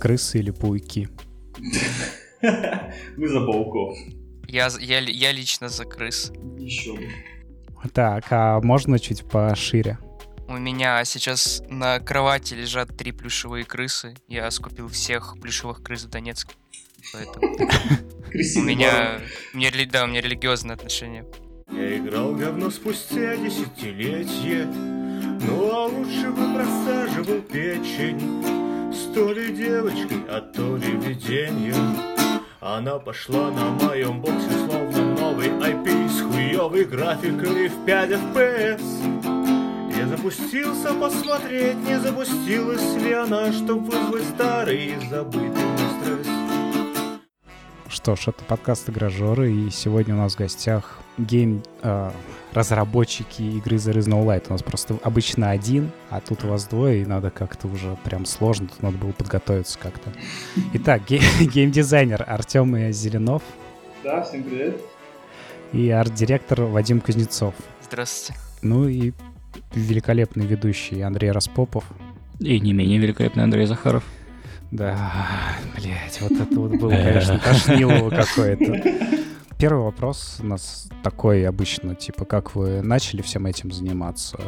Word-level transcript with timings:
крысы 0.00 0.38
или 0.38 0.50
пауки? 0.50 1.08
Мы 3.16 3.28
за 3.28 3.40
пауков. 3.40 3.96
Я, 4.48 4.68
я, 4.80 4.98
я 4.98 5.32
лично 5.32 5.68
за 5.68 5.84
крыс. 5.84 6.32
Еще 6.58 6.94
бы. 6.94 7.06
Так, 7.92 8.24
а 8.30 8.60
можно 8.60 8.98
чуть 8.98 9.24
пошире? 9.24 9.98
У 10.48 10.54
меня 10.54 11.04
сейчас 11.04 11.62
на 11.68 12.00
кровати 12.00 12.54
лежат 12.54 12.96
три 12.96 13.12
плюшевые 13.12 13.64
крысы. 13.64 14.16
Я 14.26 14.50
скупил 14.50 14.88
всех 14.88 15.36
плюшевых 15.40 15.82
крыс 15.82 16.04
в 16.04 16.10
Донецке. 16.10 16.54
Поэтому 17.12 17.54
у 17.54 18.62
меня, 18.62 19.20
меня, 19.54 19.70
да, 19.90 20.04
у 20.04 20.06
меня 20.08 20.20
религиозное 20.20 20.74
отношение. 20.74 21.24
Я 21.72 21.98
играл 21.98 22.34
говно 22.34 22.70
спустя 22.70 23.36
десятилетие, 23.36 24.64
ну 24.66 25.70
а 25.72 25.86
лучше 25.86 26.30
бы 26.30 26.54
просаживал 26.54 27.40
печень. 27.42 28.59
То 29.14 29.32
ли 29.32 29.52
девочкой, 29.52 30.24
а 30.28 30.40
то 30.40 30.76
ли 30.76 30.92
видением. 30.92 31.96
Она 32.60 32.98
пошла 32.98 33.50
на 33.50 33.70
моем 33.70 34.20
боксе, 34.20 34.50
словно 34.66 35.14
новый 35.16 35.48
IP 35.48 36.08
с 36.08 36.20
хуёвой 36.20 36.84
графикой 36.84 37.68
в 37.68 37.84
5 37.84 38.10
FPS. 38.10 38.82
Я 39.96 40.06
запустился 40.06 40.94
посмотреть, 40.94 41.76
не 41.78 41.98
запустилась 41.98 42.94
ли 43.02 43.12
она, 43.12 43.52
чтоб 43.52 43.80
вызвать 43.80 44.24
старый 44.34 44.86
и 44.86 45.08
забытый. 45.08 45.79
Что 47.90 48.14
ж, 48.14 48.28
это 48.28 48.44
подкаст 48.44 48.88
«Игражоры», 48.88 49.52
и 49.52 49.68
сегодня 49.70 50.14
у 50.14 50.18
нас 50.18 50.34
в 50.34 50.38
гостях 50.38 51.00
гейм... 51.18 51.60
Э, 51.82 52.12
разработчики 52.52 53.42
игры 53.42 53.78
The 53.78 53.94
Is 53.94 54.08
No 54.08 54.24
Light. 54.24 54.44
У 54.48 54.52
нас 54.52 54.62
просто 54.62 54.96
обычно 55.02 55.50
один, 55.50 55.90
а 56.08 56.20
тут 56.20 56.44
у 56.44 56.48
вас 56.48 56.66
двое, 56.66 57.02
и 57.02 57.04
надо 57.04 57.30
как-то 57.30 57.66
уже 57.66 57.96
прям 58.04 58.26
сложно, 58.26 58.68
тут 58.68 58.80
надо 58.82 58.96
было 58.96 59.10
подготовиться 59.10 59.76
как-то. 59.76 60.12
Итак, 60.74 61.02
гей- 61.08 61.20
геймдизайнер 61.40 62.24
Артем 62.28 62.92
Зеленов. 62.92 63.42
Да, 64.04 64.22
всем 64.22 64.44
привет. 64.44 64.80
И 65.72 65.90
арт-директор 65.90 66.62
Вадим 66.62 67.00
Кузнецов. 67.00 67.54
Здравствуйте. 67.82 68.40
Ну 68.62 68.86
и 68.86 69.12
великолепный 69.74 70.46
ведущий 70.46 71.00
Андрей 71.00 71.32
Распопов. 71.32 71.84
И 72.38 72.60
не 72.60 72.72
менее 72.72 72.98
великолепный 72.98 73.42
Андрей 73.42 73.66
Захаров. 73.66 74.04
Да, 74.70 75.56
блять, 75.76 76.20
вот 76.20 76.32
это 76.32 76.60
вот 76.60 76.76
было, 76.76 76.90
конечно, 76.90 77.38
тошнилово 77.38 78.10
какое-то. 78.10 78.82
Первый 79.58 79.84
вопрос 79.84 80.38
у 80.40 80.46
нас 80.46 80.88
такой 81.02 81.46
обычно, 81.46 81.94
типа, 81.94 82.24
как 82.24 82.54
вы 82.54 82.80
начали 82.80 83.20
всем 83.20 83.46
этим 83.46 83.72
заниматься? 83.72 84.38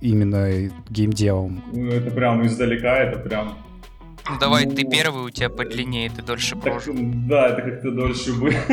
Именно 0.00 0.70
геймдевом. 0.88 1.62
Ну, 1.72 1.88
это 1.88 2.10
прям 2.10 2.46
издалека, 2.46 2.96
это 2.98 3.18
прям... 3.18 3.58
Ну, 4.28 4.38
давай 4.38 4.66
ну, 4.66 4.74
ты 4.74 4.84
первый, 4.84 5.24
у 5.24 5.30
тебя 5.30 5.48
подлиннее, 5.48 6.10
ты 6.10 6.22
дольше 6.22 6.56
прожил. 6.56 6.94
Да, 6.96 7.48
это 7.48 7.62
как-то 7.62 7.90
дольше 7.90 8.32
бы. 8.32 8.54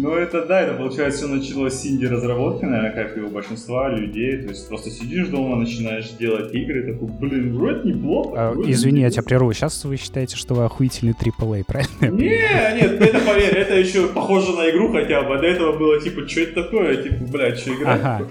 Ну, 0.00 0.14
это 0.14 0.46
да, 0.46 0.60
это 0.60 0.74
получается 0.74 1.26
все 1.26 1.26
началось 1.26 1.74
с 1.74 1.86
инди-разработки, 1.86 2.64
наверное, 2.64 2.92
как 2.92 3.16
и 3.16 3.20
у 3.20 3.30
большинства 3.30 3.88
людей. 3.88 4.36
То 4.42 4.50
есть 4.50 4.68
просто 4.68 4.90
сидишь 4.90 5.26
дома, 5.26 5.56
начинаешь 5.56 6.10
делать 6.10 6.54
игры, 6.54 6.92
такой, 6.92 7.08
блин, 7.08 7.56
вроде 7.56 7.92
неплохо. 7.92 8.30
А, 8.36 8.52
вроде 8.52 8.70
извини, 8.70 9.00
я 9.00 9.10
тебя 9.10 9.24
прерву. 9.24 9.52
Сейчас 9.52 9.84
вы 9.84 9.96
считаете, 9.96 10.36
что 10.36 10.54
вы 10.54 10.64
охуительный 10.66 11.14
AAA, 11.14 11.64
правильно? 11.66 12.16
Не, 12.16 12.28
нет, 12.28 13.00
это 13.00 13.18
поверь, 13.20 13.54
это 13.54 13.74
еще 13.74 14.06
похоже 14.06 14.52
на 14.52 14.70
игру 14.70 14.92
хотя 14.92 15.22
бы. 15.22 15.34
А 15.34 15.40
до 15.40 15.46
этого 15.46 15.76
было 15.76 16.00
типа, 16.00 16.28
что 16.28 16.42
это 16.42 16.62
такое? 16.62 17.02
Типа, 17.02 17.24
блядь, 17.24 17.58
что 17.58 17.74
играть? 17.74 18.00
Ага. 18.00 18.28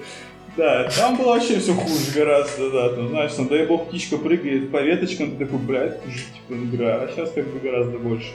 Да, 0.58 0.90
там 0.90 1.16
было 1.18 1.34
вообще 1.34 1.60
все 1.60 1.74
хуже 1.74 2.12
гораздо, 2.16 2.72
да, 2.72 2.90
там, 2.90 3.10
знаешь, 3.10 3.34
там, 3.34 3.48
дай 3.48 3.68
бог, 3.68 3.90
птичка 3.90 4.18
прыгает 4.18 4.72
по 4.72 4.82
веточкам, 4.82 5.32
ты 5.32 5.46
такой, 5.46 5.60
блядь, 5.60 6.04
уже, 6.04 6.18
типа, 6.18 6.54
игра, 6.54 6.96
а 6.96 7.10
сейчас 7.10 7.30
как 7.32 7.46
бы 7.46 7.60
гораздо 7.60 8.00
больше. 8.00 8.32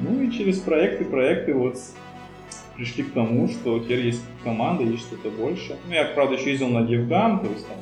Ну 0.00 0.20
и 0.20 0.32
через 0.32 0.58
проекты, 0.58 1.04
проекты, 1.04 1.54
вот, 1.54 1.76
пришли 2.76 3.04
к 3.04 3.12
тому, 3.12 3.48
что 3.48 3.78
теперь 3.78 4.06
есть 4.06 4.22
команда, 4.42 4.82
есть 4.82 5.04
что-то 5.04 5.30
больше. 5.30 5.76
Ну, 5.86 5.94
я, 5.94 6.06
правда, 6.06 6.34
еще 6.34 6.50
ездил 6.50 6.68
на 6.68 6.78
DevGam, 6.78 7.44
то 7.44 7.52
есть 7.52 7.68
там 7.68 7.76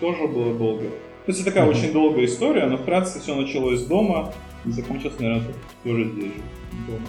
тоже 0.00 0.26
было 0.26 0.54
долго. 0.54 0.84
То 0.84 1.32
есть 1.32 1.40
это 1.40 1.50
такая 1.50 1.66
mm-hmm. 1.66 1.76
очень 1.78 1.92
долгая 1.92 2.24
история, 2.24 2.66
но 2.66 2.78
вкратце 2.78 3.20
все 3.20 3.34
началось 3.34 3.84
дома 3.84 4.32
и 4.64 4.70
закончилось, 4.70 5.16
наверное, 5.18 5.52
тоже 5.84 6.04
здесь 6.04 6.32
же, 6.32 6.40
дома. 6.86 7.06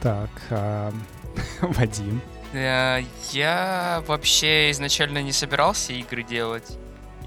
Так, 0.00 0.30
а... 0.50 0.92
Вадим. 1.62 2.20
Э, 2.52 3.02
я 3.32 4.02
вообще 4.06 4.70
изначально 4.70 5.22
не 5.22 5.32
собирался 5.32 5.92
игры 5.92 6.22
делать. 6.22 6.78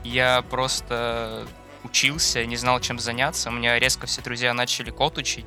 Я 0.04 0.42
просто 0.50 1.48
учился, 1.84 2.46
не 2.46 2.58
знал, 2.58 2.80
чем 2.80 3.00
заняться. 3.00 3.50
У 3.50 3.54
меня 3.54 3.80
резко 3.80 4.08
все 4.08 4.22
друзья 4.22 4.54
начали 4.54 4.90
код 4.90 5.18
учить. 5.18 5.46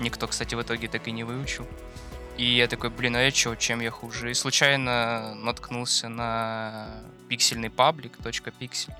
Никто, 0.00 0.26
кстати, 0.26 0.54
в 0.54 0.62
итоге 0.62 0.88
так 0.88 1.06
и 1.08 1.12
не 1.12 1.24
выучил. 1.24 1.66
И 2.36 2.56
я 2.56 2.68
такой, 2.68 2.90
блин, 2.90 3.16
а 3.16 3.22
я 3.22 3.30
чё, 3.30 3.54
чем 3.54 3.80
я 3.80 3.90
хуже? 3.90 4.30
И 4.30 4.34
случайно 4.34 5.34
наткнулся 5.34 6.08
на 6.08 6.88
пиксельный 7.28 7.70
паблик, 7.70 8.16
точка 8.22 8.50
пиксель. 8.50 8.94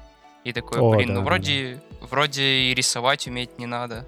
И 0.44 0.52
такой, 0.52 0.78
О, 0.78 0.94
блин, 0.94 1.08
да, 1.08 1.14
ну 1.14 1.22
вроде, 1.22 1.80
да. 2.00 2.06
вроде 2.06 2.42
и 2.42 2.74
рисовать 2.74 3.26
уметь 3.26 3.58
не 3.58 3.66
надо. 3.66 4.06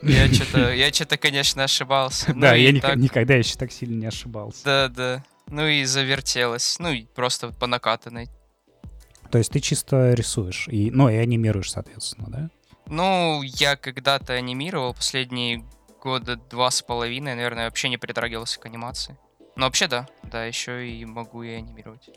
Я 0.02 0.32
что-то, 0.32 0.72
я 0.72 0.90
что-то, 0.92 1.18
конечно, 1.18 1.64
ошибался. 1.64 2.32
Да, 2.34 2.54
я 2.54 2.72
никогда 2.72 3.34
еще 3.34 3.56
так 3.56 3.70
сильно 3.70 4.00
не 4.00 4.06
ошибался. 4.06 4.64
Да, 4.64 4.88
да. 4.88 5.24
Ну 5.46 5.66
и 5.66 5.84
завертелось. 5.84 6.78
Ну 6.78 6.90
и 6.90 7.04
просто 7.04 7.48
по 7.48 7.66
накатанной. 7.66 8.28
То 9.30 9.38
есть 9.38 9.52
ты 9.52 9.60
чисто 9.60 10.14
рисуешь, 10.14 10.68
и, 10.68 10.90
ну 10.90 11.08
и 11.08 11.16
анимируешь, 11.16 11.70
соответственно, 11.70 12.26
да? 12.28 12.50
Ну, 12.86 13.42
я 13.42 13.76
когда-то 13.76 14.32
анимировал 14.32 14.94
последние 14.94 15.64
года 16.02 16.36
два 16.36 16.70
с 16.70 16.82
половиной, 16.82 17.36
наверное, 17.36 17.66
вообще 17.66 17.88
не 17.88 17.98
притрагивался 17.98 18.58
к 18.58 18.66
анимации. 18.66 19.16
Но 19.54 19.66
вообще 19.66 19.86
да, 19.86 20.08
да, 20.24 20.46
еще 20.46 20.88
и 20.88 21.04
могу 21.04 21.42
и 21.42 21.50
анимировать. 21.50 22.08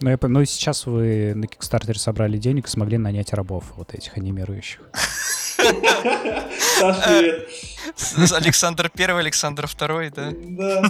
Ну, 0.00 0.10
я, 0.10 0.18
ну, 0.20 0.44
сейчас 0.44 0.86
вы 0.86 1.32
на 1.34 1.46
Кикстартере 1.46 1.98
собрали 1.98 2.36
денег 2.36 2.66
и 2.66 2.70
смогли 2.70 2.98
нанять 2.98 3.32
рабов, 3.32 3.72
вот 3.76 3.94
этих 3.94 4.16
анимирующих. 4.16 4.82
Саш, 6.78 7.04
привет. 7.04 7.48
Александр 8.32 8.90
Первый, 8.90 9.22
Александр 9.22 9.66
Второй, 9.66 10.10
да? 10.10 10.30
Да, 10.32 10.82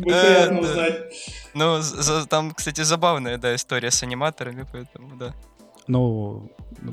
приятно 0.00 0.60
узнать. 0.60 1.14
Ну, 1.54 1.80
там, 2.28 2.52
кстати, 2.52 2.82
забавная, 2.82 3.38
да, 3.38 3.54
история 3.54 3.90
с 3.90 4.02
аниматорами, 4.02 4.64
поэтому, 4.70 5.16
да. 5.16 5.34
Ну, 5.88 6.50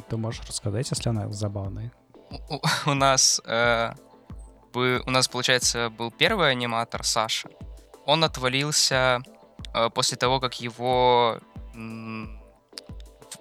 ты 0.09 0.17
можешь 0.17 0.41
рассказать, 0.47 0.89
если 0.89 1.09
она 1.09 1.29
забавная? 1.29 1.91
У 2.85 2.93
нас 2.93 3.41
э, 3.45 3.91
у 4.73 5.11
нас, 5.11 5.27
получается, 5.27 5.89
был 5.89 6.11
первый 6.11 6.51
аниматор 6.51 7.03
Саша. 7.03 7.49
Он 8.05 8.23
отвалился 8.23 9.21
э, 9.73 9.89
после 9.89 10.17
того, 10.17 10.39
как 10.39 10.59
его 10.61 11.39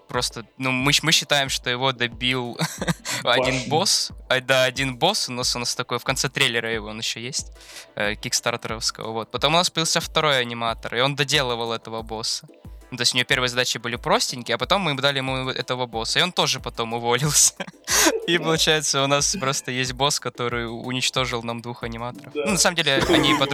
просто, 0.08 0.44
ну, 0.58 0.72
мы, 0.72 0.92
мы 1.02 1.12
считаем, 1.12 1.48
что 1.48 1.70
его 1.70 1.92
добил 1.92 2.58
один 3.24 3.68
босс. 3.68 4.12
А, 4.28 4.40
да, 4.40 4.64
один 4.64 4.96
босс 4.96 5.28
у 5.28 5.32
нас 5.32 5.54
у 5.56 5.58
нас 5.58 5.74
такой, 5.74 5.98
в 5.98 6.04
конце 6.04 6.28
трейлера 6.28 6.72
его 6.72 6.88
он 6.88 6.98
еще 6.98 7.20
есть, 7.20 7.52
э, 7.94 8.14
кикстартеровского, 8.14 9.12
вот. 9.12 9.30
Потом 9.30 9.54
у 9.54 9.56
нас 9.56 9.70
появился 9.70 10.00
второй 10.00 10.40
аниматор, 10.40 10.94
и 10.94 11.00
он 11.00 11.14
доделывал 11.14 11.72
этого 11.72 12.02
босса. 12.02 12.46
Ну, 12.90 12.96
то 12.96 13.02
есть 13.02 13.14
у 13.14 13.16
него 13.16 13.26
первые 13.26 13.48
задачи 13.48 13.78
были 13.78 13.96
простенькие, 13.96 14.54
а 14.54 14.58
потом 14.58 14.82
мы 14.82 14.94
дали 14.94 15.18
ему 15.18 15.50
этого 15.50 15.86
босса, 15.86 16.20
и 16.20 16.22
он 16.22 16.32
тоже 16.32 16.60
потом 16.60 16.92
уволился. 16.94 17.54
И 18.26 18.38
получается, 18.38 19.02
у 19.02 19.06
нас 19.06 19.36
просто 19.38 19.70
есть 19.70 19.92
босс, 19.92 20.18
который 20.18 20.66
уничтожил 20.66 21.42
нам 21.42 21.62
двух 21.62 21.84
аниматоров. 21.84 22.32
Ну, 22.34 22.52
на 22.52 22.58
самом 22.58 22.76
деле, 22.76 23.02
они, 23.08 23.34
по 23.34 23.46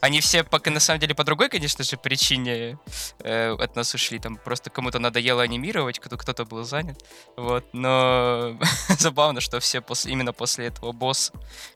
они 0.00 0.20
все, 0.20 0.44
пока 0.44 0.70
на 0.70 0.80
самом 0.80 1.00
деле, 1.00 1.14
по 1.14 1.24
другой, 1.24 1.48
конечно 1.48 1.84
же, 1.84 1.96
причине 1.96 2.78
э, 3.20 3.54
от 3.58 3.76
нас 3.76 3.94
ушли. 3.94 4.18
Там 4.18 4.36
просто 4.36 4.70
кому-то 4.70 4.98
надоело 4.98 5.42
анимировать, 5.42 5.98
кто-то 5.98 6.44
был 6.44 6.64
занят. 6.64 7.02
Вот. 7.36 7.64
Но 7.72 8.58
забавно, 8.98 9.40
что 9.40 9.60
все 9.60 9.80
после, 9.80 10.12
именно 10.12 10.32
после 10.32 10.66
этого 10.66 10.92
босса, 10.92 11.32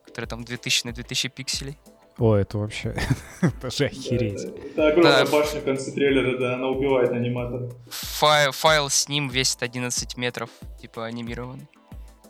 который 0.07 0.27
там 0.27 0.45
2000 0.45 0.87
на 0.87 0.93
2000 0.93 1.29
пикселей. 1.29 1.79
О, 2.23 2.37
это 2.37 2.57
вообще 2.59 2.95
даже 3.61 3.87
охереть. 3.87 4.45
Это 4.45 4.87
огромная 4.87 5.27
башня 5.27 5.61
в 5.61 5.65
конце 5.65 5.91
трейлера, 5.91 6.39
да, 6.39 6.55
она 6.55 6.69
убивает 6.69 7.11
аниматора. 7.11 7.69
Файл, 7.91 8.53
файл 8.53 8.89
с 8.89 9.09
ним 9.09 9.29
весит 9.29 9.61
11 9.61 10.17
метров, 10.17 10.49
типа 10.81 11.05
анимированный. 11.05 11.67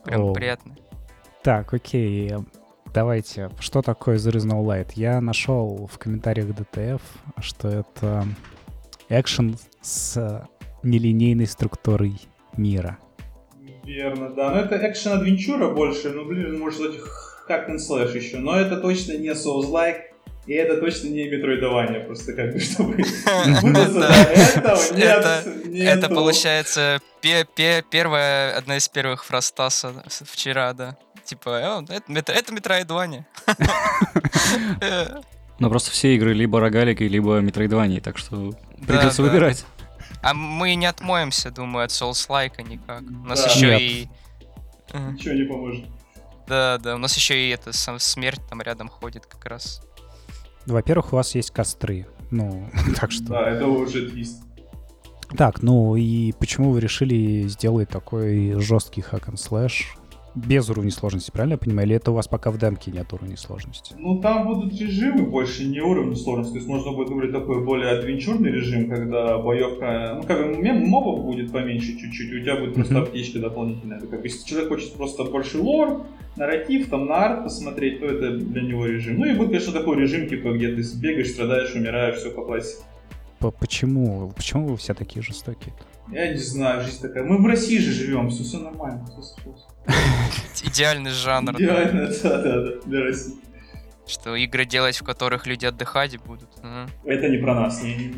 Прям 0.03 0.21
О. 0.23 0.33
приятно. 0.33 0.75
Так, 1.43 1.71
окей. 1.75 2.33
Давайте, 2.91 3.51
что 3.59 3.83
такое 3.83 4.17
The 4.17 4.31
Is 4.31 4.47
No 4.47 4.65
Light? 4.65 4.93
Я 4.95 5.21
нашел 5.21 5.87
в 5.91 5.99
комментариях 5.99 6.47
DTF, 6.47 7.01
что 7.39 7.67
это 7.67 8.25
экшен 9.09 9.57
с 9.81 10.49
нелинейной 10.81 11.45
структурой 11.45 12.19
мира. 12.57 12.97
Верно, 13.83 14.31
да. 14.31 14.49
Но 14.49 14.61
это 14.61 14.75
экшен-адвенчура 14.75 15.71
больше, 15.71 16.09
ну, 16.09 16.25
блин, 16.25 16.57
может, 16.57 16.81
этих 16.81 17.32
как 17.47 17.69
and 17.69 17.77
Slash 17.77 18.15
еще, 18.15 18.37
но 18.37 18.59
это 18.59 18.77
точно 18.77 19.13
не 19.13 19.29
Souls-like, 19.29 20.13
и 20.45 20.53
это 20.53 20.77
точно 20.77 21.07
не 21.07 21.29
метроидование, 21.29 22.01
просто 22.01 22.33
как 22.33 22.53
бы, 22.53 22.59
чтобы 22.63 22.93
Это 25.73 26.09
получается 26.09 26.99
первая, 27.21 28.57
одна 28.57 28.77
из 28.77 28.89
первых 28.89 29.23
фраз 29.25 29.53
вчера, 30.25 30.73
да. 30.73 30.97
Типа, 31.23 31.85
это, 32.09 32.33
это 32.33 32.53
Метроидвания. 32.53 33.25
Но 35.59 35.69
просто 35.69 35.91
все 35.91 36.15
игры 36.15 36.33
либо 36.33 36.59
рогалики, 36.59 37.03
либо 37.03 37.39
Метроидвания, 37.39 38.01
так 38.01 38.17
что 38.17 38.53
придется 38.85 39.21
выбирать. 39.21 39.65
А 40.21 40.33
мы 40.33 40.75
не 40.75 40.85
отмоемся, 40.85 41.51
думаю, 41.51 41.85
от 41.85 41.91
Souls-like 41.91 42.61
никак. 42.67 43.01
У 43.01 43.27
нас 43.27 43.55
еще 43.55 43.79
и... 43.79 44.09
Ничего 44.93 45.33
не 45.33 45.43
поможет. 45.43 45.85
Да, 46.47 46.77
да, 46.77 46.95
у 46.95 46.97
нас 46.97 47.15
еще 47.15 47.47
и 47.47 47.49
это 47.49 47.73
сам 47.73 47.99
смерть 47.99 48.41
там 48.49 48.61
рядом 48.61 48.89
ходит 48.89 49.25
как 49.25 49.45
раз. 49.45 49.81
Во-первых, 50.65 51.13
у 51.13 51.15
вас 51.17 51.35
есть 51.35 51.51
костры. 51.51 52.07
Ну, 52.31 52.69
так 52.99 53.11
что... 53.11 53.25
Да, 53.25 53.49
это 53.49 53.67
уже 53.67 54.09
твист. 54.09 54.41
Так, 55.37 55.63
ну 55.63 55.95
и 55.95 56.31
почему 56.33 56.71
вы 56.71 56.79
решили 56.79 57.47
сделать 57.47 57.89
такой 57.89 58.59
жесткий 58.59 59.01
hack 59.01 59.29
and 59.29 59.35
slash? 59.35 59.83
Без 60.35 60.69
уровня 60.69 60.91
сложности, 60.91 61.31
правильно 61.31 61.53
я 61.53 61.57
понимаю? 61.57 61.87
Или 61.87 61.95
это 61.95 62.11
у 62.11 62.15
вас 62.15 62.27
пока 62.27 62.51
в 62.51 62.57
демке 62.57 62.91
нет 62.91 63.11
уровня 63.13 63.37
сложности? 63.37 63.95
Ну, 63.97 64.19
там 64.19 64.47
будут 64.47 64.79
режимы 64.79 65.23
больше, 65.23 65.65
не 65.65 65.81
уровень 65.81 66.15
сложности. 66.15 66.53
То 66.53 66.57
есть 66.57 66.67
можно 66.67 66.91
будет 66.91 67.09
выбрать 67.09 67.31
такой 67.31 67.63
более 67.63 67.91
адвенчурный 67.91 68.51
режим, 68.51 68.89
когда 68.89 69.37
боевка... 69.37 70.15
Ну, 70.15 70.23
как 70.23 70.39
бы 70.39 70.73
мобов 70.73 71.23
будет 71.23 71.51
поменьше 71.51 71.97
чуть-чуть, 71.97 72.33
у 72.33 72.39
тебя 72.39 72.55
будет 72.57 72.73
просто 72.75 72.99
аптечка 73.01 73.39
дополнительная. 73.39 73.99
Как 73.99 74.21
бы, 74.21 74.27
если 74.27 74.47
человек 74.47 74.69
хочет 74.69 74.93
просто 74.93 75.23
больше 75.25 75.59
лор, 75.59 76.05
нарратив, 76.35 76.89
там, 76.89 77.05
на 77.05 77.25
арт 77.25 77.43
посмотреть, 77.43 77.99
то 77.99 78.05
это 78.05 78.37
для 78.37 78.61
него 78.61 78.85
режим. 78.85 79.19
Ну, 79.19 79.25
и 79.25 79.35
будет, 79.35 79.49
конечно, 79.49 79.73
такой 79.73 79.97
режим, 79.97 80.27
типа, 80.27 80.53
где 80.53 80.75
ты 80.75 80.81
бегаешь, 80.99 81.31
страдаешь, 81.31 81.75
умираешь, 81.75 82.17
все 82.17 82.31
по 82.31 82.43
классике. 82.43 82.83
Почему? 83.51 84.31
Почему 84.35 84.67
вы 84.67 84.77
все 84.77 84.93
такие 84.93 85.21
жестокие? 85.21 85.73
-то? 85.73 86.13
Я 86.13 86.31
не 86.31 86.37
знаю, 86.37 86.83
жизнь 86.83 87.01
такая. 87.01 87.23
Мы 87.23 87.41
в 87.41 87.45
России 87.45 87.77
же 87.77 87.91
живем, 87.91 88.29
все, 88.29 88.43
все 88.43 88.59
нормально, 88.59 89.05
все, 89.05 89.21
все. 89.21 90.65
Идеальный 90.69 91.11
жанр. 91.11 91.55
Идеально, 91.55 92.07
да, 92.23 92.41
да, 92.41 92.61
да, 92.61 92.71
для 92.85 93.01
России. 93.01 93.35
Что 94.05 94.35
игры 94.35 94.65
делать, 94.65 94.97
в 94.97 95.03
которых 95.03 95.47
люди 95.47 95.65
отдыхать 95.65 96.17
будут. 96.19 96.49
Это 97.05 97.29
не 97.29 97.37
про 97.37 97.55
нас. 97.55 97.81
Не... 97.81 98.13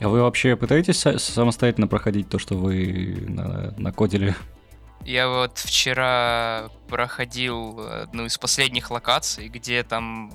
А 0.00 0.08
вы 0.08 0.20
вообще 0.20 0.56
пытаетесь 0.56 0.98
самостоятельно 1.22 1.86
проходить 1.86 2.28
то, 2.28 2.38
что 2.38 2.54
вы 2.56 3.24
на 3.28 3.72
накодили? 3.78 4.34
Я 5.04 5.28
вот 5.28 5.58
вчера 5.58 6.68
проходил 6.88 7.80
одну 7.80 8.26
из 8.26 8.38
последних 8.38 8.90
локаций, 8.90 9.48
где 9.48 9.82
там 9.82 10.32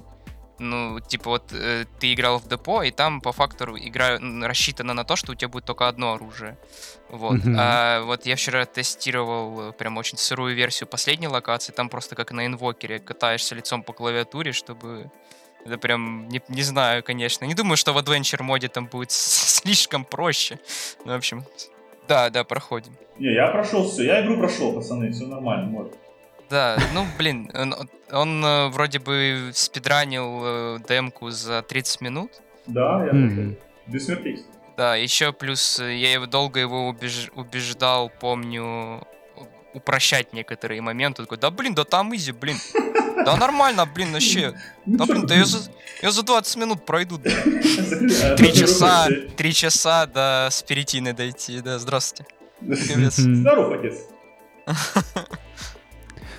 ну, 0.60 1.00
типа 1.00 1.30
вот 1.30 1.54
э, 1.54 1.86
ты 2.00 2.14
играл 2.14 2.40
в 2.40 2.48
депо, 2.48 2.84
и 2.84 2.92
там 2.92 3.22
по 3.22 3.32
факту 3.32 3.78
игра 3.78 4.18
рассчитана 4.42 4.94
на 4.94 5.04
то, 5.04 5.16
что 5.16 5.32
у 5.32 5.36
тебя 5.36 5.50
будет 5.50 5.66
только 5.66 5.88
одно 5.88 6.14
оружие. 6.14 6.58
Вот. 7.10 7.38
Mm-hmm. 7.38 7.56
А 7.58 8.02
вот 8.02 8.26
я 8.26 8.36
вчера 8.36 8.66
тестировал 8.66 9.70
э, 9.70 9.72
прям 9.74 9.98
очень 9.98 10.18
сырую 10.18 10.56
версию 10.56 10.88
последней 10.88 11.28
локации, 11.28 11.72
там 11.72 11.90
просто 11.90 12.16
как 12.16 12.32
на 12.32 12.46
инвокере 12.46 13.00
катаешься 13.00 13.56
лицом 13.56 13.84
по 13.84 13.94
клавиатуре, 13.94 14.52
чтобы... 14.52 15.12
Это 15.66 15.78
прям, 15.78 16.30
не, 16.30 16.42
не 16.48 16.62
знаю, 16.62 17.04
конечно. 17.04 17.46
Не 17.46 17.54
думаю, 17.54 17.76
что 17.76 17.92
в 17.92 17.98
Adventure 17.98 18.42
моде 18.42 18.70
там 18.70 18.86
будет 18.86 19.12
слишком 19.12 20.06
проще. 20.06 20.60
Ну, 21.06 21.12
в 21.14 21.16
общем, 21.16 21.46
да, 22.08 22.30
да, 22.30 22.44
проходим. 22.44 22.94
Не, 23.20 23.34
я 23.34 23.48
прошел 23.48 23.90
все, 23.90 24.06
я 24.06 24.22
игру 24.22 24.38
прошел, 24.38 24.74
пацаны, 24.74 25.12
все 25.12 25.26
нормально, 25.26 25.68
мод. 25.68 25.98
Да, 26.50 26.78
ну, 26.94 27.06
блин, 27.18 27.52
он, 27.54 27.76
он 28.12 28.46
э, 28.46 28.68
вроде 28.70 29.00
бы 29.00 29.52
спидранил 29.54 30.42
э, 30.44 30.80
демку 30.88 31.30
за 31.30 31.62
30 31.62 32.02
минут. 32.02 32.32
Да, 32.68 33.04
я 33.06 33.12
mm-hmm. 33.12 33.58
без 33.88 34.06
смертей. 34.06 34.44
Да, 34.78 34.96
еще 34.96 35.34
плюс 35.34 35.80
э, 35.80 35.96
я 35.96 36.14
его 36.14 36.26
долго 36.26 36.60
его 36.60 36.88
убеж... 36.88 37.30
убеждал, 37.36 38.10
помню, 38.10 39.06
упрощать 39.74 40.32
некоторые 40.32 40.82
моменты. 40.82 41.24
Такой, 41.24 41.38
да 41.38 41.52
блин, 41.52 41.76
да 41.76 41.84
там 41.84 42.16
изи, 42.16 42.32
блин. 42.32 42.58
Да 43.26 43.36
нормально, 43.36 43.86
блин, 43.86 44.14
вообще. 44.14 44.54
Да 44.86 45.06
блин, 45.06 45.26
да 45.26 45.36
я 45.36 45.44
за, 45.44 45.70
я 46.02 46.12
за 46.12 46.24
20 46.24 46.56
минут 46.58 46.86
пройду. 46.86 47.18
Три 48.38 48.54
часа, 48.54 49.08
три 49.36 49.54
часа 49.54 50.06
до 50.06 50.48
Спиритины 50.52 51.14
дойти, 51.14 51.60
да, 51.60 51.78
здравствуйте. 51.78 52.26
Здорово, 52.62 53.80
отец. 53.80 54.06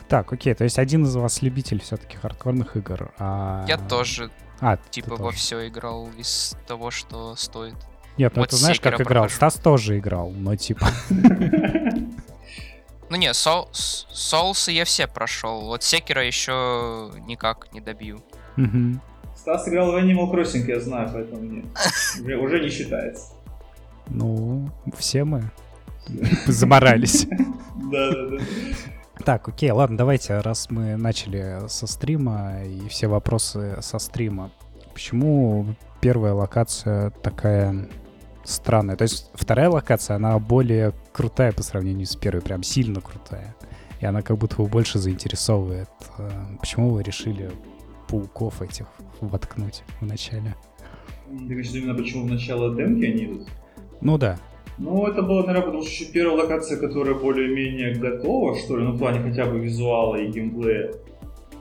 Так, 0.08 0.32
окей, 0.32 0.54
то 0.54 0.64
есть 0.64 0.78
один 0.78 1.04
из 1.04 1.14
вас 1.14 1.42
любитель 1.42 1.80
все-таки 1.80 2.16
хардкорных 2.16 2.76
игр. 2.76 3.12
А... 3.18 3.64
Я 3.68 3.76
тоже. 3.76 4.30
А, 4.60 4.78
типа 4.90 5.10
во 5.10 5.16
тоже. 5.16 5.36
все 5.36 5.68
играл 5.68 6.08
из 6.16 6.56
того, 6.66 6.90
что 6.90 7.36
стоит. 7.36 7.76
Нет, 8.16 8.34
ну 8.34 8.42
вот 8.42 8.50
ты 8.50 8.56
знаешь, 8.56 8.80
как 8.80 8.94
играл. 8.94 9.24
Прохожу. 9.24 9.36
Стас 9.36 9.54
тоже 9.56 9.98
играл, 9.98 10.30
но 10.30 10.56
типа. 10.56 10.88
Ну 13.10 13.16
не, 13.16 13.32
соусы 13.32 14.72
я 14.72 14.84
все 14.84 15.06
прошел. 15.06 15.62
Вот 15.62 15.82
Секера 15.82 16.26
еще 16.26 17.10
никак 17.26 17.72
не 17.72 17.80
добью. 17.80 18.20
Стас 19.34 19.68
играл 19.68 19.92
в 19.92 19.96
Animal 19.96 20.30
Crossing, 20.30 20.66
я 20.66 20.80
знаю, 20.80 21.08
поэтому 21.12 21.42
нет. 21.42 21.64
Уже 22.42 22.60
не 22.60 22.68
считается. 22.68 23.32
Ну, 24.08 24.68
все 24.96 25.24
мы 25.24 25.50
заморались. 26.46 27.26
Да, 27.90 28.10
да, 28.10 28.26
да. 28.26 28.38
Так, 29.24 29.48
окей, 29.48 29.70
ладно, 29.70 29.96
давайте, 29.96 30.38
раз 30.40 30.70
мы 30.70 30.96
начали 30.96 31.68
со 31.68 31.86
стрима 31.86 32.62
и 32.64 32.88
все 32.88 33.08
вопросы 33.08 33.78
со 33.80 33.98
стрима. 33.98 34.50
Почему 34.92 35.66
первая 36.00 36.32
локация 36.32 37.10
такая 37.10 37.88
странная? 38.44 38.96
То 38.96 39.02
есть 39.02 39.30
вторая 39.34 39.68
локация, 39.68 40.16
она 40.16 40.38
более 40.38 40.92
крутая 41.12 41.52
по 41.52 41.62
сравнению 41.62 42.06
с 42.06 42.16
первой, 42.16 42.40
прям 42.40 42.62
сильно 42.62 43.00
крутая. 43.00 43.54
И 44.00 44.06
она 44.06 44.22
как 44.22 44.38
будто 44.38 44.56
бы 44.56 44.66
больше 44.66 44.98
заинтересовывает. 44.98 45.90
Э, 46.18 46.30
почему 46.60 46.90
вы 46.90 47.02
решили 47.02 47.50
пауков 48.08 48.62
этих 48.62 48.86
воткнуть 49.20 49.82
в 50.00 50.06
начале? 50.06 50.54
Ты 51.26 51.44
говоришь, 51.44 51.70
именно 51.72 51.94
почему 51.94 52.26
в 52.26 52.30
начало 52.30 52.74
демки 52.74 53.04
они 53.04 53.24
идут? 53.24 53.48
Ну 54.00 54.16
да. 54.16 54.38
Ну, 54.78 55.06
это 55.06 55.22
было, 55.22 55.40
наверное, 55.40 55.62
потому 55.62 55.82
что 55.82 55.90
еще 55.90 56.12
первая 56.12 56.44
локация, 56.44 56.78
которая 56.78 57.14
более-менее 57.14 57.96
готова, 57.96 58.56
что 58.56 58.76
ли, 58.76 58.84
ну, 58.84 58.92
в 58.92 58.98
плане 58.98 59.20
хотя 59.20 59.46
бы 59.46 59.58
визуала 59.58 60.16
и 60.16 60.28
геймплея. 60.28 60.92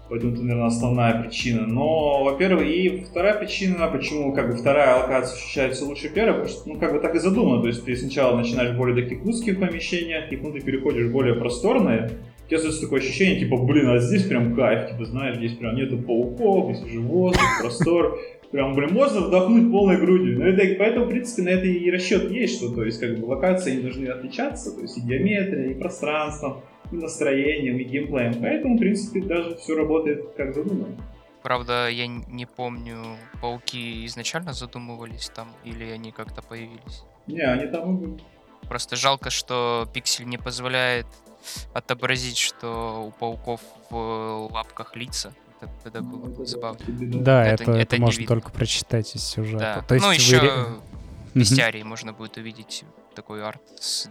Поэтому 0.09 0.33
это, 0.33 0.41
наверное, 0.41 0.67
основная 0.67 1.21
причина. 1.21 1.67
Но, 1.67 2.23
во-первых, 2.23 2.65
и 2.65 3.03
вторая 3.09 3.33
причина, 3.33 3.87
почему 3.87 4.33
как 4.33 4.49
бы 4.49 4.55
вторая 4.55 5.01
локация 5.01 5.35
ощущается 5.35 5.85
лучше 5.85 6.09
первой, 6.09 6.33
потому 6.33 6.49
что, 6.49 6.69
ну, 6.69 6.79
как 6.79 6.93
бы 6.93 6.99
так 6.99 7.15
и 7.15 7.19
задумано. 7.19 7.61
То 7.61 7.67
есть 7.67 7.83
ты 7.83 7.95
сначала 7.95 8.37
начинаешь 8.37 8.75
более 8.77 9.03
таких 9.03 9.25
узких 9.25 9.59
помещениях, 9.59 10.31
и 10.31 10.37
потом 10.37 10.53
ты 10.53 10.61
переходишь 10.61 11.07
в 11.07 11.11
более 11.11 11.33
просторные. 11.33 12.11
У 12.45 12.47
тебя 12.47 12.57
остается 12.57 12.81
такое 12.81 13.01
ощущение, 13.01 13.39
типа, 13.39 13.57
блин, 13.57 13.89
а 13.89 13.99
здесь 13.99 14.23
прям 14.23 14.55
кайф, 14.55 14.91
типа, 14.91 15.03
знаешь, 15.05 15.35
здесь 15.35 15.55
прям 15.55 15.75
нету 15.75 15.97
пауков, 15.97 16.77
здесь 16.77 16.89
уже 16.89 16.99
воздух, 17.01 17.43
простор. 17.61 18.19
Прям, 18.51 18.73
блин, 18.75 18.93
можно 18.93 19.21
вдохнуть 19.21 19.71
полной 19.71 19.97
грудью. 19.97 20.39
Но 20.39 20.45
это, 20.45 20.63
поэтому, 20.79 21.05
в 21.05 21.09
принципе, 21.09 21.41
на 21.41 21.49
это 21.49 21.65
и 21.65 21.91
расчет 21.91 22.31
есть, 22.31 22.57
что, 22.57 22.73
то 22.73 22.83
есть, 22.83 22.99
как 22.99 23.17
бы, 23.17 23.25
локации 23.25 23.75
не 23.75 23.81
должны 23.81 24.07
отличаться, 24.07 24.73
то 24.73 24.81
есть, 24.81 24.97
и 24.97 25.01
геометрией, 25.01 25.71
и 25.71 25.79
пространством, 25.79 26.61
и 26.91 26.95
настроением, 26.95 27.77
и 27.77 27.83
геймплеем. 27.83 28.35
Поэтому, 28.41 28.75
в 28.75 28.79
принципе, 28.79 29.21
даже 29.21 29.57
все 29.57 29.75
работает 29.75 30.33
как 30.37 30.55
задумано. 30.55 30.95
Правда, 31.43 31.89
я 31.89 32.07
не 32.07 32.45
помню, 32.45 32.97
пауки 33.41 34.05
изначально 34.05 34.53
задумывались 34.53 35.29
там, 35.29 35.47
или 35.63 35.85
они 35.85 36.11
как-то 36.11 36.41
появились? 36.41 37.03
Не, 37.27 37.41
они 37.41 37.67
там 37.67 37.95
и 37.95 37.99
были. 37.99 38.21
Просто 38.67 38.95
жалко, 38.95 39.29
что 39.29 39.87
пиксель 39.93 40.25
не 40.25 40.37
позволяет 40.37 41.05
отобразить, 41.73 42.37
что 42.37 43.05
у 43.07 43.11
пауков 43.11 43.61
в 43.89 44.49
лапках 44.51 44.95
лица. 44.95 45.33
Это, 45.59 45.71
это 45.85 46.01
было 46.01 46.27
ну, 46.37 46.45
забавно. 46.45 46.79
Да, 46.87 47.45
это, 47.45 47.63
это, 47.63 47.71
это 47.73 47.97
можно 47.97 48.19
видно. 48.19 48.35
только 48.35 48.51
прочитать 48.51 49.15
из 49.15 49.23
сюжета. 49.23 49.57
Да. 49.57 49.81
То 49.81 49.95
есть 49.95 50.05
ну, 50.05 50.11
еще 50.11 50.39
вы... 50.39 50.49
в 51.33 51.35
бестиарии 51.35 51.83
можно 51.83 52.13
будет 52.13 52.37
увидеть 52.37 52.83
такой 53.15 53.43
арт, 53.43 53.61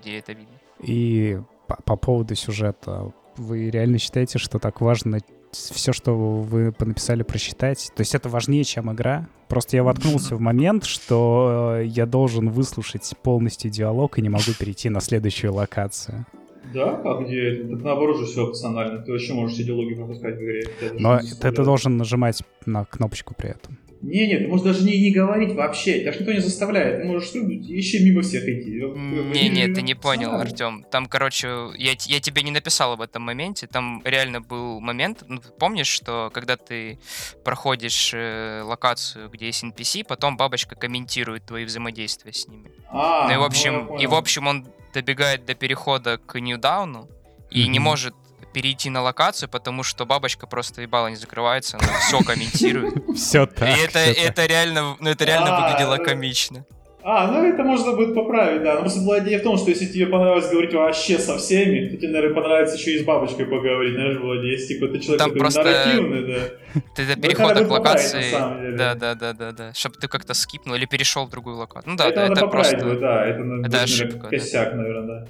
где 0.00 0.18
это 0.18 0.32
видно. 0.32 0.54
И 0.82 1.40
по, 1.66 1.76
по 1.82 1.96
поводу 1.96 2.34
сюжета, 2.34 3.12
вы 3.36 3.70
реально 3.70 3.98
считаете, 3.98 4.38
что 4.38 4.58
так 4.58 4.80
важно 4.80 5.20
все, 5.52 5.92
что 5.92 6.14
вы 6.14 6.74
написали, 6.78 7.22
прочитать. 7.22 7.90
То 7.94 8.02
есть 8.02 8.14
это 8.14 8.28
важнее, 8.28 8.64
чем 8.64 8.92
игра. 8.92 9.28
Просто 9.48 9.76
я 9.76 9.84
воткнулся 9.84 10.36
в 10.36 10.40
момент, 10.40 10.84
что 10.84 11.80
я 11.82 12.06
должен 12.06 12.50
выслушать 12.50 13.14
полностью 13.22 13.70
диалог 13.70 14.18
и 14.18 14.22
не 14.22 14.28
могу 14.28 14.52
перейти 14.58 14.88
на 14.90 15.00
следующую 15.00 15.54
локацию. 15.54 16.26
Да? 16.74 17.00
А 17.04 17.22
где? 17.22 17.64
Так 17.64 17.82
наоборот 17.82 18.18
же 18.18 18.26
все 18.26 18.46
опционально. 18.46 19.02
Ты 19.02 19.12
вообще 19.12 19.34
можешь 19.34 19.56
диалоги 19.56 19.94
пропускать 19.94 20.36
в 20.36 20.42
игре. 20.42 20.64
Но 20.98 21.18
ты, 21.18 21.52
ты 21.52 21.64
должен 21.64 21.96
нажимать 21.96 22.42
на 22.66 22.84
кнопочку 22.84 23.34
при 23.34 23.50
этом. 23.50 23.78
Не, 24.06 24.26
нет, 24.28 24.42
ты 24.42 24.48
можешь 24.48 24.64
даже 24.64 24.84
не, 24.84 25.00
не 25.00 25.10
говорить 25.10 25.54
вообще, 25.54 26.00
тебя 26.00 26.12
же 26.12 26.20
никто 26.20 26.32
не 26.32 26.38
заставляет, 26.40 27.02
ты 27.02 27.08
можешь 27.08 27.30
ну, 27.34 27.48
еще 27.48 27.98
мимо 28.04 28.22
всех 28.22 28.44
идти. 28.44 28.80
Не, 28.80 29.48
не, 29.48 29.66
ты 29.74 29.82
не 29.82 29.94
понял, 29.94 30.32
Артем. 30.32 30.84
Там, 30.90 31.06
короче, 31.06 31.48
я, 31.76 31.92
я 31.98 32.20
тебе 32.20 32.42
не 32.42 32.52
написал 32.52 32.92
об 32.92 33.00
этом 33.00 33.22
моменте, 33.22 33.66
там 33.66 34.02
реально 34.04 34.40
был 34.40 34.80
момент, 34.80 35.24
ну, 35.26 35.40
помнишь, 35.58 35.88
что 35.88 36.30
когда 36.32 36.56
ты 36.56 36.98
проходишь 37.44 38.12
э, 38.14 38.62
локацию, 38.64 39.28
где 39.28 39.46
есть 39.46 39.64
NPC, 39.64 40.04
потом 40.06 40.36
бабочка 40.36 40.76
комментирует 40.76 41.44
твои 41.44 41.64
взаимодействия 41.64 42.32
с 42.32 42.46
ними. 42.46 42.70
А, 42.88 43.26
ну 43.26 43.34
и 43.34 43.36
в 43.38 43.42
общем, 43.42 43.86
ну, 43.90 43.98
и 43.98 44.06
в 44.06 44.14
общем 44.14 44.46
он 44.46 44.66
добегает 44.94 45.44
до 45.44 45.54
перехода 45.54 46.18
к 46.18 46.38
Ньюдауну 46.38 47.08
и 47.50 47.64
mm-hmm. 47.64 47.68
не 47.68 47.78
может 47.78 48.14
перейти 48.56 48.88
на 48.88 49.02
локацию, 49.02 49.50
потому 49.50 49.82
что 49.82 50.06
бабочка 50.06 50.46
просто 50.46 50.80
ебало 50.80 51.08
не 51.08 51.16
закрывается, 51.16 51.76
она 51.76 51.92
все 51.98 52.20
комментирует. 52.20 52.94
Все 53.14 53.44
так. 53.44 53.68
И 53.68 53.82
это, 53.82 53.98
это 53.98 54.46
реально, 54.46 54.96
ну 54.98 55.10
это 55.10 55.26
реально 55.26 55.58
а, 55.58 55.60
выглядело 55.60 55.98
комично. 55.98 56.64
А, 57.02 57.30
ну 57.30 57.44
это 57.44 57.62
можно 57.62 57.92
будет 57.92 58.14
поправить, 58.14 58.62
да. 58.62 58.76
Но 58.76 58.80
просто 58.80 59.00
была 59.02 59.18
идея 59.18 59.40
в 59.40 59.42
том, 59.42 59.58
что 59.58 59.68
если 59.68 59.84
тебе 59.84 60.06
понравилось 60.06 60.48
говорить 60.48 60.72
вообще 60.72 61.18
со 61.18 61.36
всеми, 61.36 61.86
то 61.90 61.98
тебе, 61.98 62.08
наверное, 62.08 62.34
понравится 62.34 62.76
еще 62.76 62.92
и 62.94 62.98
с 62.98 63.04
бабочкой 63.04 63.44
поговорить, 63.44 63.92
знаешь, 63.92 64.16
Влади. 64.16 64.46
Если 64.46 64.74
типа 64.74 64.88
ты 64.88 65.00
человек 65.00 65.18
Там 65.18 65.28
такой 65.28 65.40
просто... 65.40 65.62
нарративный, 65.62 66.26
да. 66.26 66.80
Ты 66.94 67.06
до 67.06 67.20
перехода 67.20 67.62
к 67.62 67.70
локации... 67.70 68.30
Да, 68.74 68.94
да, 68.94 69.14
да, 69.14 69.34
да, 69.34 69.52
да. 69.52 69.74
Чтобы 69.74 69.96
ты 69.96 70.08
как-то 70.08 70.32
скипнул 70.32 70.76
или 70.76 70.86
перешел 70.86 71.26
в 71.26 71.30
другую 71.30 71.56
локацию. 71.56 71.90
Ну 71.90 71.98
да, 71.98 72.08
это, 72.08 72.22
это, 72.22 72.46
просто... 72.46 72.78
Да, 72.94 73.26
это, 73.26 73.42
это 73.66 73.82
ошибка. 73.82 74.28
Косяк, 74.30 74.72
наверное, 74.72 75.06
да. 75.06 75.26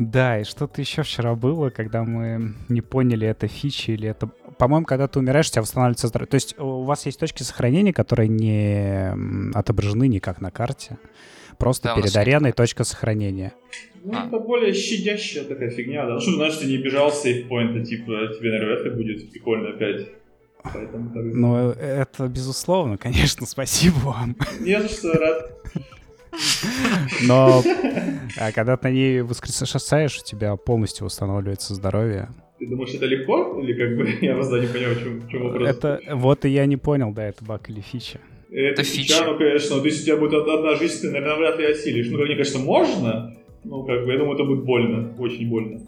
Да, 0.00 0.40
и 0.40 0.44
что-то 0.44 0.80
еще 0.80 1.02
вчера 1.02 1.34
было, 1.34 1.68
когда 1.68 2.04
мы 2.04 2.54
не 2.70 2.80
поняли, 2.80 3.28
это 3.28 3.46
фичи 3.48 3.90
или 3.90 4.08
это... 4.08 4.28
По-моему, 4.58 4.86
когда 4.86 5.08
ты 5.08 5.18
умираешь, 5.18 5.48
у 5.48 5.52
тебя 5.52 5.60
восстанавливается 5.60 6.08
здоровье. 6.08 6.30
То 6.30 6.36
есть 6.36 6.58
у 6.58 6.84
вас 6.84 7.04
есть 7.04 7.20
точки 7.20 7.42
сохранения, 7.42 7.92
которые 7.92 8.28
не 8.28 9.12
отображены 9.54 10.08
никак 10.08 10.40
на 10.40 10.50
карте. 10.50 10.96
Просто 11.58 11.88
да, 11.88 11.96
перед 11.96 12.16
ареной 12.16 12.52
точка 12.52 12.84
сохранения. 12.84 13.52
Ну, 14.02 14.12
а. 14.14 14.26
это 14.26 14.38
более 14.38 14.72
щадящая 14.72 15.44
такая 15.44 15.68
фигня, 15.68 16.06
да. 16.06 16.14
Ну, 16.14 16.20
что 16.20 16.32
значит, 16.32 16.60
ты 16.60 16.66
не 16.66 16.78
бежал 16.78 17.12
с 17.12 17.20
сейфпоинта, 17.20 17.84
типа, 17.84 18.28
тебе, 18.38 18.52
наверное, 18.52 18.76
это 18.76 18.96
будет 18.96 19.30
прикольно 19.30 19.68
опять. 19.68 20.08
Поэтому, 20.62 21.10
так 21.12 21.22
ну, 21.24 21.70
это 21.72 22.26
безусловно, 22.26 22.96
конечно, 22.98 23.44
спасибо 23.44 23.96
вам. 23.96 24.36
Не 24.60 24.80
за 24.80 24.88
что, 24.88 25.12
рад. 25.12 25.60
Но 27.22 27.62
а 28.38 28.52
когда 28.52 28.76
ты 28.76 28.88
на 28.88 28.92
ней 28.92 29.22
воскресаешь, 29.22 30.18
у 30.18 30.24
тебя 30.24 30.56
полностью 30.56 31.04
восстанавливается 31.04 31.74
здоровье. 31.74 32.28
Ты 32.58 32.66
думаешь, 32.66 32.94
это 32.94 33.06
легко? 33.06 33.58
Или 33.60 33.72
как 33.72 33.96
бы 33.96 34.18
я 34.20 34.36
вас 34.36 34.50
не 34.50 34.66
понял, 34.66 34.90
в 34.90 35.02
чем, 35.02 35.20
в 35.20 35.28
чем 35.28 35.42
вопрос? 35.44 35.68
Это, 35.68 36.00
вот 36.12 36.44
и 36.44 36.50
я 36.50 36.66
не 36.66 36.76
понял, 36.76 37.12
да, 37.12 37.26
это 37.26 37.44
баг 37.44 37.68
или 37.70 37.80
фича. 37.80 38.20
Это, 38.50 38.82
это 38.82 38.82
фича, 38.82 39.14
фича, 39.14 39.24
ну, 39.24 39.38
конечно. 39.38 39.80
То 39.80 39.84
есть 39.86 40.02
у 40.02 40.04
тебя 40.04 40.16
будет 40.16 40.46
одна 40.46 40.74
жизнь, 40.74 41.02
ты, 41.02 41.10
наверное, 41.10 41.36
вряд 41.36 41.58
ли 41.58 41.66
осилишь. 41.66 42.08
Ну, 42.10 42.18
мне, 42.18 42.34
конечно, 42.34 42.58
можно, 42.58 43.36
но 43.64 43.82
как 43.84 44.04
бы 44.04 44.12
я 44.12 44.18
думаю, 44.18 44.34
это 44.34 44.44
будет 44.44 44.64
больно, 44.64 45.14
очень 45.18 45.48
больно. 45.48 45.80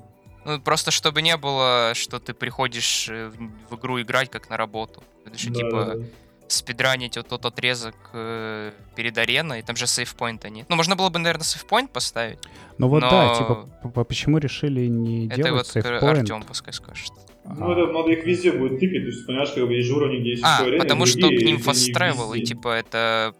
Ну, 0.44 0.61
просто 0.61 0.90
чтобы 0.90 1.22
не 1.22 1.37
было, 1.37 1.92
что 1.94 2.18
ты 2.18 2.34
приходишь 2.34 3.08
э, 3.08 3.28
в, 3.28 3.75
в 3.75 3.78
игру 3.78 4.00
играть 4.00 4.28
как 4.28 4.50
на 4.50 4.56
работу. 4.56 5.02
Это 5.25 5.38
же 5.38 5.50
да, 5.50 5.54
типа 5.54 5.84
да, 5.84 5.94
да 5.94 6.04
спидранить 6.52 7.16
вот 7.16 7.28
тот 7.28 7.44
отрезок 7.47 7.94
э, 8.12 8.73
перед 8.94 9.16
ареной, 9.18 9.62
там 9.62 9.76
же 9.76 9.87
сейфпоинта 9.87 10.50
нет. 10.50 10.66
Ну, 10.68 10.76
можно 10.76 10.97
было 10.97 11.09
бы, 11.09 11.18
наверное, 11.18 11.44
сейфпоинт 11.44 11.90
поставить. 11.90 12.38
Ну 12.78 12.88
вот 12.88 13.02
но... 13.02 13.11
да, 13.11 13.35
типа, 13.35 14.04
почему 14.04 14.38
решили 14.38 14.87
не 14.87 15.26
это 15.26 15.37
делать 15.37 15.52
вот 15.52 15.66
сейфпоинт? 15.66 16.02
Артем 16.02 16.42
пускай 16.42 16.73
скажет. 16.73 17.12
Ну, 17.44 17.73
это 17.73 17.92
надо 17.92 18.11
их 18.12 18.25
везде 18.25 18.52
будет 18.52 18.78
тыкать, 18.78 19.02
то 19.02 19.09
есть, 19.09 19.26
понимаешь, 19.26 19.50
как 19.50 19.66
бы 19.66 19.75
есть 19.75 19.88
же 19.88 19.94
уровни, 19.94 20.21
где 20.21 20.30
есть 20.30 20.44
А, 20.44 20.62
арены, 20.62 20.78
потому 20.78 21.06
что 21.06 21.28
к 21.28 21.42
ним 21.42 21.56
fast 21.56 21.92
travel, 21.92 22.37
и 22.37 22.44
типа 22.44 22.68
это, 22.68 23.35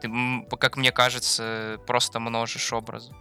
ты, 0.00 0.08
как 0.58 0.76
мне 0.76 0.92
кажется, 0.92 1.78
просто 1.86 2.20
множишь 2.20 2.72
образы. 2.72 3.12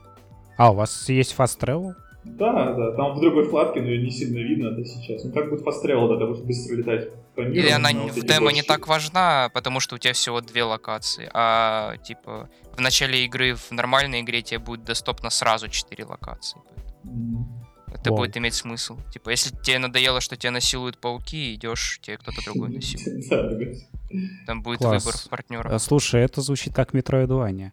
А, 0.58 0.72
у 0.72 0.76
вас 0.76 1.10
есть 1.10 1.36
fast 1.36 1.60
travel? 1.60 1.94
Да, 2.24 2.74
да, 2.74 2.92
там 2.92 3.16
в 3.16 3.22
другой 3.22 3.46
вкладке, 3.46 3.82
но 3.82 3.88
ее 3.88 4.04
не 4.04 4.12
сильно 4.12 4.38
видно 4.38 4.68
это 4.68 4.86
сейчас. 4.86 5.24
Ну 5.24 5.32
как 5.32 5.50
будет 5.50 5.62
fast 5.62 5.84
travel, 5.84 6.08
да, 6.10 6.14
потому 6.16 6.36
что 6.36 6.46
быстро 6.46 6.76
летать. 6.76 7.10
Или 7.42 7.70
она 7.70 7.92
в 7.92 8.22
демо 8.24 8.52
не 8.52 8.62
так 8.62 8.88
важна, 8.88 9.50
потому 9.54 9.80
что 9.80 9.96
у 9.96 9.98
тебя 9.98 10.14
всего 10.14 10.42
две 10.42 10.64
локации, 10.64 11.30
а 11.34 11.98
типа 11.98 12.50
в 12.76 12.82
начале 12.82 13.26
игры, 13.26 13.56
в 13.56 13.72
нормальной 13.72 14.22
игре 14.22 14.42
тебе 14.42 14.60
будет 14.60 14.84
доступно 14.84 15.30
сразу 15.30 15.68
четыре 15.68 16.06
локации. 16.06 16.62
Это 17.92 18.12
wow. 18.12 18.18
будет 18.18 18.38
иметь 18.38 18.54
смысл. 18.54 19.00
Типа, 19.12 19.32
если 19.32 19.56
тебе 19.64 19.80
надоело, 19.80 20.22
что 20.22 20.36
тебя 20.36 20.52
насилуют 20.52 21.00
пауки, 21.00 21.56
идешь, 21.56 22.00
тебе 22.02 22.18
кто-то 22.18 22.44
другой 22.46 22.70
насилует. 22.70 23.28
Там 24.46 24.62
будет 24.62 24.82
выбор 24.82 25.14
партнера. 25.30 25.70
Э, 25.74 25.80
слушай, 25.80 26.22
это 26.22 26.42
звучит 26.42 26.74
как 26.74 26.94
Metroidvania. 26.94 27.72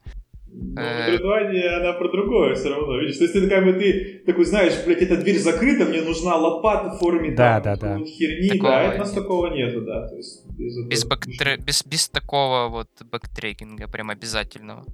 Но 0.59 0.81
Metroidvania, 0.81 1.65
э, 1.65 1.77
она 1.77 1.93
про 1.93 2.11
другое 2.11 2.55
все 2.55 2.71
равно, 2.71 2.99
видишь? 2.99 3.19
То 3.19 3.25
есть 3.25 3.35
ты 3.35 3.47
как 3.47 3.65
бы 3.65 3.75
ты 3.75 4.23
такой 4.25 4.47
знаешь, 4.47 4.73
блядь, 4.87 5.03
эта 5.03 5.19
дверь 5.19 5.39
закрыта, 5.39 5.85
мне 5.85 6.01
нужна 6.01 6.35
лопата 6.37 6.95
в 6.95 6.99
форме 6.99 7.33
да, 7.33 7.61
да, 7.61 7.77
да. 7.77 7.99
херни, 7.99 8.49
такого 8.49 8.71
да, 8.71 8.93
у 8.95 8.99
нас 8.99 9.13
такого 9.13 9.47
нету, 9.55 9.83
да. 9.83 10.09
То 10.09 10.17
есть, 10.17 10.47
без, 10.51 10.87
без, 10.87 11.05
бэктре... 11.05 11.59
без, 11.59 11.85
без 11.85 12.09
такого 12.09 12.69
вот 12.69 12.89
бэктрекинга 13.03 13.87
прям 13.87 14.09
обязательного. 14.09 14.87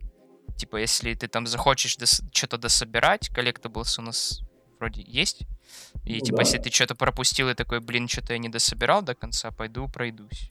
Типа, 0.56 0.78
если 0.78 1.14
ты 1.14 1.28
там 1.28 1.46
захочешь 1.46 1.96
дос... 1.96 2.22
что-то 2.32 2.58
дособирать, 2.58 3.28
collectables 3.28 4.00
у 4.00 4.02
нас 4.02 4.42
вроде 4.80 5.04
есть. 5.06 5.42
И 6.04 6.14
ну, 6.14 6.20
типа, 6.20 6.38
да. 6.38 6.42
если 6.42 6.58
ты 6.58 6.70
что-то 6.70 6.96
пропустил 6.96 7.48
и 7.48 7.54
такой, 7.54 7.80
блин, 7.80 8.08
что-то 8.08 8.32
я 8.32 8.38
не 8.40 8.48
дособирал 8.48 9.02
до 9.02 9.14
конца, 9.14 9.52
пойду 9.52 9.86
пройдусь. 9.86 10.50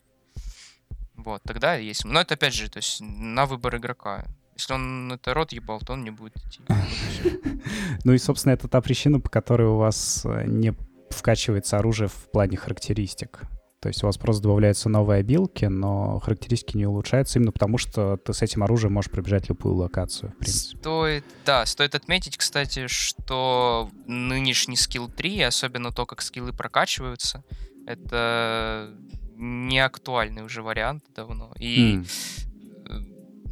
Вот, 1.16 1.42
тогда 1.42 1.74
есть. 1.74 2.06
Но 2.06 2.20
это 2.22 2.34
опять 2.34 2.54
же, 2.54 2.70
то 2.70 2.78
есть 2.78 3.02
на 3.02 3.44
выбор 3.44 3.76
игрока. 3.76 4.24
Если 4.56 4.74
он 4.74 5.12
это 5.12 5.34
рот 5.34 5.52
ебал, 5.52 5.80
то 5.80 5.92
он 5.94 6.04
не 6.04 6.10
будет 6.10 6.36
идти. 6.36 6.60
Ну 8.04 8.12
и, 8.12 8.18
собственно, 8.18 8.52
это 8.52 8.66
та 8.66 8.80
причина, 8.80 9.20
по 9.20 9.30
которой 9.30 9.68
у 9.68 9.76
вас 9.76 10.22
э, 10.24 10.44
не 10.46 10.74
вкачивается 11.10 11.78
оружие 11.78 12.08
в 12.08 12.30
плане 12.32 12.56
характеристик. 12.56 13.42
То 13.80 13.88
есть 13.88 14.02
у 14.02 14.06
вас 14.06 14.16
просто 14.16 14.44
добавляются 14.44 14.88
новые 14.88 15.20
обилки, 15.20 15.64
но 15.64 16.20
характеристики 16.20 16.76
не 16.76 16.86
улучшаются 16.86 17.38
именно 17.38 17.50
потому, 17.50 17.78
что 17.78 18.16
ты 18.16 18.32
с 18.32 18.40
этим 18.40 18.62
оружием 18.62 18.92
можешь 18.92 19.10
пробежать 19.10 19.48
любую 19.48 19.74
локацию, 19.74 20.32
в 20.32 20.38
принципе. 20.38 20.78
Стоит, 20.78 21.24
да, 21.44 21.66
стоит 21.66 21.96
отметить, 21.96 22.36
кстати, 22.36 22.86
что 22.86 23.90
нынешний 24.06 24.76
скилл 24.76 25.08
3, 25.08 25.42
особенно 25.42 25.90
то, 25.90 26.06
как 26.06 26.22
скиллы 26.22 26.52
прокачиваются, 26.52 27.42
это 27.86 28.94
не 29.36 29.80
актуальный 29.80 30.44
уже 30.44 30.62
вариант 30.62 31.04
давно. 31.14 31.52
И 31.58 31.96
mm 31.96 32.48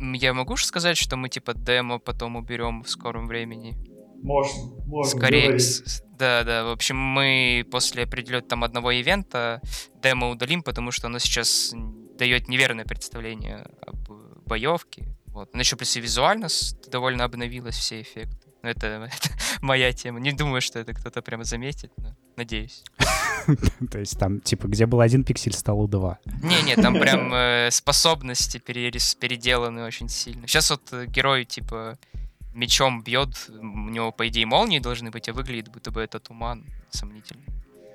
я 0.00 0.34
могу 0.34 0.56
же 0.56 0.64
сказать, 0.64 0.96
что 0.96 1.16
мы 1.16 1.28
типа 1.28 1.54
демо 1.54 1.98
потом 1.98 2.36
уберем 2.36 2.82
в 2.82 2.90
скором 2.90 3.26
времени? 3.26 3.76
Можно, 4.22 4.62
можно. 4.86 5.18
Скорее, 5.18 5.58
с, 5.58 6.02
да, 6.18 6.44
да. 6.44 6.64
В 6.64 6.70
общем, 6.70 6.96
мы 6.96 7.66
после 7.70 8.04
определенного 8.04 8.48
там 8.48 8.64
одного 8.64 8.90
ивента 8.90 9.62
демо 10.02 10.28
удалим, 10.28 10.62
потому 10.62 10.90
что 10.90 11.06
оно 11.06 11.18
сейчас 11.18 11.74
дает 12.18 12.48
неверное 12.48 12.84
представление 12.84 13.66
об 13.80 14.10
боевке. 14.46 15.16
Вот. 15.28 15.54
Но 15.54 15.60
еще 15.60 15.76
плюс 15.76 15.96
и 15.96 16.00
визуально 16.00 16.48
довольно 16.88 17.24
обновилось 17.24 17.76
все 17.76 18.02
эффекты. 18.02 18.48
Но 18.62 18.68
это, 18.68 18.86
это 18.86 19.30
моя 19.62 19.92
тема. 19.92 20.20
Не 20.20 20.32
думаю, 20.32 20.60
что 20.60 20.78
это 20.78 20.92
кто-то 20.92 21.22
прямо 21.22 21.44
заметит, 21.44 21.92
но 21.96 22.14
надеюсь. 22.40 22.82
То 23.90 23.98
есть 23.98 24.18
там, 24.18 24.40
типа, 24.40 24.66
где 24.68 24.86
был 24.86 25.00
один 25.00 25.24
пиксель, 25.24 25.52
стало 25.52 25.88
два. 25.88 26.18
Не-не, 26.42 26.76
там 26.76 26.94
прям 27.00 27.32
э, 27.34 27.68
способности 27.70 28.58
переделаны 28.58 29.84
очень 29.84 30.08
сильно. 30.08 30.46
Сейчас 30.46 30.70
вот 30.70 30.82
э, 30.92 31.06
герой, 31.06 31.44
типа, 31.44 31.98
мечом 32.54 33.02
бьет, 33.02 33.50
у 33.50 33.90
него, 33.90 34.12
по 34.12 34.26
идее, 34.28 34.46
молнии 34.46 34.78
должны 34.78 35.10
быть, 35.10 35.28
а 35.28 35.32
выглядит, 35.32 35.70
будто 35.70 35.90
бы 35.90 36.00
это 36.00 36.18
туман 36.18 36.64
сомнительный. 36.90 37.44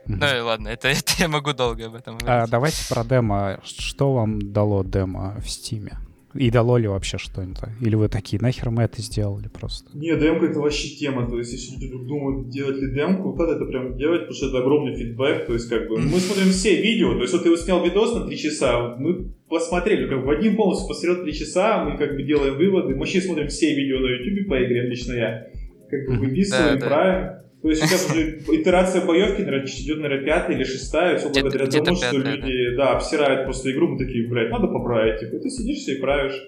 Ну 0.07 0.37
и 0.37 0.39
ладно, 0.39 0.69
это, 0.69 0.87
это 0.99 1.13
я 1.17 1.27
могу 1.27 1.53
долго 1.53 1.87
об 1.87 1.95
этом 1.95 2.17
говорить. 2.17 2.43
А, 2.43 2.47
давайте 2.47 2.87
про 2.87 3.03
демо. 3.03 3.59
Что 3.63 4.13
вам 4.13 4.53
дало 4.53 4.83
демо 4.83 5.35
в 5.41 5.49
Стиме? 5.49 5.97
И 6.35 6.51
дало 6.51 6.77
ли 6.77 6.87
вообще 6.87 7.17
что-нибудь? 7.17 7.57
Или 7.81 7.95
вы 7.95 8.09
такие, 8.09 8.41
нахер 8.41 8.69
мы 8.69 8.83
это 8.83 9.01
сделали 9.01 9.47
просто? 9.47 9.97
Не, 9.97 10.15
демка 10.17 10.47
это 10.47 10.59
вообще 10.59 10.89
тема. 10.89 11.29
То 11.29 11.37
есть, 11.37 11.53
если 11.53 11.75
люди 11.75 11.87
думают, 12.05 12.49
делать 12.49 12.77
ли 12.77 12.93
демку, 12.93 13.33
надо 13.35 13.53
это 13.53 13.65
прям 13.65 13.97
делать, 13.97 14.21
потому 14.27 14.35
что 14.35 14.47
это 14.49 14.57
огромный 14.59 14.95
фидбэк. 14.95 15.45
То 15.47 15.53
есть, 15.53 15.69
как 15.69 15.87
бы, 15.87 15.97
мы 15.97 16.19
смотрим 16.19 16.51
все 16.51 16.81
видео. 16.81 17.13
То 17.13 17.21
есть, 17.21 17.33
вот 17.33 17.43
ты 17.43 17.55
снял 17.57 17.83
видос 17.83 18.13
на 18.15 18.27
3 18.27 18.37
часа, 18.37 18.95
мы 18.97 19.31
посмотрели, 19.47 20.09
как 20.09 20.25
бы 20.25 20.35
один 20.35 20.55
полностью 20.57 20.87
посмотрел 20.89 21.23
3 21.23 21.33
часа, 21.33 21.85
мы 21.85 21.97
как 21.97 22.15
бы 22.15 22.23
делаем 22.23 22.57
выводы. 22.57 22.93
Мы 22.93 22.99
вообще 22.99 23.21
смотрим 23.21 23.47
все 23.47 23.73
видео 23.73 23.99
на 23.99 24.07
YouTube 24.07 24.49
по 24.49 24.63
игре, 24.63 24.89
лично 24.89 25.13
я. 25.13 25.47
Как 25.89 26.07
бы 26.07 26.17
выписываем, 26.17 26.79
да, 26.79 26.85
правим. 26.85 27.44
То 27.65 27.71
есть 27.71 27.81
сейчас 27.81 28.11
уже 28.11 28.41
итерация 28.61 29.03
боевки, 29.03 29.41
наверное, 29.41 29.65
идет, 29.65 29.97
наверное, 29.97 30.23
пятая 30.23 30.55
или 30.55 30.63
шестая, 30.65 31.17
все 31.17 31.29
благодаря 31.29 31.65
тому, 31.65 31.97
что 31.97 32.15
люди, 32.15 32.75
да. 32.77 32.91
обсирают 32.91 33.45
просто 33.45 33.71
игру, 33.71 33.87
мы 33.87 33.97
такие, 33.97 34.27
блядь, 34.27 34.51
надо 34.51 34.67
поправить. 34.67 35.19
Типа, 35.19 35.39
ты 35.39 35.49
сидишь 35.49 35.77
все 35.77 35.95
и 35.95 35.99
правишь. 35.99 36.39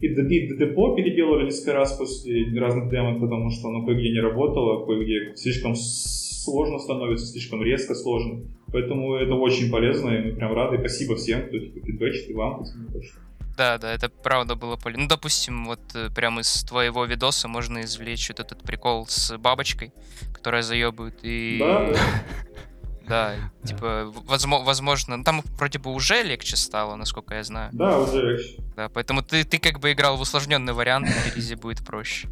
И, 0.00 0.08
и 0.08 0.56
депо 0.58 0.94
переделывали 0.94 1.46
несколько 1.46 1.72
раз 1.72 1.96
после 1.96 2.44
разных 2.60 2.90
демок, 2.90 3.22
потому 3.22 3.48
что 3.48 3.68
оно 3.68 3.86
кое-где 3.86 4.10
не 4.10 4.20
работало, 4.20 4.84
кое-где 4.84 5.34
слишком 5.34 5.74
сложно 5.74 6.78
становится, 6.78 7.24
слишком 7.24 7.62
резко 7.62 7.94
сложно. 7.94 8.42
Поэтому 8.70 9.14
это 9.14 9.32
очень 9.32 9.70
полезно, 9.70 10.10
и 10.10 10.24
мы 10.26 10.36
прям 10.36 10.52
рады. 10.52 10.76
Спасибо 10.76 11.16
всем, 11.16 11.44
кто 11.46 11.58
типа, 11.58 11.86
фидбэчит, 11.86 12.28
и 12.28 12.34
вам, 12.34 12.58
пацаны, 12.58 12.92
точно. 12.92 13.20
Да, 13.56 13.78
да, 13.78 13.92
это 13.92 14.08
правда 14.10 14.54
было 14.54 14.76
полезно. 14.76 15.04
Ну, 15.04 15.08
допустим, 15.08 15.64
вот 15.64 15.80
э, 15.94 16.10
прямо 16.10 16.42
из 16.42 16.62
твоего 16.64 17.04
видоса 17.06 17.48
можно 17.48 17.82
извлечь 17.82 18.28
вот 18.28 18.40
этот 18.40 18.62
прикол 18.62 19.06
с 19.06 19.36
бабочкой, 19.38 19.92
которая 20.34 20.62
заебывает 20.62 21.18
и... 21.22 21.58
Да, 21.60 21.86
да. 21.86 21.98
Да, 23.08 23.36
типа, 23.64 24.12
возможно, 24.24 24.64
возможно, 24.64 25.22
там 25.22 25.40
вроде 25.56 25.78
бы 25.78 25.92
уже 25.92 26.24
легче 26.24 26.56
стало, 26.56 26.96
насколько 26.96 27.36
я 27.36 27.44
знаю. 27.44 27.70
Да, 27.72 28.00
уже 28.00 28.20
легче. 28.20 28.56
Да, 28.74 28.88
поэтому 28.88 29.22
ты, 29.22 29.44
ты 29.44 29.58
как 29.60 29.78
бы 29.78 29.92
играл 29.92 30.16
в 30.16 30.20
усложненный 30.22 30.72
вариант, 30.72 31.06
на 31.06 31.30
релизе 31.30 31.54
будет 31.54 31.86
проще. 31.86 32.28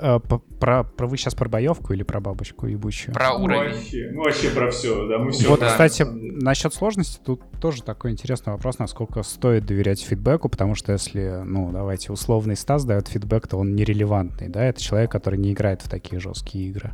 А, 0.00 0.18
про, 0.18 0.84
про 0.84 1.06
вы 1.06 1.16
сейчас 1.16 1.34
про 1.34 1.48
боевку 1.48 1.92
или 1.92 2.02
про 2.02 2.20
бабочку 2.20 2.66
ебучую? 2.66 3.14
Про 3.14 3.38
ну, 3.38 3.44
уровень. 3.44 3.74
Вообще, 3.74 4.10
ну, 4.12 4.22
вообще 4.22 4.50
про 4.50 4.70
все, 4.70 5.08
да, 5.08 5.18
мы 5.18 5.32
все. 5.32 5.48
Вот, 5.48 5.60
да. 5.60 5.68
кстати, 5.68 6.02
насчет 6.02 6.74
сложности, 6.74 7.20
тут 7.24 7.42
тоже 7.60 7.82
такой 7.82 8.12
интересный 8.12 8.52
вопрос, 8.52 8.78
насколько 8.78 9.22
стоит 9.22 9.66
доверять 9.66 10.02
фидбэку, 10.02 10.48
потому 10.48 10.74
что 10.74 10.92
если, 10.92 11.42
ну, 11.44 11.70
давайте, 11.72 12.12
условный 12.12 12.56
Стас 12.56 12.84
дает 12.84 13.08
фидбэк, 13.08 13.48
то 13.48 13.58
он 13.58 13.74
нерелевантный, 13.74 14.48
да, 14.48 14.64
это 14.64 14.80
человек, 14.80 15.10
который 15.10 15.38
не 15.38 15.52
играет 15.52 15.82
в 15.82 15.88
такие 15.88 16.20
жесткие 16.20 16.68
игры. 16.68 16.92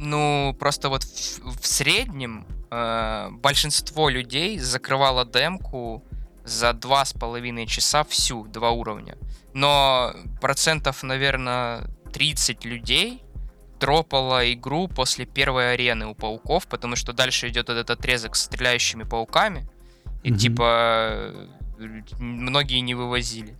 Ну, 0.00 0.56
просто 0.58 0.88
вот 0.88 1.04
в, 1.04 1.60
в 1.60 1.66
среднем 1.66 2.46
э, 2.70 3.28
большинство 3.30 4.08
людей 4.08 4.58
закрывало 4.58 5.24
демку 5.24 6.02
за 6.44 6.72
два 6.72 7.04
с 7.04 7.12
половиной 7.12 7.66
часа 7.66 8.02
всю, 8.04 8.46
два 8.48 8.70
уровня. 8.70 9.16
Но 9.54 10.12
процентов, 10.40 11.02
наверное, 11.02 11.84
30 12.12 12.64
людей 12.64 13.22
дропало 13.80 14.52
игру 14.52 14.86
после 14.88 15.26
первой 15.26 15.74
арены 15.74 16.06
у 16.06 16.14
пауков, 16.14 16.66
потому 16.68 16.94
что 16.96 17.12
дальше 17.12 17.48
идет 17.48 17.68
этот 17.68 17.90
отрезок 17.90 18.36
с 18.36 18.42
стреляющими 18.44 19.02
пауками, 19.02 19.66
и 20.22 20.30
Мгм. 20.30 20.38
типа 20.38 21.08
э, 21.78 22.02
многие 22.18 22.80
не 22.80 22.94
вывозили. 22.94 23.56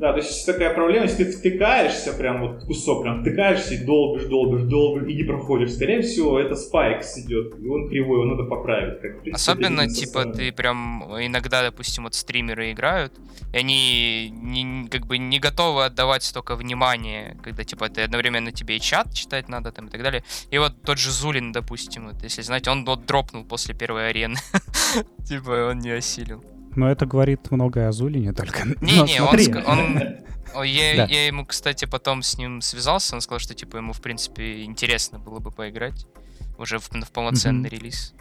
Да, 0.00 0.12
то 0.12 0.20
есть 0.20 0.46
такая 0.46 0.72
проблема, 0.72 1.04
если 1.04 1.24
ты 1.24 1.30
втыкаешься, 1.30 2.14
прям 2.14 2.40
вот 2.40 2.64
кусок, 2.64 3.02
прям 3.02 3.20
втыкаешься 3.20 3.74
и 3.74 3.84
долбишь, 3.84 4.24
долбишь, 4.24 4.62
долбишь, 4.62 5.06
и 5.06 5.14
не 5.14 5.24
проходишь, 5.24 5.74
скорее 5.74 6.00
всего, 6.00 6.40
это 6.40 6.54
спайкс 6.54 7.18
идет, 7.18 7.52
и 7.60 7.68
он 7.68 7.86
кривой, 7.90 8.22
его 8.22 8.24
надо 8.24 8.44
поправить. 8.44 8.98
Как, 9.02 9.34
Особенно, 9.34 9.86
типа, 9.86 10.24
ты 10.24 10.52
прям 10.52 11.04
иногда, 11.20 11.62
допустим, 11.62 12.04
вот 12.04 12.14
стримеры 12.14 12.72
играют, 12.72 13.12
и 13.52 13.58
они 13.58 14.30
не, 14.30 14.88
как 14.88 15.06
бы 15.06 15.18
не 15.18 15.38
готовы 15.38 15.84
отдавать 15.84 16.22
столько 16.22 16.56
внимания, 16.56 17.36
когда, 17.42 17.62
типа, 17.62 17.90
ты 17.90 18.00
одновременно 18.00 18.52
тебе 18.52 18.78
и 18.78 18.80
чат 18.80 19.12
читать 19.12 19.50
надо 19.50 19.70
там 19.70 19.88
и 19.88 19.90
так 19.90 20.02
далее. 20.02 20.24
И 20.50 20.56
вот 20.56 20.80
тот 20.82 20.96
же 20.96 21.10
Зулин, 21.10 21.52
допустим, 21.52 22.08
вот, 22.08 22.22
если 22.22 22.40
знаете, 22.40 22.70
он 22.70 22.86
вот 22.86 23.04
дропнул 23.04 23.44
после 23.44 23.74
первой 23.74 24.08
арены. 24.08 24.36
Типа, 25.28 25.68
он 25.70 25.80
не 25.80 25.90
осилил. 25.90 26.42
Но 26.76 26.90
это 26.90 27.06
говорит 27.06 27.50
многое 27.50 27.88
о 27.88 27.92
Зулине 27.92 28.32
только. 28.32 28.64
Не-не, 28.80 29.20
он, 29.20 29.78
он- 29.78 30.64
я, 30.64 30.96
Да. 30.96 31.04
я 31.06 31.26
ему, 31.26 31.44
кстати, 31.44 31.84
потом 31.84 32.22
с 32.22 32.38
ним 32.38 32.60
связался, 32.60 33.14
он 33.14 33.20
сказал, 33.20 33.40
что, 33.40 33.54
типа, 33.54 33.76
ему, 33.78 33.92
в 33.92 34.00
принципе, 34.00 34.62
интересно 34.64 35.18
было 35.18 35.38
бы 35.40 35.50
поиграть 35.50 36.06
уже 36.58 36.78
в, 36.78 36.88
в 36.90 37.12
полноценный 37.12 37.68
релиз. 37.68 38.14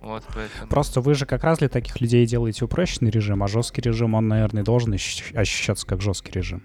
Вот, 0.00 0.22
поэтому... 0.34 0.68
Просто 0.68 1.00
вы 1.00 1.14
же 1.14 1.24
как 1.24 1.44
раз 1.44 1.58
для 1.58 1.68
таких 1.70 1.98
людей 2.00 2.26
делаете 2.26 2.66
упрощенный 2.66 3.10
режим, 3.10 3.42
а 3.42 3.48
жесткий 3.48 3.80
режим, 3.80 4.14
он, 4.14 4.28
наверное, 4.28 4.62
должен 4.62 4.92
ощущ- 4.92 5.34
ощущаться 5.34 5.86
как 5.86 6.02
жесткий 6.02 6.32
режим. 6.32 6.62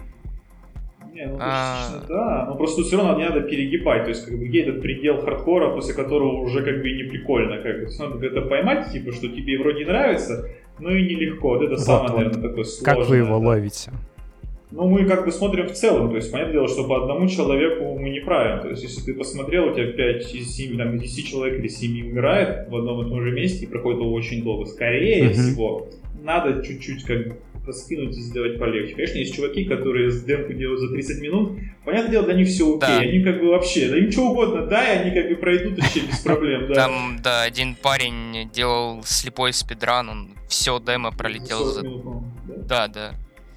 Не, 1.13 1.25
ну, 1.25 1.37
А. 1.39 2.03
да, 2.07 2.45
но 2.47 2.55
просто 2.55 2.83
все 2.83 2.97
равно 2.97 3.17
не 3.17 3.25
надо 3.27 3.41
перегибать, 3.41 4.03
то 4.03 4.09
есть 4.09 4.25
как 4.25 4.37
бы 4.37 4.45
где 4.45 4.63
этот 4.63 4.81
предел 4.81 5.21
хардкора, 5.21 5.73
после 5.73 5.93
которого 5.93 6.41
уже 6.41 6.63
как 6.63 6.81
бы 6.81 6.89
и 6.89 6.97
не 7.03 7.09
прикольно, 7.09 7.61
как 7.61 7.79
бы, 7.79 7.87
надо 7.97 8.25
это 8.25 8.41
поймать, 8.41 8.91
типа, 8.91 9.11
что 9.13 9.27
тебе 9.29 9.57
вроде 9.57 9.85
нравится, 9.85 10.49
но 10.79 10.91
и 10.91 11.03
нелегко, 11.03 11.49
вот 11.49 11.61
это 11.63 11.71
Вот, 11.75 11.79
самое, 11.79 12.09
вот. 12.09 12.17
наверное, 12.17 12.49
такое 12.49 12.63
сложное. 12.63 12.95
Как 12.95 13.09
вы 13.09 13.17
его 13.17 13.39
да. 13.39 13.47
ловите? 13.47 13.91
Ну, 14.71 14.87
мы 14.87 15.05
как 15.05 15.25
бы 15.25 15.31
смотрим 15.31 15.67
в 15.67 15.71
целом, 15.71 16.11
то 16.11 16.15
есть, 16.17 16.31
понятное 16.31 16.53
дело, 16.53 16.67
что 16.67 16.83
по 16.87 17.01
одному 17.01 17.27
человеку 17.27 17.97
мы 17.97 18.09
не 18.09 18.19
правим. 18.19 18.61
То 18.61 18.69
есть, 18.69 18.83
если 18.83 19.01
ты 19.01 19.13
посмотрел, 19.15 19.69
у 19.69 19.73
тебя 19.73 19.91
5 19.91 20.35
из 20.35 20.47
7, 20.55 20.77
там, 20.77 20.95
из 20.95 21.01
10 21.01 21.27
человек 21.27 21.59
или 21.59 21.67
7 21.67 22.11
умирает 22.11 22.69
в 22.69 22.75
одном 22.75 23.03
и 23.05 23.09
том 23.09 23.23
же 23.23 23.31
месте 23.31 23.65
и 23.65 23.67
проходит 23.67 23.99
его 24.01 24.13
очень 24.13 24.43
долго. 24.43 24.65
Скорее 24.65 25.23
Мгм. 25.25 25.33
всего, 25.33 25.87
надо 26.23 26.63
чуть-чуть 26.63 27.03
как 27.03 27.35
бы 27.69 27.73
раскинуть 27.73 28.17
и 28.17 28.21
сделать 28.21 28.59
полегче. 28.59 28.95
Конечно, 28.95 29.17
есть 29.17 29.35
чуваки, 29.35 29.65
которые 29.65 30.11
с 30.11 30.23
демку 30.23 30.53
делают 30.53 30.79
за 30.79 30.89
30 30.89 31.21
минут. 31.21 31.59
Понятное 31.85 32.11
дело, 32.11 32.25
для 32.25 32.35
них 32.35 32.47
все 32.47 32.77
окей. 32.77 32.79
Да. 32.79 32.97
Они 32.99 33.23
как 33.23 33.39
бы 33.39 33.49
вообще, 33.49 33.89
да 33.89 33.97
им 33.97 34.11
что 34.11 34.29
угодно, 34.29 34.65
да, 34.65 34.93
и 34.93 34.97
они 34.99 35.11
как 35.11 35.29
бы 35.29 35.35
пройдут 35.35 35.79
вообще 35.79 36.01
без 36.01 36.19
проблем, 36.19 36.67
да. 36.67 36.73
Там, 36.73 37.19
да, 37.21 37.43
один 37.43 37.75
парень 37.75 38.49
делал 38.51 39.03
слепой 39.03 39.53
спидран, 39.53 40.09
он 40.09 40.29
все 40.47 40.79
демо 40.79 41.11
пролетел 41.11 41.59
40 41.59 41.73
за... 41.73 41.81
минут, 41.83 42.23
да. 42.47 42.55
Да, 42.57 42.87
да. 42.87 43.11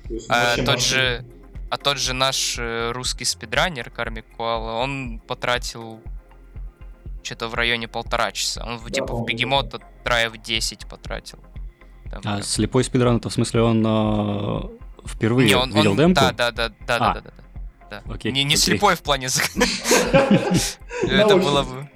То 0.08 0.14
есть, 0.14 0.26
А 0.28 0.56
тот 0.64 0.80
же, 0.80 1.24
а 1.70 1.76
тот 1.78 1.98
же 1.98 2.12
наш 2.12 2.56
э, 2.58 2.90
русский 2.92 3.24
спидранер 3.24 3.90
Кармик 3.90 4.26
Куала, 4.36 4.82
он 4.82 5.20
потратил 5.26 6.00
что-то 7.22 7.48
в 7.48 7.54
районе 7.54 7.88
полтора 7.88 8.32
часа. 8.32 8.64
Он 8.66 8.78
Да, 8.78 8.90
типа 8.90 9.14
в 9.14 9.24
бегемота 9.24 9.80
драйв 10.04 10.36
10 10.36 10.86
потратил. 10.86 11.38
Там 12.12 12.20
А 12.24 12.34
прям- 12.36 12.42
слепой 12.42 12.84
спидран, 12.84 13.16
это 13.16 13.28
в 13.28 13.32
смысле 13.32 13.62
он 13.62 13.82
а, 13.86 14.70
впервые 15.04 15.48
Не, 15.48 15.54
он, 15.56 15.72
видел 15.72 15.92
он- 15.92 15.96
демку? 15.96 16.20
Да, 16.20 16.32
да, 16.32 16.50
да, 16.52 16.68
да, 16.68 16.74
да, 16.86 16.96
А. 16.96 17.14
да, 17.14 17.20
да, 17.20 17.30
да. 17.90 18.02
Да. 18.06 18.12
Окей, 18.14 18.32
Не, 18.32 18.44
не 18.44 18.54
окей. 18.54 18.56
слепой 18.58 18.94
в 18.94 19.02
плане. 19.02 19.28
Это 21.02 21.36
было 21.36 21.62
бы. 21.62 21.88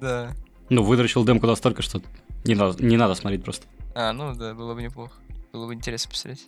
Да. 0.00 0.32
Ну, 0.68 0.82
выдрочил 0.82 1.24
демку 1.24 1.46
настолько, 1.46 1.82
что 1.82 2.02
не 2.44 2.54
надо, 2.54 2.82
не 2.84 2.96
надо 2.96 3.14
смотреть 3.14 3.42
просто. 3.44 3.66
А, 3.94 4.12
ну 4.12 4.34
да, 4.34 4.52
было 4.54 4.74
бы 4.74 4.82
неплохо. 4.82 5.14
Было 5.52 5.66
бы 5.66 5.74
интересно 5.74 6.10
посмотреть. 6.10 6.46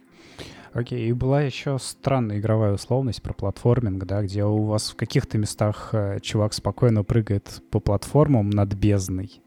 Окей, 0.75 1.09
и 1.09 1.13
была 1.13 1.41
еще 1.43 1.79
странная 1.81 2.39
игровая 2.39 2.73
условность 2.75 3.23
про 3.23 3.33
платформинг, 3.33 4.05
да, 4.05 4.23
где 4.23 4.45
у 4.45 4.65
вас 4.65 4.91
в 4.91 4.97
каких-то 4.97 5.39
местах 5.39 5.91
э, 5.93 6.19
чувак 6.21 6.53
спокойно 6.53 7.05
прыгает 7.05 7.63
по 7.71 7.81
платформам 7.81 8.51
над 8.51 8.75
бездной, 8.75 9.41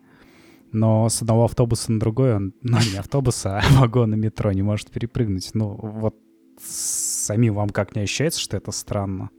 но 0.71 1.09
с 1.09 1.21
одного 1.21 1.45
автобуса 1.45 1.91
на 1.91 1.99
другой 1.99 2.35
он, 2.35 2.53
ну, 2.61 2.77
не 2.91 2.97
автобуса, 2.97 3.59
а 3.59 3.61
вагона 3.79 4.15
метро 4.15 4.51
не 4.51 4.61
может 4.61 4.91
перепрыгнуть. 4.91 5.51
Ну, 5.53 5.79
вот 5.81 6.15
самим 6.59 7.55
вам 7.55 7.69
как 7.69 7.95
не 7.95 8.03
ощущается, 8.03 8.39
что 8.39 8.57
это 8.57 8.71
странно? 8.71 9.29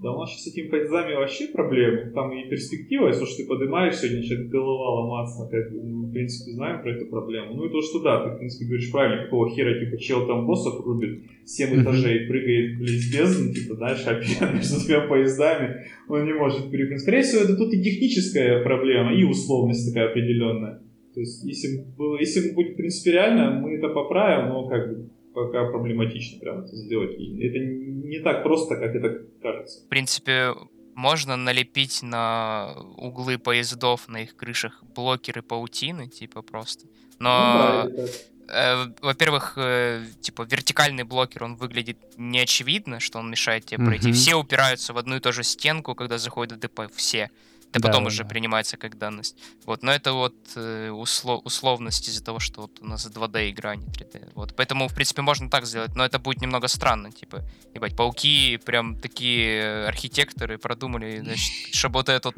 Да 0.00 0.12
у 0.12 0.20
нас 0.20 0.30
сейчас 0.30 0.44
с 0.44 0.46
этими 0.48 0.68
поездами 0.68 1.14
вообще 1.14 1.48
проблемы. 1.48 2.12
Там 2.14 2.32
и 2.32 2.48
перспектива, 2.48 3.08
если 3.08 3.24
уж 3.24 3.34
ты 3.34 3.46
поднимаешься, 3.46 4.06
начинает 4.06 4.48
голова 4.48 5.00
ломаться. 5.00 5.48
Как 5.50 5.72
бы, 5.72 5.82
мы, 5.82 6.06
в 6.06 6.12
принципе, 6.12 6.52
знаем 6.52 6.82
про 6.82 6.92
эту 6.92 7.06
проблему. 7.06 7.54
Ну 7.54 7.66
и 7.66 7.72
то, 7.72 7.82
что 7.82 8.00
да, 8.00 8.24
ты, 8.24 8.34
в 8.34 8.38
принципе, 8.38 8.66
говоришь 8.66 8.92
правильно, 8.92 9.24
какого 9.24 9.50
хера, 9.50 9.78
типа, 9.78 9.98
чел 9.98 10.26
там 10.26 10.46
боссов 10.46 10.86
рубит, 10.86 11.24
7 11.44 11.70
Мгм. 11.70 11.82
этажей, 11.82 12.26
прыгает, 12.28 12.78
блин, 12.78 12.98
с 12.98 13.12
бездны, 13.12 13.52
типа, 13.52 13.74
дальше 13.74 14.08
опять 14.08 14.54
между 14.54 14.86
двумя 14.86 15.00
поездами, 15.08 15.86
он 16.08 16.24
не 16.26 16.32
может 16.32 16.70
перепрыгнуть. 16.70 17.00
Скорее 17.00 17.22
всего, 17.22 17.42
это 17.42 17.56
тут 17.56 17.74
и 17.74 17.82
техническая 17.82 18.62
проблема, 18.62 19.12
и 19.14 19.24
условность 19.24 19.92
такая 19.92 20.10
определенная. 20.10 20.80
То 21.12 21.20
есть, 21.20 21.42
если, 21.44 21.84
если 22.20 22.52
будет, 22.54 22.74
в 22.74 22.76
принципе, 22.76 23.12
реально, 23.12 23.58
мы 23.60 23.74
это 23.74 23.88
поправим, 23.88 24.50
но 24.50 24.68
как 24.68 24.88
бы 24.90 25.10
пока 25.44 25.64
проблематично 25.66 26.40
прям 26.40 26.64
это 26.64 26.74
сделать. 26.74 27.18
И 27.18 27.46
это 27.46 27.58
не 27.58 28.18
так 28.20 28.42
просто, 28.42 28.76
как 28.76 28.94
это 28.94 29.26
кажется. 29.40 29.84
В 29.84 29.88
принципе, 29.88 30.54
можно 30.94 31.36
налепить 31.36 32.02
на 32.02 32.74
углы 32.96 33.38
поездов, 33.38 34.08
на 34.08 34.22
их 34.22 34.34
крышах 34.34 34.82
блокеры 34.94 35.42
паутины, 35.42 36.08
типа 36.08 36.42
просто. 36.42 36.86
Но, 37.20 37.84
Ну 37.84 37.96
да, 37.96 38.04
э, 38.48 38.92
во-первых, 39.00 39.54
э, 39.56 40.04
типа 40.20 40.42
вертикальный 40.42 41.04
блокер, 41.04 41.44
он 41.44 41.54
выглядит 41.54 41.98
неочевидно, 42.16 42.98
что 42.98 43.20
он 43.20 43.30
мешает 43.30 43.66
тебе 43.66 43.84
пройти. 43.84 44.08
Мгм. 44.08 44.14
Все 44.14 44.34
упираются 44.34 44.92
в 44.92 44.98
одну 44.98 45.16
и 45.16 45.20
ту 45.20 45.32
же 45.32 45.44
стенку, 45.44 45.94
когда 45.94 46.18
заходят 46.18 46.58
в 46.58 46.60
ДП. 46.60 46.92
Все. 46.92 47.30
Это 47.70 47.80
Да, 47.80 47.88
потом 47.88 48.04
да, 48.04 48.08
уже 48.08 48.22
да. 48.22 48.28
принимается 48.28 48.76
как 48.76 48.96
данность. 48.98 49.36
Вот, 49.66 49.82
но 49.82 49.92
это 49.92 50.12
вот 50.12 50.34
э, 50.56 50.88
усло- 50.88 51.42
условность 51.44 52.08
из-за 52.08 52.24
того, 52.24 52.38
что 52.38 52.62
вот 52.62 52.78
у 52.80 52.86
нас 52.86 53.06
2D 53.06 53.50
игра, 53.50 53.70
а 53.72 53.76
не 53.76 53.86
3D. 53.86 54.32
Вот, 54.34 54.56
поэтому, 54.56 54.88
в 54.88 54.94
принципе, 54.94 55.20
можно 55.22 55.50
так 55.50 55.66
сделать, 55.66 55.94
но 55.94 56.02
это 56.04 56.18
будет 56.18 56.40
немного 56.40 56.66
странно, 56.68 57.12
типа, 57.12 57.42
ебать, 57.74 57.94
пауки, 57.96 58.56
прям 58.64 58.96
такие 58.98 59.60
э, 59.62 59.86
архитекторы 59.88 60.56
продумали, 60.58 61.20
значит, 61.20 61.74
чтобы 61.74 61.98
вот 61.98 62.08
этот, 62.08 62.34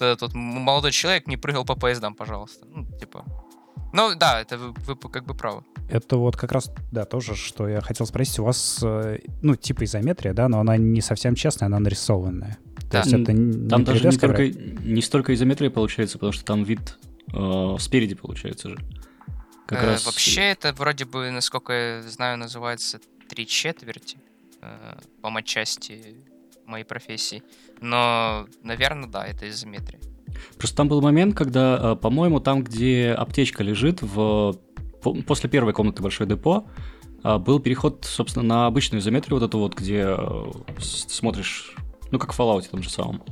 этот 0.00 0.34
м- 0.34 0.40
молодой 0.40 0.90
человек 0.92 1.26
не 1.28 1.36
прыгал 1.36 1.64
по 1.64 1.76
поездам, 1.76 2.14
пожалуйста. 2.14 2.66
Ну, 2.66 2.84
типа. 2.98 3.24
Ну, 3.92 4.14
да, 4.14 4.40
это 4.40 4.58
вы, 4.58 4.72
вы 4.72 4.96
как 5.10 5.24
бы 5.24 5.34
правы. 5.34 5.62
Это 5.88 6.16
вот 6.16 6.36
как 6.36 6.52
раз, 6.52 6.70
да, 6.92 7.04
тоже, 7.04 7.34
что 7.34 7.66
я 7.68 7.80
хотел 7.80 8.06
спросить. 8.06 8.38
У 8.38 8.44
вас, 8.44 8.80
э, 8.82 9.20
ну, 9.42 9.56
типа 9.56 9.84
изометрия, 9.84 10.34
да, 10.34 10.48
но 10.48 10.60
она 10.60 10.76
не 10.76 11.00
совсем 11.00 11.34
честная, 11.34 11.66
она 11.66 11.78
нарисованная. 11.78 12.58
Да. 12.90 13.02
То 13.02 13.08
есть 13.08 13.12
это 13.12 13.26
Там 13.26 13.34
не 13.34 13.84
даже 13.84 14.00
3D 14.00 14.06
не, 14.06 14.12
с 14.12 14.18
камерой? 14.18 14.52
только, 14.52 14.82
не 14.84 15.02
столько 15.02 15.34
изометрия 15.34 15.70
получается, 15.70 16.18
потому 16.18 16.32
что 16.32 16.44
там 16.44 16.64
вид 16.64 16.98
э, 17.32 17.76
спереди 17.78 18.14
получается 18.14 18.70
же. 18.70 18.78
Как 19.66 19.82
Э, 19.82 19.86
раз 19.86 20.06
Вообще 20.06 20.42
это 20.42 20.72
вроде 20.72 21.04
бы, 21.04 21.30
насколько 21.30 21.72
я 21.72 22.02
знаю, 22.02 22.38
называется 22.38 23.00
три 23.28 23.46
четверти 23.46 24.18
э, 24.62 24.98
по 25.20 25.30
матчасти 25.30 26.16
моей 26.64 26.84
профессии. 26.84 27.42
Но, 27.80 28.46
наверное, 28.62 29.08
да, 29.08 29.26
это 29.26 29.48
изометрия. 29.48 30.00
Просто 30.56 30.76
там 30.76 30.88
был 30.88 31.00
момент, 31.00 31.34
когда, 31.34 31.96
по-моему, 31.96 32.40
там, 32.40 32.62
где 32.62 33.12
аптечка 33.12 33.62
лежит, 33.62 34.02
в... 34.02 34.56
после 35.26 35.48
первой 35.48 35.72
комнаты 35.72 36.02
большое 36.02 36.28
депо, 36.28 36.66
был 37.22 37.60
переход, 37.60 38.04
собственно, 38.04 38.44
на 38.44 38.66
обычную 38.66 39.00
изометрию, 39.00 39.38
вот 39.38 39.46
эту 39.46 39.58
вот, 39.58 39.74
где 39.74 40.16
смотришь, 40.78 41.74
ну, 42.10 42.18
как 42.18 42.32
в 42.32 42.38
Fallout 42.38 42.68
том 42.70 42.82
же 42.82 42.90
самом. 42.90 43.22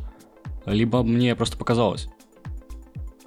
Либо 0.67 1.03
мне 1.05 1.37
просто 1.37 1.57
показалось. 1.57 2.09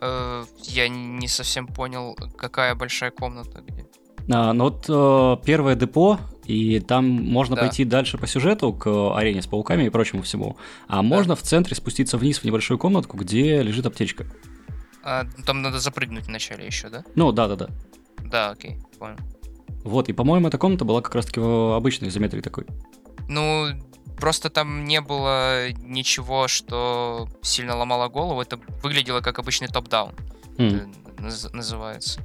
Э, 0.02 0.44
я 0.63 0.88
не 0.88 1.28
совсем 1.28 1.68
понял, 1.68 2.15
какая 2.38 2.76
большая 2.76 3.12
комната 3.12 3.62
где. 3.62 3.86
А, 4.32 4.54
ну 4.54 4.65
вот 4.65 4.86
э, 4.88 5.46
первое 5.46 5.76
депо, 5.76 6.20
и 6.50 6.80
там 6.80 7.06
можно 7.06 7.56
да. 7.56 7.62
пойти 7.62 7.86
дальше 7.86 8.18
по 8.18 8.26
сюжету 8.26 8.74
к 8.74 9.16
арене 9.16 9.44
с 9.44 9.48
пауками 9.48 9.84
и 9.84 9.90
прочему 9.90 10.24
всему. 10.24 10.58
А 10.88 10.96
да. 10.96 11.02
можно 11.04 11.36
в 11.36 11.44
центре 11.44 11.76
спуститься 11.76 12.18
вниз 12.18 12.40
в 12.40 12.44
небольшую 12.44 12.80
комнатку, 12.80 13.18
где 13.18 13.62
лежит 13.62 13.86
аптечка. 13.86 14.26
А, 15.04 15.26
там 15.46 15.62
надо 15.62 15.80
запрыгнуть 15.80 16.26
вначале 16.26 16.66
еще, 16.66 16.90
да? 16.90 17.04
Ну, 17.14 17.32
да-да-да. 17.32 17.70
Да, 18.24 18.50
окей, 18.50 18.78
понял. 18.98 19.18
Вот, 19.84 20.10
и, 20.10 20.14
по-моему, 20.14 20.48
эта 20.48 20.58
комната 20.58 20.86
была 20.86 21.02
как 21.02 21.14
раз-таки 21.14 21.40
в 21.40 21.76
обычной 21.76 22.10
изометрии 22.10 22.42
такой. 22.42 22.66
Ну, 23.28 23.68
Просто 24.20 24.50
там 24.50 24.84
не 24.84 25.00
было 25.00 25.72
ничего, 25.72 26.50
что 26.50 27.30
сильно 27.42 27.78
ломало 27.78 28.10
голову. 28.10 28.42
Это 28.42 28.60
выглядело 28.84 29.22
как 29.22 29.40
обычный 29.40 29.70
топ-даун. 29.70 30.14
Mm. 30.58 30.90
называется. 31.54 32.20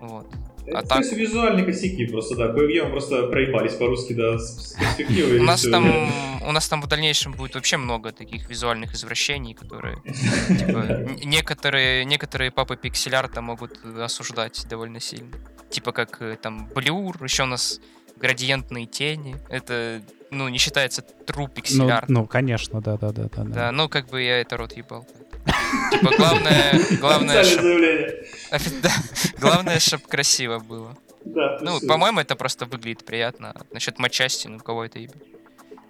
Вот. 0.00 0.28
Это, 0.66 0.78
а 0.78 0.82
так... 0.82 0.98
есть 0.98 1.12
визуальные 1.12 1.64
косяки 1.64 2.06
просто, 2.06 2.36
да. 2.36 2.52
Кое-где 2.52 2.84
мы 2.84 2.90
просто 2.90 3.26
проебались 3.26 3.74
по-русски, 3.74 4.14
да, 4.14 4.38
с 4.38 4.74
перспективой. 4.78 5.40
У 5.40 5.42
нас, 5.42 5.62
там, 5.62 6.10
у 6.42 6.52
нас 6.52 6.68
там 6.68 6.80
в 6.80 6.86
дальнейшем 6.86 7.32
будет 7.32 7.54
вообще 7.54 7.76
много 7.76 8.12
таких 8.12 8.48
визуальных 8.48 8.94
извращений, 8.94 9.54
которые, 9.54 9.96
типа, 10.48 11.08
некоторые, 11.24 12.04
некоторые 12.04 12.50
папы 12.50 12.76
пиксель-арта 12.76 13.42
могут 13.42 13.84
осуждать 13.84 14.66
довольно 14.68 15.00
сильно. 15.00 15.36
Типа 15.70 15.92
как 15.92 16.22
э, 16.22 16.36
там 16.40 16.68
блюр, 16.74 17.22
еще 17.22 17.42
у 17.42 17.46
нас 17.46 17.80
градиентные 18.16 18.86
тени. 18.86 19.36
Это 19.48 20.00
ну, 20.30 20.48
не 20.48 20.58
считается 20.58 21.04
true 21.26 21.52
pixel 21.52 21.88
art. 21.88 22.04
Ну, 22.08 22.20
ну, 22.20 22.26
конечно, 22.26 22.80
да-да-да. 22.80 23.28
Да, 23.34 23.44
да, 23.44 23.72
ну, 23.72 23.88
как 23.88 24.08
бы 24.08 24.22
я 24.22 24.40
это 24.40 24.56
рот 24.56 24.72
ебал. 24.76 25.06
Типа, 25.90 26.10
главное, 26.16 26.80
главное, 27.00 27.44
чтоб... 27.44 27.64
главное, 29.38 29.78
чтобы 29.78 30.04
красиво 30.04 30.58
было. 30.58 30.96
Да, 31.24 31.58
ну, 31.62 31.80
по-моему, 31.86 32.20
это 32.20 32.36
просто 32.36 32.66
выглядит 32.66 33.04
приятно. 33.04 33.54
Насчет 33.72 33.98
матчасти, 33.98 34.48
ну, 34.48 34.58
кого 34.58 34.84
это 34.84 34.98
ебет. 34.98 35.22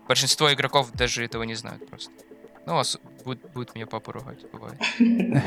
Большинство 0.07 0.53
игроков 0.53 0.93
даже 0.93 1.25
этого 1.25 1.43
не 1.45 1.55
знают 1.55 1.89
просто. 1.89 2.13
Ну, 2.67 2.75
вас 2.75 2.99
будет, 3.25 3.41
будет 3.53 3.75
меня 3.75 3.87
папа 3.87 4.13
ругать, 4.13 4.39
бывает. 4.51 4.77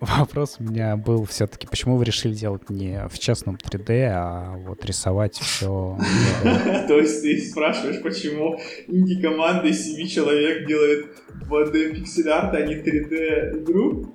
Вопрос 0.00 0.56
у 0.60 0.62
меня 0.62 0.96
был 0.96 1.24
все-таки, 1.24 1.66
почему 1.66 1.96
вы 1.96 2.04
решили 2.04 2.34
делать 2.34 2.70
не 2.70 3.08
в 3.08 3.18
честном 3.18 3.56
3D, 3.56 4.10
а 4.12 4.56
вот 4.58 4.84
рисовать 4.84 5.34
все... 5.36 5.98
То 6.88 6.98
есть 6.98 7.22
ты 7.22 7.40
спрашиваешь, 7.40 8.00
почему 8.02 8.60
инди-команда 8.86 9.68
из 9.68 9.82
7 9.84 10.06
человек 10.06 10.68
делает 10.68 11.06
2D 11.50 11.94
пиксель-арт, 11.94 12.54
а 12.54 12.62
не 12.62 12.76
3D 12.76 13.62
игру? 13.62 14.14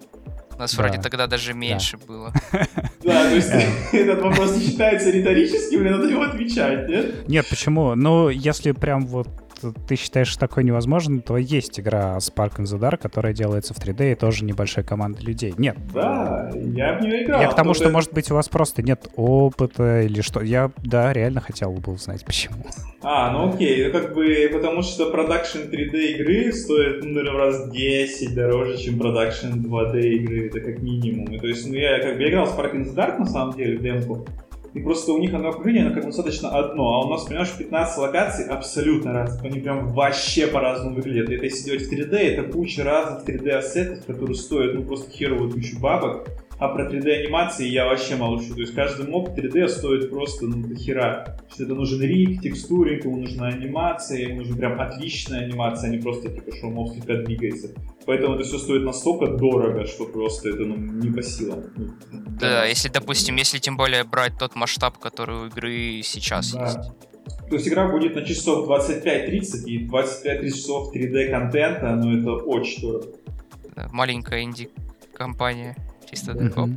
У 0.56 0.60
нас 0.60 0.74
да. 0.74 0.84
вроде 0.84 1.02
тогда 1.02 1.28
даже 1.28 1.54
меньше 1.54 1.98
да. 1.98 2.06
было. 2.06 2.34
Да, 3.04 3.30
то 3.30 3.36
есть 3.36 3.52
этот 3.94 4.22
вопрос 4.22 4.58
не 4.58 4.66
считается 4.66 5.10
риторическим, 5.12 5.80
мне 5.80 5.92
надо 5.92 6.08
на 6.08 6.10
него 6.10 6.24
отвечать, 6.24 6.90
нет? 6.90 7.28
Нет, 7.30 7.46
почему? 7.50 7.96
Ну, 7.96 8.28
если 8.28 8.74
прям 8.74 9.08
вот 9.08 9.30
ты 9.88 9.96
считаешь, 9.96 10.28
что 10.28 10.40
такое 10.40 10.64
невозможно, 10.64 11.22
то 11.22 11.38
есть 11.38 11.80
игра 11.80 12.18
Spark 12.18 12.58
in 12.58 12.64
the 12.64 12.80
Dark, 12.80 12.98
которая 12.98 13.34
делается 13.34 13.74
в 13.74 13.78
3D 13.78 14.14
и 14.14 14.16
тоже 14.16 14.46
небольшой 14.46 14.84
командой 14.84 15.22
людей. 15.22 15.54
Нет. 15.58 15.78
Да, 15.94 16.52
я 16.54 16.98
в 16.98 17.02
нее 17.02 17.24
играл. 17.24 17.42
Я 17.42 17.48
к 17.50 17.56
тому, 17.56 17.74
что, 17.74 17.86
это... 17.86 17.94
может 17.94 18.14
быть, 18.14 18.32
у 18.32 18.36
вас 18.36 18.50
просто 18.50 18.82
нет 18.82 19.08
опыта 19.16 20.02
или 20.02 20.22
что. 20.22 20.42
Я, 20.42 20.72
да, 20.84 21.14
реально 21.14 21.42
хотел 21.42 21.72
бы 21.74 21.94
узнать, 21.94 22.26
почему. 22.26 22.58
А, 23.02 23.32
ну 23.32 23.54
окей, 23.54 23.86
ну 23.86 23.92
как 23.92 24.14
бы, 24.14 24.50
потому 24.52 24.82
что 24.82 25.12
продакшн 25.12 25.60
3D 25.60 26.14
игры 26.14 26.52
стоит, 26.52 27.04
ну, 27.04 27.12
наверное, 27.12 27.46
раз 27.46 27.70
10 27.72 28.36
дороже, 28.36 28.78
чем 28.78 29.00
продакшн 29.00 29.48
2D 29.48 30.02
игры, 30.02 30.48
это 30.48 30.60
как 30.60 30.82
минимум. 30.82 31.26
И, 31.34 31.40
то 31.40 31.48
есть, 31.48 31.68
ну, 31.68 31.76
я 31.76 32.00
как 32.00 32.18
бы 32.18 32.28
играл 32.28 32.46
в 32.46 32.58
Spark 32.58 32.74
in 32.74 32.86
the 32.86 32.96
Dark, 32.96 33.20
на 33.20 33.26
самом 33.26 33.56
деле, 33.56 33.78
в 33.78 33.82
демку, 33.82 34.26
и 34.78 34.84
просто 34.84 35.12
у 35.12 35.18
них 35.18 35.34
оно 35.34 35.50
окружение, 35.50 35.86
оно 35.86 35.94
как 35.94 36.04
бы 36.04 36.10
достаточно 36.10 36.50
одно, 36.50 36.84
а 36.84 37.06
у 37.06 37.10
нас, 37.10 37.26
понимаешь, 37.26 37.52
15 37.58 37.98
локаций 37.98 38.46
абсолютно 38.46 39.12
разных, 39.12 39.44
они 39.44 39.60
прям 39.60 39.88
вообще 39.88 40.48
по-разному 40.48 40.96
выглядят. 40.96 41.30
Это 41.30 41.46
если 41.46 41.66
делать 41.66 41.88
в 41.88 41.92
3D, 41.92 42.16
это 42.16 42.44
куча 42.52 42.84
разных 42.84 43.28
3D-ассетов, 43.28 44.06
которые 44.06 44.36
стоят, 44.36 44.76
ну, 44.76 44.84
просто 44.84 45.10
херовую 45.12 45.52
тысячу 45.52 45.80
бабок, 45.80 46.28
а 46.60 46.70
про 46.70 46.90
3D-анимации 46.90 47.68
я 47.68 47.86
вообще 47.86 48.16
молчу. 48.16 48.56
То 48.56 48.62
есть 48.62 48.74
каждый 48.74 49.08
моб 49.08 49.30
3D 49.38 49.68
стоит 49.68 50.10
просто, 50.10 50.46
ну, 50.46 50.68
до 50.68 50.76
хера. 50.76 51.38
Что 51.54 51.64
это 51.64 51.76
нужен 51.76 52.02
рик, 52.02 52.42
текстуринг, 52.42 53.06
ему 53.06 53.18
нужна 53.18 53.48
анимация, 53.48 54.20
ему 54.20 54.38
нужна 54.38 54.58
прям 54.58 54.82
отличная 54.82 55.46
анимация, 55.46 55.90
а 55.90 55.94
не 55.94 56.00
просто, 56.00 56.30
типа, 56.30 56.56
что 56.56 56.68
моб 56.68 56.94
слегка 56.94 57.16
двигается. 57.16 57.70
Поэтому 58.06 58.36
это 58.36 58.44
все 58.44 58.58
стоит 58.58 58.84
настолько 58.84 59.28
дорого, 59.28 59.86
что 59.86 60.06
просто 60.06 60.50
это, 60.50 60.64
ну, 60.64 60.78
не 60.78 61.12
по 61.12 61.22
силам. 61.22 61.66
Ну, 61.76 61.94
да, 62.40 62.66
если, 62.66 62.90
допустим, 62.90 63.36
если 63.36 63.60
тем 63.60 63.78
более 63.78 64.04
брать 64.04 64.38
тот 64.40 64.56
масштаб, 64.56 64.98
который 64.98 65.36
у 65.36 65.48
игры 65.48 66.02
сейчас 66.04 66.54
да. 66.54 66.64
есть. 66.66 66.78
То 67.50 67.56
есть 67.56 67.68
игра 67.68 67.88
будет 67.88 68.16
на 68.16 68.26
часов 68.26 68.68
25-30 68.68 69.64
и 69.66 69.88
25-30 69.88 70.48
часов 70.48 70.96
3D 70.96 71.30
контента, 71.30 71.96
но 71.96 72.18
это 72.18 72.32
очень 72.32 72.82
дорого. 72.82 73.08
Маленькая 73.92 74.42
инди-компания. 74.42 75.76
Чисто 76.10 76.36
такого. 76.36 76.70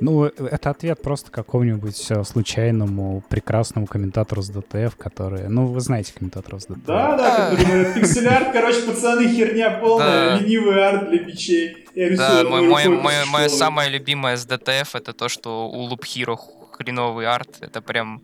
Ну, 0.00 0.24
это 0.24 0.70
ответ 0.70 1.00
просто 1.00 1.30
какому-нибудь 1.30 2.10
э, 2.10 2.24
случайному 2.24 3.22
прекрасному 3.28 3.86
комментатору 3.86 4.42
с 4.42 4.48
DTF, 4.50 4.96
который... 4.96 5.48
Ну, 5.48 5.66
вы 5.66 5.80
знаете 5.80 6.12
комментаторов 6.12 6.62
с 6.62 6.66
DTF. 6.66 6.84
Да, 6.84 7.16
да, 7.16 7.50
который 7.50 7.64
говорит, 7.64 7.94
пиксель-арт, 7.94 8.52
короче, 8.52 8.82
пацаны, 8.82 9.28
херня 9.28 9.70
полная, 9.70 10.38
ленивый 10.38 10.84
арт 10.84 11.08
для 11.08 11.18
печей. 11.20 11.86
да, 11.94 12.44
мое 12.44 13.48
самое 13.48 13.90
любимое 13.90 14.36
с 14.36 14.44
DTF 14.44 14.94
это 14.94 15.12
то, 15.12 15.28
что 15.28 15.70
у 15.70 15.88
Loop 15.88 16.00
Hero 16.00 16.36
хреновый 16.72 17.26
арт. 17.26 17.58
Это 17.60 17.80
прям... 17.80 18.22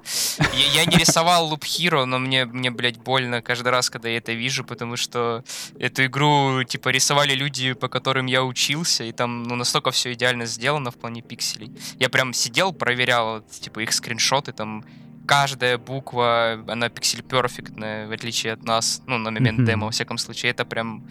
Я, 0.53 0.83
я 0.83 0.85
не 0.85 0.97
рисовал 0.97 1.53
Loop 1.53 1.63
Hero, 1.63 2.05
но 2.05 2.19
мне, 2.19 2.45
мне, 2.45 2.71
блядь, 2.71 2.99
больно 2.99 3.43
каждый 3.43 3.69
раз, 3.69 3.91
когда 3.91 4.09
я 4.09 4.19
это 4.19 4.33
вижу, 4.33 4.65
потому 4.65 4.97
что 4.97 5.45
эту 5.79 6.07
игру, 6.07 6.65
типа, 6.65 6.89
рисовали 6.89 7.35
люди, 7.35 7.73
по 7.75 7.89
которым 7.89 8.27
я 8.27 8.43
учился, 8.45 9.05
и 9.05 9.13
там, 9.13 9.45
ну, 9.45 9.55
настолько 9.55 9.91
все 9.91 10.13
идеально 10.13 10.47
сделано 10.47 10.91
в 10.91 10.97
плане 10.97 11.23
пикселей. 11.23 11.73
Я 11.99 12.09
прям 12.09 12.33
сидел, 12.33 12.73
проверял, 12.73 13.43
типа, 13.43 13.81
их 13.81 13.93
скриншоты, 13.93 14.53
там, 14.53 14.85
каждая 15.27 15.77
буква, 15.77 16.65
она 16.67 16.89
пиксель 16.89 17.23
перфектная, 17.23 18.09
в 18.09 18.13
отличие 18.13 18.55
от 18.55 18.65
нас, 18.65 19.03
ну, 19.07 19.19
на 19.19 19.31
момент 19.31 19.61
mm-hmm. 19.61 19.67
демо, 19.67 19.85
во 19.87 19.91
всяком 19.91 20.19
случае, 20.19 20.51
это 20.53 20.65
прям 20.65 21.05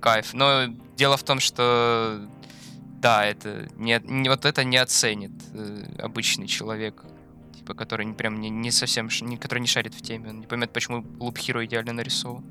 кайф. 0.00 0.34
Но 0.34 0.66
дело 0.96 1.16
в 1.16 1.22
том, 1.22 1.38
что 1.38 2.20
да, 3.00 3.24
это 3.24 3.68
не, 3.76 4.00
не 4.04 4.28
вот 4.28 4.44
это 4.44 4.64
не 4.64 4.76
оценит 4.76 5.32
э, 5.54 5.84
обычный 5.98 6.46
человек, 6.46 7.02
типа, 7.56 7.74
который 7.74 8.04
не 8.06 8.12
прям 8.12 8.40
не, 8.40 8.50
не 8.50 8.70
совсем, 8.70 9.08
не, 9.22 9.36
который 9.36 9.60
не 9.60 9.66
шарит 9.66 9.94
в 9.94 10.02
теме, 10.02 10.30
он 10.30 10.40
не 10.40 10.46
поймет, 10.46 10.70
почему 10.70 11.04
Луп 11.18 11.38
Хиро 11.38 11.64
идеально 11.64 11.92
нарисован. 11.92 12.44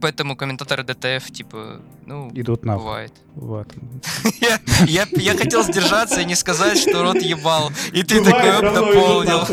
Поэтому 0.00 0.36
комментаторы 0.36 0.84
DTF, 0.84 1.30
типа, 1.30 1.80
ну, 2.06 2.30
идут 2.34 2.64
на 2.64 2.76
бывает. 2.76 3.12
Вот. 3.34 3.68
я, 4.40 4.58
я, 4.86 5.06
я 5.10 5.36
хотел 5.36 5.62
сдержаться 5.62 6.20
и 6.20 6.24
не 6.24 6.34
сказать, 6.34 6.78
что 6.78 7.02
рот 7.02 7.20
ебал. 7.22 7.70
И 7.92 8.02
ты 8.02 8.24
такой 8.24 8.56
оп, 8.56 8.74
дополнил. 8.74 9.46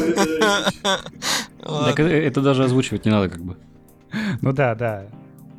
Так 1.62 2.00
это 2.00 2.42
даже 2.42 2.64
озвучивать 2.64 3.06
не 3.06 3.12
надо, 3.12 3.30
как 3.30 3.44
бы. 3.44 3.58
Ну 4.42 4.54
да, 4.54 4.76
да 4.76 5.08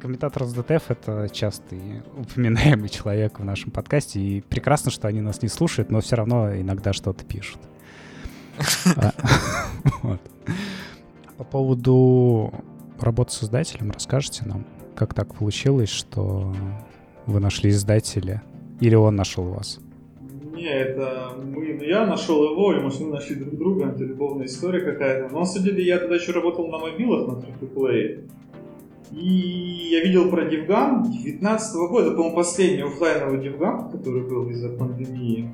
комментатор 0.00 0.44
с 0.44 0.52
DTF— 0.52 0.84
это 0.90 1.28
частый 1.30 2.02
упоминаемый 2.16 2.88
человек 2.88 3.38
в 3.38 3.44
нашем 3.44 3.70
подкасте, 3.70 4.18
и 4.18 4.40
прекрасно, 4.40 4.90
что 4.90 5.06
они 5.06 5.20
нас 5.20 5.42
не 5.42 5.48
слушают, 5.48 5.90
но 5.90 6.00
все 6.00 6.16
равно 6.16 6.56
иногда 6.58 6.92
что-то 6.92 7.24
пишут. 7.24 7.60
А, 8.96 9.12
По 11.36 11.44
поводу 11.44 12.52
работы 12.98 13.32
с 13.32 13.44
издателем 13.44 13.90
расскажете 13.92 14.42
нам, 14.46 14.66
как 14.94 15.14
так 15.14 15.34
получилось, 15.34 15.90
что 15.90 16.54
вы 17.26 17.40
нашли 17.40 17.70
издателя, 17.70 18.42
или 18.80 18.94
он 18.94 19.16
нашел 19.16 19.44
вас? 19.44 19.80
Не, 20.54 20.68
это 20.68 21.30
мы, 21.38 21.74
ну, 21.74 21.82
я 21.82 22.06
нашел 22.06 22.50
его, 22.50 22.72
или 22.72 22.80
может 22.80 23.00
мы 23.00 23.12
нашли 23.12 23.36
друг 23.36 23.56
друга, 23.56 23.86
это 23.86 24.04
любовная 24.04 24.46
история 24.46 24.80
какая-то. 24.80 25.32
Но 25.32 25.40
на 25.40 25.44
самом 25.46 25.64
деле 25.66 25.84
я 25.84 25.98
тогда 25.98 26.16
еще 26.16 26.32
работал 26.32 26.68
на 26.68 26.78
мобилах, 26.78 27.28
на 27.28 27.40
free 27.40 28.28
и 29.12 29.88
я 29.90 30.04
видел 30.04 30.30
про 30.30 30.44
Дивгам 30.44 31.10
19 31.10 31.74
года, 31.90 32.12
по-моему, 32.12 32.36
последний 32.36 32.82
офлайновый 32.82 33.40
Дивгам, 33.40 33.90
который 33.90 34.22
был 34.22 34.48
из-за 34.50 34.68
пандемии. 34.68 35.52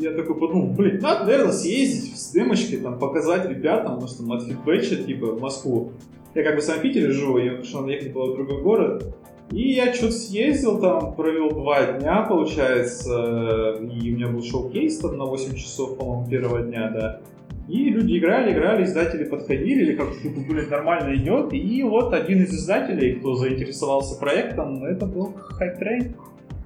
Я 0.00 0.10
такой 0.12 0.34
подумал, 0.34 0.72
блин, 0.72 0.98
надо, 1.00 1.26
наверное, 1.26 1.52
съездить 1.52 2.16
с 2.16 2.32
демочкой, 2.32 2.78
там, 2.78 2.98
показать 2.98 3.48
ребятам, 3.48 4.00
может, 4.00 4.18
там, 4.18 4.32
отфидбэчат, 4.32 5.06
типа, 5.06 5.26
в 5.26 5.40
Москву. 5.40 5.92
Я 6.34 6.42
как 6.42 6.56
бы 6.56 6.60
сам 6.60 6.78
в 6.78 6.82
Питере 6.82 7.10
живу, 7.10 7.38
я 7.38 7.62
что 7.62 7.80
надо 7.80 7.92
ехать 7.92 8.12
в 8.12 8.34
другой 8.34 8.62
город. 8.62 9.14
И 9.50 9.74
я 9.74 9.94
что-то 9.94 10.12
съездил 10.12 10.80
там, 10.80 11.14
провел 11.14 11.50
два 11.50 11.92
дня, 11.92 12.22
получается, 12.22 13.76
и 13.80 14.12
у 14.12 14.16
меня 14.16 14.26
был 14.26 14.42
шоу-кейс 14.42 14.98
там 14.98 15.16
на 15.16 15.24
8 15.24 15.54
часов, 15.54 15.96
по-моему, 15.96 16.28
первого 16.28 16.62
дня, 16.62 16.90
да. 16.90 17.20
И 17.68 17.90
люди 17.90 18.18
играли, 18.18 18.52
играли, 18.52 18.84
издатели 18.84 19.24
подходили, 19.24 19.82
или 19.82 19.96
как-то, 19.96 20.20
типа, 20.20 20.40
блин, 20.40 20.68
нормально 20.70 21.16
идет. 21.16 21.52
И 21.52 21.82
вот 21.82 22.14
один 22.14 22.42
из 22.42 22.54
издателей, 22.54 23.16
кто 23.16 23.34
заинтересовался 23.34 24.18
проектом, 24.20 24.84
это 24.84 25.06
был 25.06 25.34
Train. 25.60 26.14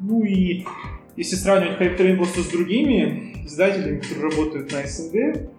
Ну 0.01 0.23
и 0.25 0.65
если 1.17 1.37
сравнивать 1.37 1.79
Train 1.81 2.17
просто 2.17 2.41
с 2.43 2.49
другими 2.49 3.35
издателями, 3.47 4.01
которые 4.01 4.31
работают 4.31 4.73
на 4.73 4.87
СНГ, 4.87 5.51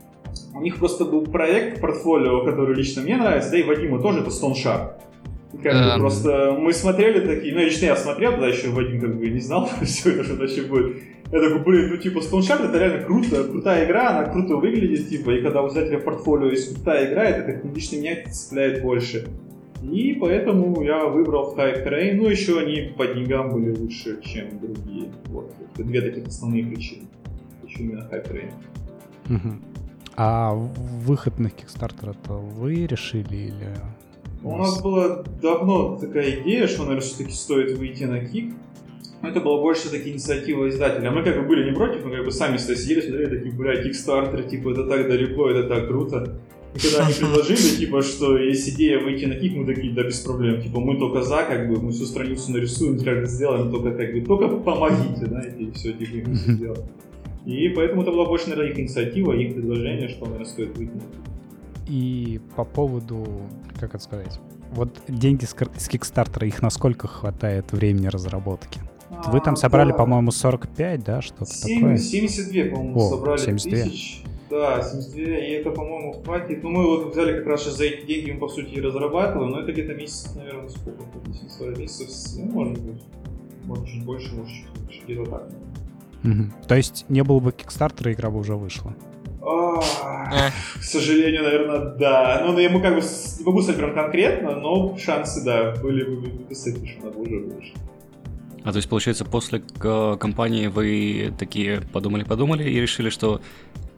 у 0.53 0.61
них 0.61 0.77
просто 0.77 1.05
был 1.05 1.25
проект, 1.25 1.81
портфолио, 1.81 2.45
который 2.45 2.75
лично 2.75 3.01
мне 3.01 3.17
нравится, 3.17 3.51
да 3.51 3.57
и 3.57 3.63
Вадиму 3.63 3.99
тоже, 3.99 4.21
это 4.21 4.29
Stone 4.29 4.53
Shark. 4.53 4.93
Как 5.61 5.73
бы 5.73 5.99
просто 5.99 6.55
мы 6.57 6.73
смотрели 6.73 7.25
такие, 7.25 7.53
ну 7.53 7.61
лично 7.61 7.85
я 7.85 7.95
смотрел, 7.95 8.31
тогда 8.31 8.47
еще 8.47 8.69
Вадим 8.69 9.01
как 9.01 9.17
бы 9.17 9.29
не 9.29 9.39
знал, 9.39 9.69
все 9.83 10.11
это 10.11 10.23
что 10.23 10.35
вообще 10.35 10.61
будет. 10.63 10.97
Я 11.31 11.41
такой, 11.41 11.59
блин, 11.59 11.89
ну 11.91 11.97
типа 11.97 12.19
Stone 12.19 12.41
Shard 12.41 12.69
это 12.69 12.77
реально 12.77 13.05
круто, 13.05 13.43
крутая 13.43 13.85
игра, 13.85 14.09
она 14.09 14.29
круто 14.29 14.57
выглядит, 14.57 15.09
типа, 15.09 15.31
и 15.31 15.41
когда 15.41 15.61
у 15.61 15.69
в 15.69 15.99
портфолио 15.99 16.49
есть 16.49 16.73
крутая 16.73 17.09
игра, 17.09 17.23
это 17.23 17.51
как 17.51 17.65
лично 17.73 17.97
меня 17.97 18.15
цепляет 18.29 18.81
больше. 18.81 19.27
И 19.81 20.15
поэтому 20.19 20.83
я 20.83 21.05
выбрал 21.05 21.55
Hype 21.57 21.85
Train, 21.85 22.15
ну 22.15 22.27
еще 22.27 22.59
они 22.59 22.93
по 22.97 23.07
деньгам 23.07 23.51
были 23.51 23.75
лучше, 23.75 24.21
чем 24.21 24.59
другие. 24.59 25.11
Вот, 25.27 25.51
это 25.73 25.83
две 25.83 26.01
таких 26.01 26.27
основные 26.27 26.65
причины, 26.65 27.07
почему 27.61 27.91
именно 27.91 28.07
Hype 28.11 28.31
Train. 28.31 28.51
Угу. 29.29 29.55
А 30.17 30.53
выход 30.53 31.39
на 31.39 31.47
Kickstarter 31.47 32.11
это 32.11 32.33
вы 32.33 32.85
решили 32.85 33.35
или... 33.35 33.69
У 34.43 34.57
нас 34.57 34.81
была 34.81 35.23
давно 35.41 35.97
такая 35.97 36.41
идея, 36.41 36.67
что, 36.67 36.79
наверное, 36.79 37.01
все-таки 37.01 37.31
стоит 37.31 37.77
выйти 37.77 38.03
на 38.05 38.25
кик. 38.25 38.53
Но 39.21 39.29
это 39.29 39.39
была 39.39 39.61
больше 39.61 39.89
таки 39.91 40.09
инициатива 40.09 40.67
издателя. 40.67 41.11
Мы 41.11 41.23
как 41.23 41.39
бы 41.39 41.47
были 41.47 41.69
не 41.69 41.75
против, 41.75 42.03
мы 42.03 42.11
как 42.11 42.25
бы 42.25 42.31
сами 42.31 42.57
сидели, 42.57 43.01
смотрели, 43.01 43.37
такие, 43.37 43.53
бля, 43.53 43.83
Kickstarter, 43.83 44.49
типа, 44.49 44.71
это 44.71 44.85
так 44.85 45.07
далеко, 45.07 45.47
это 45.47 45.67
так 45.67 45.87
круто. 45.87 46.39
И 46.73 46.79
когда 46.79 47.05
они 47.05 47.13
предложили, 47.13 47.57
типа, 47.79 48.01
что 48.01 48.35
есть 48.35 48.67
идея 48.69 48.99
выйти 48.99 49.25
на 49.25 49.35
кик, 49.35 49.53
мы 49.53 49.65
такие, 49.65 49.93
да, 49.93 50.03
без 50.03 50.21
проблем. 50.21 50.59
Типа, 50.59 50.79
мы 50.79 50.97
только 50.97 51.21
за, 51.21 51.43
как 51.43 51.69
бы, 51.69 51.79
мы 51.79 51.91
всю 51.91 52.05
страницу 52.05 52.51
нарисуем, 52.51 52.97
как 52.99 53.27
сделаем, 53.27 53.69
только, 53.69 53.91
как 53.91 54.11
бы, 54.11 54.21
только 54.21 54.47
помогите, 54.47 55.25
знаете, 55.27 55.55
и 55.59 55.71
все, 55.71 55.93
типа, 55.93 56.29
мы 56.29 56.35
все 56.35 56.53
сделаем. 56.53 56.85
И 57.45 57.69
поэтому 57.69 58.01
это 58.01 58.11
была 58.11 58.25
больше, 58.25 58.49
наверное, 58.49 58.71
их 58.71 58.79
инициатива, 58.79 59.33
их 59.33 59.53
предложение, 59.53 60.07
что, 60.07 60.25
наверное, 60.25 60.47
стоит 60.47 60.75
выйти 60.75 60.93
на 60.93 61.01
кик. 61.01 61.31
И 61.91 62.39
по 62.55 62.63
поводу, 62.63 63.27
как 63.77 63.95
это 63.95 64.01
сказать, 64.01 64.39
вот 64.71 65.01
деньги 65.09 65.43
с, 65.43 65.49
с 65.49 65.89
Kickstarter, 65.89 66.47
их 66.47 66.61
насколько 66.61 67.09
хватает 67.09 67.73
времени 67.73 68.07
разработки? 68.07 68.79
Вы 69.27 69.41
там 69.41 69.57
собрали, 69.57 69.91
да. 69.91 69.97
по-моему, 69.97 70.31
45, 70.31 71.03
да, 71.03 71.21
что-то 71.21 71.45
7, 71.47 71.81
такое? 71.81 71.97
72, 71.97 72.71
по-моему, 72.73 72.97
О, 72.97 73.09
собрали 73.09 73.37
72. 73.39 73.83
тысяч. 73.83 74.23
Да, 74.49 74.81
72, 74.81 75.21
и 75.21 75.51
это, 75.51 75.71
по-моему, 75.71 76.13
хватит. 76.23 76.63
Ну, 76.63 76.69
мы 76.69 76.85
вот 76.85 77.11
взяли 77.11 77.37
как 77.39 77.47
раз 77.47 77.65
за 77.65 77.83
эти 77.83 78.05
деньги, 78.05 78.31
мы, 78.31 78.39
по 78.39 78.47
сути, 78.47 78.69
и 78.69 78.79
разрабатываем, 78.79 79.51
но 79.51 79.59
это 79.59 79.73
где-то 79.73 79.93
месяц, 79.93 80.33
наверное, 80.33 80.69
сколько? 80.69 81.03
40 81.59 81.77
месяцев, 81.77 82.09
ну, 82.37 82.45
может 82.45 82.81
быть, 82.81 83.01
может, 83.65 83.85
чуть 83.87 84.05
больше, 84.05 84.33
может, 84.33 84.53
чуть 84.53 84.81
больше, 84.81 85.01
где-то 85.03 85.29
так. 85.29 85.49
Угу. 86.23 86.67
То 86.69 86.75
есть 86.75 87.05
не 87.09 87.21
было 87.21 87.41
бы 87.41 87.51
Кикстартера, 87.51 88.13
игра 88.13 88.29
бы 88.29 88.39
уже 88.39 88.55
вышла? 88.55 88.95
К 89.41 90.83
сожалению, 90.83 91.43
наверное, 91.43 91.95
да. 91.97 92.43
Ну, 92.45 92.57
я 92.57 92.69
ему 92.69 92.81
как 92.81 92.95
бы 92.95 93.01
не 93.01 93.43
могу 93.45 93.61
сказать 93.61 93.79
прям 93.79 93.93
конкретно, 93.93 94.55
но 94.55 94.97
шансы, 94.97 95.43
да, 95.43 95.75
были 95.81 96.03
бы 96.03 96.45
высоки, 96.47 96.85
что 96.85 97.07
она 97.07 97.17
уже 97.17 97.39
вышла. 97.39 97.79
А 98.63 98.71
то 98.71 98.77
есть, 98.77 98.87
получается, 98.87 99.25
после 99.25 99.59
кампании 99.59 100.67
вы 100.67 101.33
такие 101.39 101.81
подумали-подумали 101.91 102.69
и 102.69 102.79
решили, 102.79 103.09
что 103.09 103.41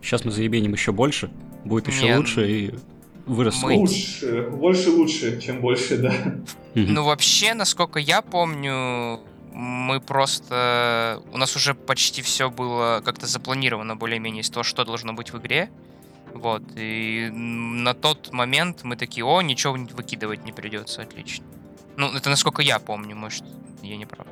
сейчас 0.02 0.24
мы 0.24 0.32
заебеним 0.32 0.72
еще 0.72 0.94
больше, 0.94 1.30
будет 1.66 1.88
еще 1.90 2.06
Нет. 2.06 2.18
лучше 2.18 2.50
и 2.50 2.74
вырос. 3.26 3.62
Мы... 3.62 3.76
Лучше, 3.76 4.48
больше 4.50 4.92
лучше, 4.92 5.42
чем 5.42 5.60
больше, 5.60 5.98
да. 5.98 6.14
Ну, 6.76 7.04
вообще, 7.04 7.54
насколько 7.54 8.00
я 8.00 8.22
помню, 8.22 9.20
мы 9.54 10.00
просто... 10.00 11.22
У 11.32 11.38
нас 11.38 11.56
уже 11.56 11.74
почти 11.74 12.22
все 12.22 12.50
было 12.50 13.02
как-то 13.06 13.28
запланировано 13.28 13.96
более-менее 13.96 14.44
того, 14.44 14.64
что 14.64 14.84
должно 14.84 15.14
быть 15.14 15.32
в 15.32 15.38
игре. 15.38 15.70
Вот, 16.34 16.64
и 16.76 17.30
на 17.32 17.94
тот 17.94 18.32
момент 18.32 18.84
мы 18.84 18.96
такие, 18.96 19.24
о, 19.24 19.42
ничего 19.42 19.74
выкидывать 19.74 20.46
не 20.46 20.52
придется, 20.52 21.04
отлично. 21.04 21.46
Ну, 21.96 22.12
это 22.12 22.32
насколько 22.32 22.64
я 22.64 22.80
помню, 22.80 23.16
может, 23.16 23.44
я 23.84 23.98
не 23.98 24.08
прав. 24.08 24.26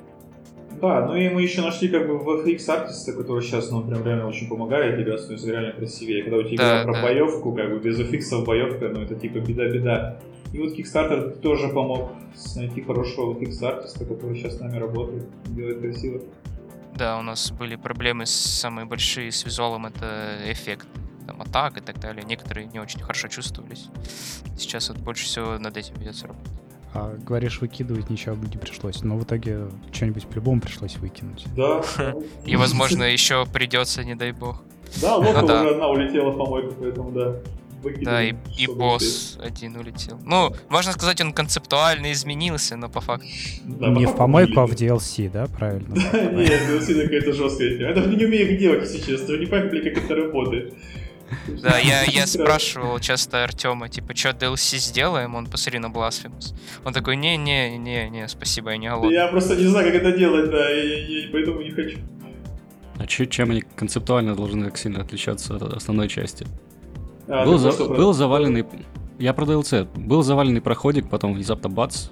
Да, 0.81 1.05
ну 1.05 1.15
и 1.15 1.29
мы 1.29 1.43
еще 1.43 1.61
нашли 1.61 1.89
как 1.89 2.07
бы 2.07 2.15
VFX 2.15 2.67
артиста, 2.69 3.13
который 3.13 3.43
сейчас 3.43 3.69
нам 3.69 3.87
прям 3.87 4.03
реально 4.03 4.27
очень 4.27 4.49
помогает, 4.49 4.99
игра 4.99 5.17
становится 5.19 5.51
реально 5.51 5.73
красивее. 5.73 6.23
Когда 6.23 6.37
у 6.37 6.43
тебя 6.43 6.57
да, 6.57 6.81
игра 6.81 6.83
про 6.85 6.93
да. 6.93 7.03
боевку, 7.03 7.53
как 7.53 7.69
бы 7.69 7.79
без 7.79 7.99
VFX 7.99 8.43
боевка, 8.45 8.89
ну 8.89 9.01
это 9.01 9.15
типа 9.15 9.37
беда-беда. 9.37 10.19
И 10.53 10.59
вот 10.59 10.77
Kickstarter 10.77 11.39
тоже 11.39 11.69
помог 11.69 12.11
найти 12.55 12.81
хорошего 12.81 13.33
VFX 13.33 13.63
артиста, 13.63 14.05
который 14.05 14.35
сейчас 14.37 14.57
с 14.57 14.59
нами 14.59 14.77
работает, 14.77 15.25
делает 15.45 15.79
красиво. 15.79 16.21
Да, 16.95 17.17
у 17.17 17.21
нас 17.21 17.51
были 17.51 17.77
проблемы 17.77 18.25
с 18.25 18.31
самые 18.31 18.85
большие 18.85 19.31
с 19.31 19.45
визуалом, 19.45 19.85
это 19.85 20.37
эффект 20.45 20.87
там, 21.25 21.41
атак 21.41 21.77
и 21.77 21.81
так 21.81 21.99
далее. 21.99 22.23
Некоторые 22.27 22.67
не 22.67 22.79
очень 22.79 22.99
хорошо 22.99 23.27
чувствовались. 23.27 23.87
Сейчас 24.57 24.89
вот 24.89 24.97
больше 24.97 25.25
всего 25.25 25.57
над 25.57 25.77
этим 25.77 25.95
ведется 25.95 26.27
работа. 26.27 26.49
А, 26.93 27.15
говоришь, 27.17 27.61
выкидывать 27.61 28.09
ничего 28.09 28.35
бы 28.35 28.47
не 28.49 28.57
пришлось, 28.57 29.01
но 29.01 29.17
в 29.17 29.23
итоге 29.23 29.69
что-нибудь 29.93 30.27
по-любому 30.27 30.59
пришлось 30.59 30.97
выкинуть. 30.97 31.45
Да. 31.55 31.81
И, 32.45 32.57
возможно, 32.57 33.03
еще 33.03 33.45
придется, 33.45 34.03
не 34.03 34.15
дай 34.15 34.33
бог. 34.33 34.61
Да, 35.01 35.15
Лока 35.15 35.41
ну 35.41 35.45
уже 35.45 35.69
одна 35.69 35.87
улетела 35.87 36.31
в 36.31 36.37
помойку, 36.37 36.75
поэтому 36.77 37.11
да. 37.11 37.37
Да, 38.01 38.23
и, 38.23 38.33
и 38.57 38.67
босс 38.67 39.37
один 39.41 39.75
улетел. 39.75 40.19
Ну, 40.23 40.53
можно 40.69 40.91
сказать, 40.91 41.21
он 41.21 41.33
концептуально 41.33 42.11
изменился, 42.11 42.77
но 42.77 42.89
по 42.89 43.01
факту. 43.01 43.27
Да, 43.63 43.89
не 43.89 44.05
по 44.05 44.11
в 44.11 44.17
помойку, 44.17 44.59
а 44.59 44.67
в 44.67 44.71
DLC, 44.71 45.29
да, 45.29 45.47
правильно? 45.47 45.93
Нет, 45.93 46.61
DLC 46.69 47.03
какая-то 47.03 47.33
жесткая 47.33 47.77
тема. 47.77 47.89
Это 47.91 48.01
не 48.07 48.25
умею 48.25 48.57
делать, 48.57 48.81
если 48.83 49.11
честно. 49.11 49.33
Не 49.37 49.45
поняли, 49.45 49.89
как 49.89 50.03
это 50.03 50.15
работает. 50.15 50.73
Да, 51.61 51.77
я, 51.79 52.03
я 52.07 52.27
спрашивал 52.27 52.99
часто 52.99 53.43
Артема, 53.43 53.89
типа, 53.89 54.15
что 54.15 54.29
DLC 54.29 54.77
сделаем? 54.77 55.35
Он 55.35 55.47
посмотри 55.47 55.79
на 55.79 55.87
Blasphemous. 55.87 56.53
Он 56.83 56.93
такой, 56.93 57.15
не-не-не-не, 57.15 58.27
спасибо, 58.27 58.71
я 58.71 58.77
не 58.77 58.89
голодный. 58.89 59.13
Я 59.13 59.27
просто 59.27 59.55
не 59.55 59.65
знаю, 59.67 59.91
как 59.91 59.95
это 59.95 60.17
делать, 60.17 60.51
да, 60.51 60.71
и, 60.71 61.25
и 61.25 61.29
поэтому 61.31 61.61
не 61.61 61.71
хочу. 61.71 61.97
А 62.97 63.07
че, 63.07 63.25
чем 63.25 63.51
они 63.51 63.63
концептуально 63.75 64.35
должны 64.35 64.65
так 64.65 64.77
сильно 64.77 65.01
отличаться 65.01 65.55
от 65.55 65.63
основной 65.63 66.07
части? 66.07 66.45
А, 67.31 67.45
был, 67.45 67.57
за, 67.57 67.71
был 67.71 68.11
заваленный... 68.11 68.65
Я 69.17 69.33
про 69.33 69.45
DLC. 69.45 69.87
Был 69.95 70.21
заваленный 70.21 70.61
проходик, 70.61 71.09
потом 71.09 71.33
внезапно 71.33 71.69
бац, 71.69 72.07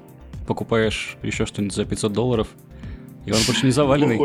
покупаешь 0.48 1.18
еще 1.24 1.46
что-нибудь 1.46 1.76
за 1.76 1.84
500 1.84 2.14
долларов, 2.14 2.48
и 3.26 3.32
он 3.32 3.40
больше 3.46 3.66
не 3.66 3.72
заваленный. 3.72 4.18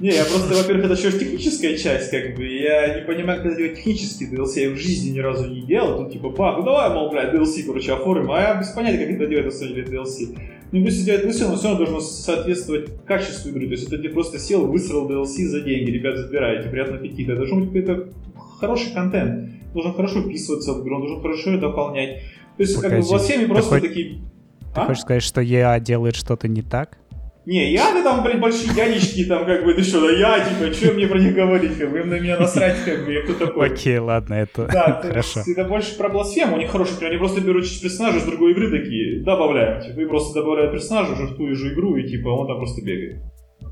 Не, 0.00 0.10
я 0.10 0.24
просто, 0.24 0.54
во-первых, 0.54 0.86
это 0.86 0.94
еще 0.94 1.16
техническая 1.16 1.76
часть, 1.78 2.10
как 2.10 2.34
бы. 2.36 2.44
Я 2.44 2.96
не 2.96 3.06
понимаю, 3.06 3.42
как 3.42 3.52
сделать 3.52 3.76
технический 3.76 4.26
DLC. 4.26 4.60
Я 4.60 4.70
в 4.70 4.76
жизни 4.76 5.10
ни 5.10 5.20
разу 5.20 5.48
не 5.48 5.62
делал. 5.62 5.98
Тут 5.98 6.12
типа, 6.12 6.30
бах, 6.30 6.58
ну 6.58 6.64
давай, 6.64 6.92
мол, 6.92 7.10
блядь, 7.10 7.32
DLC, 7.32 7.62
короче, 7.64 7.92
оформим. 7.92 8.32
А 8.32 8.40
я 8.40 8.54
без 8.56 8.70
понятия, 8.70 9.06
как 9.06 9.14
это 9.14 9.26
делать, 9.26 9.46
на 9.46 9.52
самом 9.52 9.74
деле, 9.74 9.86
DLC. 9.86 10.36
Ну, 10.72 10.80
если 10.80 11.04
делать 11.04 11.24
DLC, 11.24 11.48
но 11.48 11.56
все 11.56 11.68
равно 11.68 11.78
должно 11.78 12.00
соответствовать 12.00 13.04
качеству 13.06 13.50
игры. 13.50 13.66
То 13.68 13.74
есть 13.74 13.86
это 13.86 13.98
ты 14.02 14.08
просто 14.08 14.40
сел, 14.40 14.66
высрал 14.66 15.08
DLC 15.08 15.46
за 15.46 15.60
деньги. 15.60 15.90
Ребят, 15.92 16.16
забирайте, 16.18 16.68
приятного 16.68 16.98
аппетита. 16.98 17.32
Это 17.32 17.40
должен 17.42 17.70
быть 17.70 17.86
какой-то 17.86 18.12
хороший 18.58 18.92
контент. 18.92 19.50
Должен 19.72 19.94
хорошо 19.94 20.22
вписываться 20.22 20.72
в 20.74 20.82
игру, 20.82 20.96
он 20.96 21.02
должен 21.02 21.22
хорошо 21.22 21.50
ее 21.50 21.58
дополнять. 21.58 22.22
То 22.56 22.62
есть, 22.62 22.76
Погоди. 22.76 22.94
как 22.96 23.04
бы, 23.04 23.10
во 23.10 23.18
всеми 23.18 23.46
просто 23.46 23.80
ты 23.80 23.88
такие... 23.88 24.14
Ты 24.74 24.80
а? 24.80 24.86
хочешь 24.86 25.02
сказать, 25.02 25.22
что 25.22 25.40
EA 25.40 25.80
делает 25.80 26.16
что-то 26.16 26.48
не 26.48 26.62
так? 26.62 26.98
Не, 27.44 27.72
я 27.72 27.92
ты 27.92 28.04
там, 28.04 28.22
блин, 28.22 28.40
большие 28.40 28.72
янички, 28.72 29.24
там, 29.24 29.44
как 29.44 29.64
бы, 29.64 29.74
ты 29.74 29.82
что, 29.82 30.00
да 30.00 30.12
я, 30.12 30.38
типа, 30.44 30.72
что 30.72 30.92
мне 30.92 31.08
про 31.08 31.18
них 31.18 31.34
говорить, 31.34 31.76
как 31.76 31.90
бы, 31.90 31.98
им 31.98 32.08
на 32.08 32.20
меня 32.20 32.38
насрать, 32.38 32.84
как 32.84 33.04
бы, 33.04 33.12
я 33.12 33.22
кто 33.22 33.34
такой. 33.34 33.66
Окей, 33.66 33.98
ладно, 33.98 34.34
это 34.34 34.66
да, 34.66 35.00
хорошо. 35.02 35.40
Это, 35.40 35.50
это 35.50 35.64
больше 35.64 35.96
про 35.98 36.08
бласфему, 36.08 36.54
у 36.54 36.58
них 36.60 36.70
хороший, 36.70 37.04
они 37.04 37.16
просто 37.16 37.40
берут 37.40 37.64
персонажа 37.64 38.18
из 38.18 38.24
другой 38.24 38.52
игры 38.52 38.70
такие, 38.70 39.24
добавляем, 39.24 39.82
типа, 39.82 40.00
и 40.00 40.04
просто 40.04 40.40
добавляют 40.40 40.70
персонажа 40.70 41.14
уже 41.14 41.26
в 41.26 41.36
ту 41.36 41.52
же 41.52 41.74
игру, 41.74 41.96
и, 41.96 42.06
типа, 42.06 42.28
он 42.28 42.46
там 42.46 42.58
просто 42.58 42.80
бегает. 42.80 43.20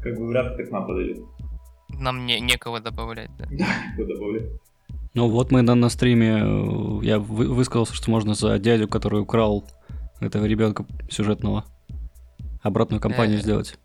Как 0.02 0.18
бы, 0.18 0.26
вряд 0.26 0.58
ли 0.58 0.66
к 0.66 0.70
нам 0.72 0.86
подойдет. 0.88 1.18
Нам 2.00 2.26
не, 2.26 2.40
некого 2.40 2.80
добавлять, 2.80 3.30
да? 3.38 3.46
Да, 3.52 3.66
некого 3.96 4.14
добавлять. 4.14 4.50
Ну 5.14 5.28
вот 5.28 5.50
мы 5.50 5.62
на, 5.62 5.74
на 5.74 5.88
стриме, 5.88 6.38
э, 6.40 7.04
я 7.04 7.18
вы, 7.18 7.48
высказался, 7.52 7.94
что 7.94 8.10
можно 8.10 8.34
за 8.34 8.58
дядю, 8.58 8.86
который 8.88 9.20
украл 9.20 9.64
этого 10.20 10.44
ребенка 10.44 10.86
сюжетного 11.10 11.64
обратную 12.62 13.00
кампанию 13.00 13.38
э, 13.38 13.42
сделать. 13.42 13.78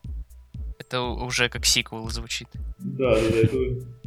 Это 0.77 1.01
уже 1.01 1.49
как 1.49 1.65
сиквел 1.65 2.07
звучит. 2.09 2.47
Да, 2.77 3.15
да, 3.15 3.21
да, 3.21 3.37
это 3.37 3.57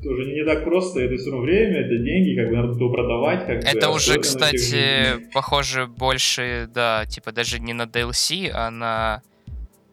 тоже 0.03 0.33
не 0.33 0.45
так 0.45 0.63
просто, 0.65 1.01
это 1.01 1.17
все 1.17 1.31
равно 1.31 1.45
время, 1.45 1.79
это 1.81 1.97
деньги, 1.99 2.37
как 2.37 2.51
бы 2.51 2.57
надо 2.57 2.79
то 2.79 2.89
продавать. 2.91 3.47
Как 3.47 3.65
это 3.65 3.89
бы, 3.89 3.95
уже, 3.95 4.19
кстати, 4.21 5.33
похоже 5.33 5.87
больше, 5.87 6.69
да, 6.73 7.05
типа 7.07 7.33
даже 7.33 7.59
не 7.59 7.73
на 7.73 7.83
DLC, 7.87 8.49
а 8.55 8.71
на 8.71 9.23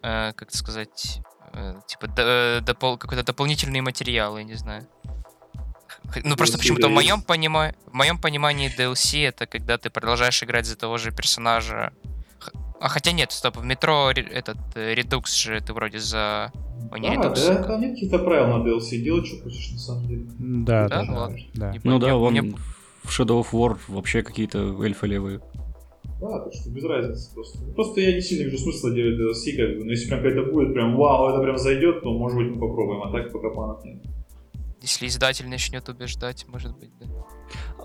э, 0.04 0.34
как 0.34 0.52
сказать, 0.52 1.22
э, 1.54 1.76
типа 1.88 2.08
д- 2.08 2.60
допол- 2.62 2.98
какой-то 3.00 3.24
дополнительный 3.26 3.82
материал, 3.82 4.38
я 4.38 4.44
не 4.44 4.54
знаю. 4.56 4.86
Ну 6.24 6.36
просто 6.36 6.58
почему-то 6.58 6.88
в 6.88 6.92
моем, 6.92 7.22
понима... 7.22 7.74
в 7.86 7.94
моем 7.94 8.18
понимании 8.18 8.72
DLC 8.76 9.28
это 9.28 9.46
когда 9.46 9.78
ты 9.78 9.90
продолжаешь 9.90 10.42
играть 10.44 10.66
за 10.66 10.78
того 10.78 10.98
же 10.98 11.12
персонажа. 11.12 11.94
А 12.80 12.90
хотя 12.90 13.12
нет, 13.12 13.32
стоп, 13.32 13.58
в 13.58 13.66
метро 13.66 14.12
этот 14.12 14.58
редукс 14.76 15.36
же 15.36 15.62
ты 15.62 15.74
вроде 15.74 16.00
за 16.00 16.52
О, 16.92 16.98
не, 16.98 17.16
да, 17.18 17.30
да, 17.30 17.64
там 17.64 17.82
нет 17.82 17.94
каких-то 17.94 18.20
правил 18.20 18.58
на 18.58 18.68
DLC, 18.68 18.98
делай, 18.98 19.26
что 19.26 19.42
хочешь, 19.44 19.72
на 19.72 19.80
самом 19.80 20.08
деле. 20.08 20.26
Да, 20.38 20.88
да, 20.88 20.98
да. 20.98 21.04
ну 21.04 21.18
ладно. 21.18 21.38
да. 21.54 21.74
Ну 21.84 22.00
да, 22.00 22.16
вон 22.16 22.56
в 23.04 23.10
Shadow 23.10 23.42
of 23.42 23.52
War 23.52 23.78
вообще 23.88 24.24
какие-то 24.24 24.60
эльфы 24.84 25.08
левые. 25.08 25.42
Да, 26.20 26.40
так 26.40 26.54
что 26.54 26.70
без 26.70 26.84
разницы 26.84 27.34
просто. 27.34 27.60
Просто 27.76 28.02
я 28.02 28.14
не 28.14 28.22
сильно 28.22 28.46
вижу 28.46 28.58
смысла 28.58 28.92
делать 28.92 29.20
DLC, 29.20 29.56
как 29.58 29.78
бы, 29.78 29.86
но 29.86 29.92
если 29.92 30.08
прям 30.08 30.24
какая-то 30.24 30.52
будет, 30.52 30.74
прям 30.74 30.96
вау, 30.96 31.30
это 31.30 31.42
прям 31.42 31.58
зайдет, 31.58 32.04
то 32.04 32.18
может 32.18 32.38
быть 32.38 32.56
мы 32.56 32.60
попробуем, 32.60 33.04
а 33.04 33.12
так 33.12 33.32
пока 33.32 33.50
планов 33.50 33.84
нет. 33.84 34.02
Если 34.86 35.08
издатель 35.08 35.50
начнет 35.50 35.90
убеждать, 35.90 36.46
может 36.48 36.78
быть, 36.78 36.96
да. 37.00 37.08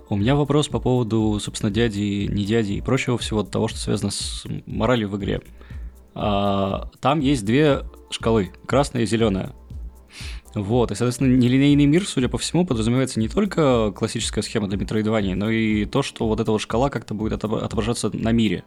У 0.09 0.15
меня 0.15 0.35
вопрос 0.35 0.67
по 0.67 0.79
поводу, 0.79 1.39
собственно, 1.39 1.71
дяди, 1.71 2.27
не 2.31 2.45
дяди 2.45 2.73
и 2.73 2.81
прочего 2.81 3.17
всего 3.17 3.41
того, 3.41 3.67
что 3.67 3.79
связано 3.79 4.11
с 4.11 4.45
моралью 4.67 5.09
в 5.09 5.17
игре. 5.17 5.41
А, 6.13 6.91
там 6.99 7.19
есть 7.19 7.43
две 7.43 7.85
шкалы, 8.11 8.51
красная 8.67 9.01
и 9.01 9.05
зеленая. 9.07 9.55
Вот, 10.53 10.91
и, 10.91 10.95
соответственно, 10.95 11.35
нелинейный 11.35 11.87
мир, 11.87 12.05
судя 12.05 12.29
по 12.29 12.37
всему, 12.37 12.67
подразумевается 12.67 13.19
не 13.19 13.29
только 13.29 13.91
классическая 13.93 14.43
схема 14.43 14.67
для 14.67 14.77
метроидвания, 14.77 15.35
но 15.35 15.49
и 15.49 15.85
то, 15.85 16.03
что 16.03 16.27
вот 16.27 16.39
эта 16.39 16.51
вот 16.51 16.61
шкала 16.61 16.91
как-то 16.91 17.15
будет 17.15 17.43
отображаться 17.43 18.11
на 18.13 18.31
мире. 18.31 18.63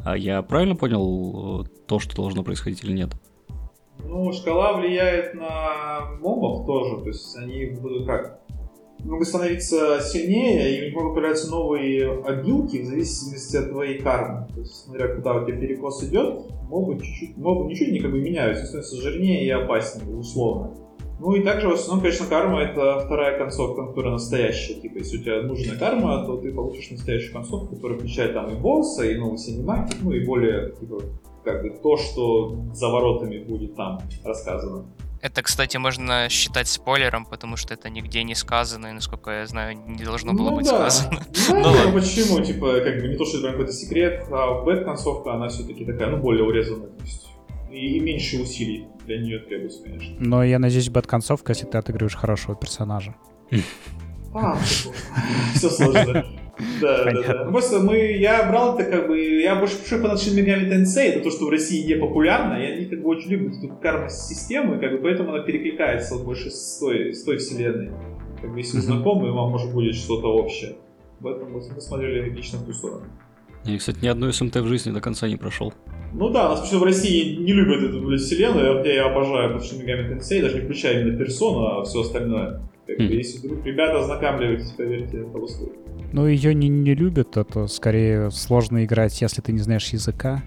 А 0.00 0.18
я 0.18 0.42
правильно 0.42 0.76
понял 0.76 1.62
э, 1.62 1.68
то, 1.86 1.98
что 1.98 2.14
должно 2.14 2.42
происходить 2.42 2.84
или 2.84 2.92
нет? 2.92 3.14
Ну, 4.04 4.32
шкала 4.32 4.74
влияет 4.74 5.34
на 5.34 6.16
мобов 6.20 6.66
тоже, 6.66 7.02
то 7.02 7.08
есть 7.08 7.36
они 7.36 7.66
будут 7.66 8.06
как? 8.06 8.40
Могут 9.04 9.28
становиться 9.28 10.00
сильнее, 10.00 10.76
и 10.76 10.80
у 10.80 10.84
них 10.84 10.94
могут 10.94 11.14
появляться 11.14 11.50
новые 11.50 12.22
обилки 12.22 12.82
в 12.82 12.86
зависимости 12.86 13.56
от 13.56 13.70
твоей 13.70 13.98
кармы. 13.98 14.46
То 14.52 14.60
есть, 14.60 14.84
смотря 14.84 15.14
куда 15.14 15.34
у 15.34 15.46
тебя 15.46 15.56
перекос 15.56 16.04
идет, 16.04 16.50
мобы 16.68 16.98
чуть-чуть, 16.98 17.36
мобы 17.38 17.70
ничего 17.70 17.90
не 17.90 18.00
как 18.00 18.10
бы 18.10 18.20
меняются, 18.20 18.66
становятся 18.66 18.96
жирнее 19.00 19.46
и 19.46 19.50
опаснее, 19.50 20.14
условно. 20.14 20.74
Ну 21.20 21.34
и 21.34 21.42
также 21.42 21.68
в 21.68 21.72
основном, 21.72 22.00
конечно, 22.02 22.26
карма 22.26 22.62
это 22.62 23.00
вторая 23.00 23.36
концовка, 23.36 23.86
которая 23.86 24.12
настоящая. 24.12 24.80
Типа, 24.80 24.98
если 24.98 25.18
у 25.18 25.22
тебя 25.22 25.42
нужная 25.42 25.78
карма, 25.78 26.24
то 26.24 26.38
ты 26.38 26.50
получишь 26.50 26.90
настоящую 26.90 27.34
концовку, 27.34 27.74
которая 27.74 27.98
включает 27.98 28.32
там 28.32 28.50
и 28.50 28.54
босса, 28.58 29.04
и 29.04 29.16
новый 29.16 29.36
синематик, 29.36 29.98
ну 30.02 30.12
и 30.12 30.24
более 30.24 30.72
типа, 30.76 31.02
как 31.44 31.62
бы 31.62 31.70
то, 31.70 31.96
что 31.96 32.64
за 32.72 32.88
воротами 32.88 33.38
будет 33.38 33.76
там 33.76 34.00
рассказано. 34.24 34.86
Это, 35.22 35.42
кстати, 35.42 35.76
можно 35.76 36.28
считать 36.30 36.66
спойлером, 36.66 37.26
потому 37.26 37.56
что 37.56 37.74
это 37.74 37.90
нигде 37.90 38.24
не 38.24 38.34
сказано, 38.34 38.86
и, 38.86 38.92
насколько 38.92 39.30
я 39.30 39.46
знаю, 39.46 39.76
не 39.76 40.02
должно 40.02 40.32
было 40.32 40.50
ну, 40.50 40.56
быть 40.56 40.66
да. 40.66 40.88
сказано. 40.88 41.20
Ну, 41.50 41.54
ну 41.60 41.70
ладно. 41.70 41.92
почему? 41.92 42.40
Типа, 42.40 42.80
как 42.80 43.00
бы 43.00 43.08
не 43.08 43.16
то, 43.16 43.26
что 43.26 43.36
это 43.36 43.48
прям 43.48 43.52
какой-то 43.52 43.72
секрет, 43.72 44.26
а 44.30 44.62
бэт-концовка, 44.62 45.34
она 45.34 45.48
все-таки 45.48 45.84
такая, 45.84 46.08
ну, 46.08 46.16
более 46.16 46.44
урезанная. 46.44 46.88
То 46.88 47.04
есть, 47.04 47.28
и, 47.70 47.98
и 47.98 48.00
меньше 48.00 48.40
усилий 48.40 48.86
для 49.04 49.18
нее 49.18 49.40
требуется, 49.40 49.82
конечно. 49.82 50.16
Но 50.18 50.42
я 50.42 50.58
надеюсь, 50.58 50.88
бэт-концовка, 50.88 51.52
если 51.52 51.66
ты 51.66 51.76
отыгрываешь 51.76 52.16
хорошего 52.16 52.56
персонажа. 52.56 53.14
А, 54.32 54.56
все 55.54 55.68
сложно. 55.68 56.24
Да, 56.80 57.04
да, 57.04 57.22
да. 57.22 57.44
Просто 57.44 57.80
мы, 57.80 57.96
я 57.96 58.48
брал 58.48 58.78
это 58.78 58.90
как 58.90 59.08
бы, 59.08 59.18
я 59.18 59.56
больше 59.56 59.76
пишу 59.82 60.00
по 60.00 60.06
Shin 60.06 60.36
Megami 60.36 60.70
Tensei, 60.70 61.12
это 61.12 61.20
то, 61.20 61.30
что 61.30 61.46
в 61.46 61.50
России 61.50 61.86
не 61.86 61.94
популярно, 61.94 62.54
и 62.54 62.66
они 62.66 62.86
как 62.86 63.02
бы 63.02 63.08
очень 63.08 63.30
любят 63.30 63.56
эту 63.56 63.68
карма-систему, 63.76 64.76
и 64.76 64.80
как 64.80 64.92
бы 64.92 64.98
поэтому 64.98 65.32
она 65.32 65.42
перекликается 65.42 66.16
больше 66.16 66.50
с 66.50 66.78
той, 66.78 67.14
с 67.14 67.24
той 67.24 67.38
вселенной. 67.38 67.90
Как 68.40 68.52
бы 68.52 68.58
если 68.58 68.76
вы 68.76 68.82
знакомы, 68.82 69.32
вам 69.32 69.50
может 69.50 69.72
будет 69.72 69.94
что-то 69.94 70.28
общее. 70.28 70.76
В 71.20 71.26
этом 71.26 71.52
мы 71.52 71.60
посмотрели 71.60 72.30
лично 72.30 72.58
в 72.58 72.64
ту 72.64 72.72
сторону. 72.72 73.04
Я, 73.64 73.76
кстати, 73.76 73.98
ни 74.02 74.08
одной 74.08 74.32
СМТ 74.32 74.56
в 74.56 74.66
жизни 74.66 74.90
до 74.90 75.00
конца 75.02 75.28
не 75.28 75.36
прошел. 75.36 75.74
Ну 76.12 76.30
да, 76.30 76.46
у 76.46 76.48
нас 76.50 76.60
почему 76.60 76.80
в 76.80 76.84
России 76.84 77.36
не 77.36 77.52
любят 77.52 77.82
эту 77.82 78.00
блядь, 78.00 78.20
вселенную, 78.20 78.78
хотя 78.78 78.92
я 78.92 79.06
обожаю 79.06 79.58
Shin 79.58 79.84
Megami 79.84 80.10
Tensei, 80.10 80.40
даже 80.40 80.56
не 80.56 80.64
включая 80.64 81.02
именно 81.02 81.18
персону, 81.18 81.66
а 81.66 81.84
все 81.84 82.00
остальное. 82.00 82.62
Как 82.96 83.06
бы, 83.06 83.14
если 83.14 83.46
вдруг 83.46 83.64
ребята 83.64 84.00
ознакомливайтесь, 84.00 84.70
поверьте, 84.72 85.18
это 85.18 85.46
стоит. 85.46 85.72
Ну, 86.12 86.26
ее 86.26 86.54
не, 86.54 86.68
не 86.68 86.94
любят, 86.94 87.36
это 87.36 87.68
скорее 87.68 88.30
сложно 88.30 88.84
играть, 88.84 89.20
если 89.20 89.42
ты 89.42 89.52
не 89.52 89.60
знаешь 89.60 89.88
языка. 89.88 90.42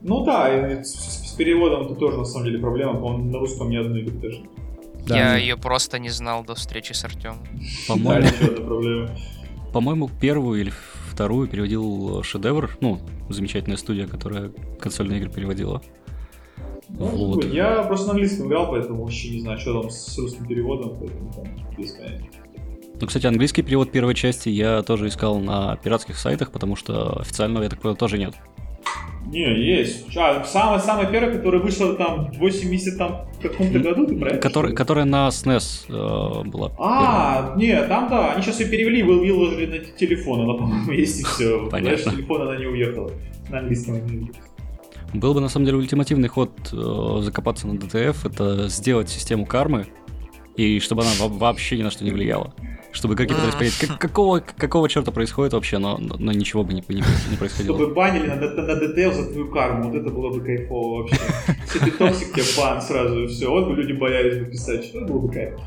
Ну 0.00 0.24
да, 0.24 0.48
и 0.78 0.84
с, 0.84 1.30
с 1.30 1.32
переводом 1.32 1.86
это 1.86 1.94
тоже 1.96 2.18
на 2.18 2.24
самом 2.24 2.46
деле 2.46 2.60
проблема, 2.60 2.94
по-моему, 2.94 3.32
на 3.32 3.38
русском 3.38 3.68
ни 3.68 3.76
одной 3.76 4.02
игры 4.02 4.14
даже. 4.18 4.42
Да. 5.08 5.16
Я 5.16 5.36
ее 5.36 5.56
просто 5.56 5.98
не 5.98 6.10
знал 6.10 6.44
до 6.44 6.54
встречи 6.54 6.92
с 6.92 7.04
Артемом. 7.04 7.38
По-моему, 7.88 9.08
по-моему, 9.72 10.10
первую 10.20 10.60
или 10.60 10.72
вторую 11.10 11.48
переводил 11.48 12.22
Шедевр, 12.22 12.76
ну, 12.80 13.00
замечательная 13.28 13.76
студия, 13.76 14.06
которая 14.06 14.52
консольные 14.78 15.18
игры 15.18 15.30
переводила. 15.30 15.82
Ну, 16.88 17.06
вот. 17.06 17.44
Я 17.44 17.82
просто 17.82 18.06
на 18.06 18.12
английском 18.12 18.48
играл, 18.48 18.70
поэтому 18.70 19.02
вообще 19.02 19.30
не 19.30 19.40
знаю, 19.40 19.58
что 19.58 19.82
там 19.82 19.90
с 19.90 20.18
русским 20.18 20.46
переводом, 20.46 20.96
поэтому 20.98 21.32
там 21.32 21.44
без 21.76 21.92
понятия. 21.92 22.30
Ну, 23.00 23.06
кстати, 23.06 23.26
английский 23.26 23.62
перевод 23.62 23.92
первой 23.92 24.14
части 24.14 24.48
я 24.48 24.82
тоже 24.82 25.08
искал 25.08 25.38
на 25.38 25.76
пиратских 25.76 26.18
сайтах, 26.18 26.50
потому 26.50 26.74
что 26.74 27.20
официального, 27.20 27.62
я 27.62 27.68
так 27.68 27.80
понял, 27.80 27.96
тоже 27.96 28.18
нет. 28.18 28.34
Не, 29.26 29.62
есть. 29.62 30.06
А, 30.16 30.42
самый-самый 30.42 31.06
первый, 31.08 31.36
который 31.36 31.60
вышел 31.60 31.94
там 31.96 32.30
80 32.32 32.96
там 32.96 33.28
в 33.38 33.42
каком-то 33.42 33.78
году, 33.78 34.06
ты 34.06 34.16
правильно? 34.16 34.40
Который, 34.40 34.74
которая 34.74 35.04
на 35.04 35.28
SNES 35.28 35.86
э, 35.88 36.48
была. 36.48 36.72
А, 36.78 37.42
первая. 37.42 37.56
нет, 37.56 37.88
там 37.88 38.08
да, 38.08 38.32
они 38.32 38.42
сейчас 38.42 38.60
ее 38.60 38.70
перевели, 38.70 39.02
выложили 39.02 39.66
на 39.66 39.78
телефон, 39.78 40.40
она, 40.40 40.54
по-моему, 40.54 40.92
есть 40.92 41.20
и 41.20 41.24
все. 41.24 41.68
Понятно. 41.70 42.02
Знаешь, 42.02 42.16
телефон 42.16 42.42
она 42.42 42.56
не 42.56 42.66
уехала. 42.66 43.10
На 43.50 43.58
английском 43.58 43.96
языке. 43.96 44.32
Был 45.14 45.34
бы 45.34 45.40
на 45.40 45.48
самом 45.48 45.66
деле 45.66 45.78
ультимативный 45.78 46.28
ход 46.28 46.50
э, 46.72 47.20
закопаться 47.22 47.66
на 47.66 47.78
DTF, 47.78 48.16
это 48.24 48.68
сделать 48.68 49.08
систему 49.08 49.46
кармы, 49.46 49.86
и 50.56 50.80
чтобы 50.80 51.02
она 51.02 51.10
вообще 51.18 51.78
ни 51.78 51.82
на 51.82 51.90
что 51.90 52.04
не 52.04 52.10
влияла. 52.10 52.52
Чтобы 52.90 53.14
игроки 53.14 53.34
пытались 53.34 53.54
понять, 53.54 53.78
как, 53.78 53.98
какого, 53.98 54.40
какого 54.40 54.88
черта 54.88 55.12
происходит 55.12 55.52
вообще, 55.52 55.78
но, 55.78 55.98
но 55.98 56.32
ничего 56.32 56.64
бы 56.64 56.72
не, 56.72 56.82
не, 56.88 57.02
не 57.30 57.36
происходило. 57.38 57.76
Чтобы 57.76 57.94
банили 57.94 58.26
на, 58.26 58.36
на, 58.36 58.50
на 58.50 58.72
DTF 58.72 59.12
за 59.12 59.30
твою 59.30 59.50
карму, 59.50 59.90
вот 59.90 59.94
это 59.94 60.10
было 60.10 60.30
бы 60.30 60.40
кайфово 60.40 61.02
вообще. 61.02 61.20
Если 61.62 61.78
ты 61.78 61.90
токсик, 61.90 62.32
тебе 62.32 62.44
бан 62.56 62.82
сразу, 62.82 63.24
и 63.24 63.26
все. 63.28 63.50
Вот 63.50 63.68
бы 63.68 63.76
люди 63.76 63.92
боялись 63.92 64.38
бы 64.38 64.46
писать, 64.46 64.84
что 64.84 65.02
было 65.02 65.20
бы 65.20 65.32
кайф. 65.32 65.58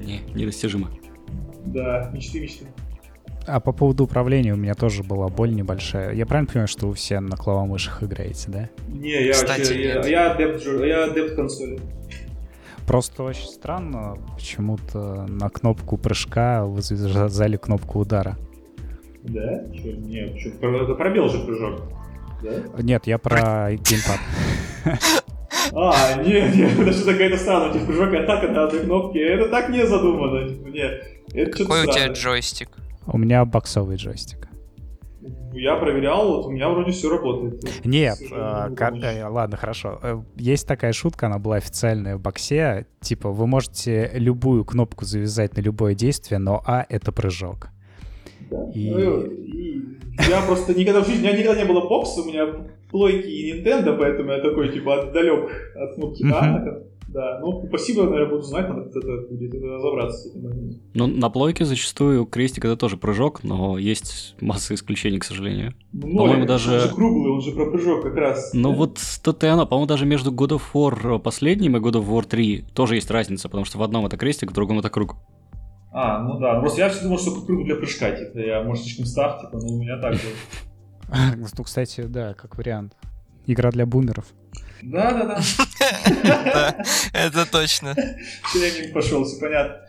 Не, 0.00 0.20
недостижимо. 0.34 0.90
Да, 1.66 2.10
мечты, 2.14 2.40
мечты. 2.40 2.66
А 3.48 3.60
по 3.60 3.72
поводу 3.72 4.04
управления 4.04 4.52
у 4.52 4.56
меня 4.56 4.74
тоже 4.74 5.02
была 5.02 5.28
боль 5.28 5.54
небольшая. 5.54 6.12
Я 6.12 6.26
правильно 6.26 6.48
понимаю, 6.48 6.68
что 6.68 6.86
вы 6.86 6.94
все 6.94 7.18
на 7.20 7.36
клавомышах 7.36 8.02
играете, 8.02 8.44
да? 8.48 8.68
Не, 8.88 9.24
я 9.24 9.32
Кстати, 9.32 9.60
вообще, 9.60 9.84
я, 9.84 10.06
я 10.06 10.32
адепт, 10.32 10.62
я 10.66 11.04
адепт 11.04 11.34
консоли. 11.34 11.80
Просто 12.86 13.22
очень 13.22 13.46
странно, 13.46 14.18
почему-то 14.34 15.26
на 15.26 15.48
кнопку 15.48 15.96
прыжка 15.96 16.66
вы 16.66 16.82
завязали 16.82 17.56
кнопку 17.56 18.00
удара. 18.00 18.36
Да? 19.22 19.64
Чё, 19.72 19.92
нет, 19.92 20.36
чё, 20.36 20.50
это 20.50 20.94
пробел 20.94 21.28
же 21.28 21.38
прыжок. 21.40 21.82
Да? 22.42 22.82
Нет, 22.82 23.06
я 23.06 23.16
про 23.18 23.72
геймпад. 23.72 24.20
А, 25.74 26.22
нет, 26.22 26.54
нет, 26.54 26.78
это 26.78 26.92
что 26.92 27.12
какая-то 27.12 27.36
странная, 27.36 27.72
типа 27.72 27.86
прыжок 27.86 28.12
и 28.12 28.16
атака 28.16 28.48
на 28.48 28.64
одной 28.64 28.84
кнопке. 28.84 29.20
Это 29.20 29.48
так 29.48 29.68
не 29.70 29.86
задумано, 29.86 30.48
нет. 30.70 31.02
Это 31.34 31.58
Какой 31.58 31.86
у 31.86 31.90
тебя 31.90 32.08
джойстик? 32.08 32.70
У 33.10 33.18
меня 33.18 33.44
боксовый 33.44 33.96
джойстик. 33.96 34.48
Я 35.52 35.76
проверял, 35.76 36.28
вот 36.28 36.46
у 36.46 36.50
меня 36.50 36.68
вроде 36.68 36.92
все 36.92 37.10
работает. 37.10 37.62
Нет, 37.84 38.18
э, 38.30 38.70
э, 38.78 39.26
ладно, 39.26 39.56
хорошо. 39.56 39.98
Э, 40.02 40.22
есть 40.36 40.66
такая 40.66 40.92
шутка, 40.92 41.26
она 41.26 41.38
была 41.38 41.56
официальная 41.56 42.16
в 42.16 42.20
боксе. 42.20 42.86
Типа, 43.00 43.30
вы 43.30 43.46
можете 43.46 44.10
любую 44.14 44.64
кнопку 44.64 45.04
завязать 45.04 45.56
на 45.56 45.60
любое 45.60 45.94
действие, 45.94 46.38
но 46.38 46.62
А— 46.66 46.84
это 46.88 47.12
прыжок. 47.12 47.68
Да. 48.50 48.70
И... 48.74 48.90
Ну, 48.90 49.20
и 49.22 49.98
я 50.28 50.42
просто 50.46 50.74
никогда 50.78 51.02
в 51.02 51.06
жизни, 51.06 51.26
у 51.26 51.28
меня 51.28 51.38
никогда 51.38 51.60
не 51.60 51.66
было 51.66 51.88
бокса, 51.88 52.22
у 52.22 52.26
меня 52.26 52.46
плойки 52.90 53.26
и 53.26 53.52
Nintendo, 53.52 53.96
поэтому 53.96 54.30
я 54.30 54.40
такой, 54.40 54.72
типа, 54.72 55.02
отдалек 55.02 55.50
от 55.74 55.94
кнопки 55.94 56.24
А. 56.32 56.82
Да, 57.08 57.38
ну, 57.40 57.64
спасибо, 57.66 58.04
наверное, 58.04 58.28
буду 58.28 58.42
знать, 58.42 58.68
надо 58.68 58.82
это 58.82 59.28
будет 59.30 59.54
разобраться 59.54 60.18
с 60.18 60.26
этим 60.26 60.42
моментом. 60.42 60.80
Ну, 60.92 61.06
на 61.06 61.30
плойке 61.30 61.64
зачастую 61.64 62.26
крестик 62.26 62.66
это 62.66 62.76
тоже 62.76 62.98
прыжок, 62.98 63.42
но 63.42 63.78
есть 63.78 64.36
масса 64.42 64.74
исключений, 64.74 65.18
к 65.18 65.24
сожалению. 65.24 65.72
Ну, 65.92 66.18
по-моему, 66.18 66.44
даже... 66.44 66.74
Он 66.74 66.80
же 66.80 66.94
круглый, 66.94 67.32
он 67.32 67.40
же 67.40 67.52
про 67.52 67.70
прыжок 67.70 68.02
как 68.02 68.14
раз. 68.14 68.50
Ну, 68.52 68.74
вот 68.74 69.00
то-то 69.24 69.46
и 69.46 69.48
оно. 69.48 69.66
По-моему, 69.66 69.86
даже 69.86 70.04
между 70.04 70.32
God 70.32 70.50
of 70.50 70.62
War 70.74 71.18
последним 71.18 71.78
и 71.78 71.80
God 71.80 71.94
of 71.94 72.06
War 72.06 72.26
3 72.26 72.66
тоже 72.74 72.96
есть 72.96 73.10
разница, 73.10 73.48
потому 73.48 73.64
что 73.64 73.78
в 73.78 73.82
одном 73.82 74.04
это 74.04 74.18
крестик, 74.18 74.50
в 74.50 74.54
другом 74.54 74.78
это 74.78 74.90
круг. 74.90 75.16
А, 75.90 76.22
ну 76.22 76.38
да. 76.38 76.60
Просто 76.60 76.82
я 76.82 76.90
все 76.90 77.04
думал, 77.04 77.18
что 77.18 77.40
круг 77.40 77.64
для 77.64 77.76
прыжка, 77.76 78.10
типа, 78.12 78.38
я, 78.38 78.62
может, 78.62 78.84
слишком 78.84 79.06
стар, 79.06 79.40
типа, 79.40 79.58
но 79.58 79.74
у 79.74 79.80
меня 79.80 79.98
так 79.98 80.14
же. 80.14 80.20
Ну, 81.56 81.64
кстати, 81.64 82.02
да, 82.02 82.34
как 82.34 82.58
вариант. 82.58 82.92
Игра 83.46 83.70
для 83.70 83.86
бумеров. 83.86 84.26
Да-да-да. 84.82 86.76
Это 87.12 87.46
точно. 87.50 87.94
Челябинск 88.52 88.92
пошел, 88.92 89.24
все 89.24 89.38
понятно. 89.40 89.88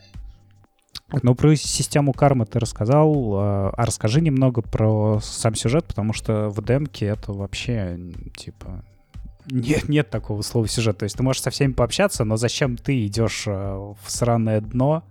Ну, 1.24 1.34
про 1.34 1.56
систему 1.56 2.14
кармы 2.14 2.46
ты 2.46 2.60
рассказал, 2.60 3.34
а, 3.36 3.74
а 3.76 3.86
расскажи 3.86 4.22
немного 4.22 4.62
про 4.62 5.20
сам 5.22 5.56
сюжет, 5.56 5.86
потому 5.86 6.14
что 6.14 6.50
в 6.50 6.64
демке 6.64 7.08
это 7.08 7.34
вообще, 7.34 7.98
типа, 8.38 8.84
нет, 9.50 9.90
нет 9.90 10.10
такого 10.10 10.44
слова 10.44 10.68
сюжет. 10.68 11.00
То 11.00 11.04
есть 11.06 11.18
ты 11.18 11.24
можешь 11.24 11.42
со 11.42 11.50
всеми 11.50 11.74
пообщаться, 11.74 12.26
но 12.26 12.38
зачем 12.38 12.78
ты 12.78 13.06
идешь 13.08 13.46
а, 13.48 13.96
в 14.04 14.12
сраное 14.12 14.62
дно 14.62 15.04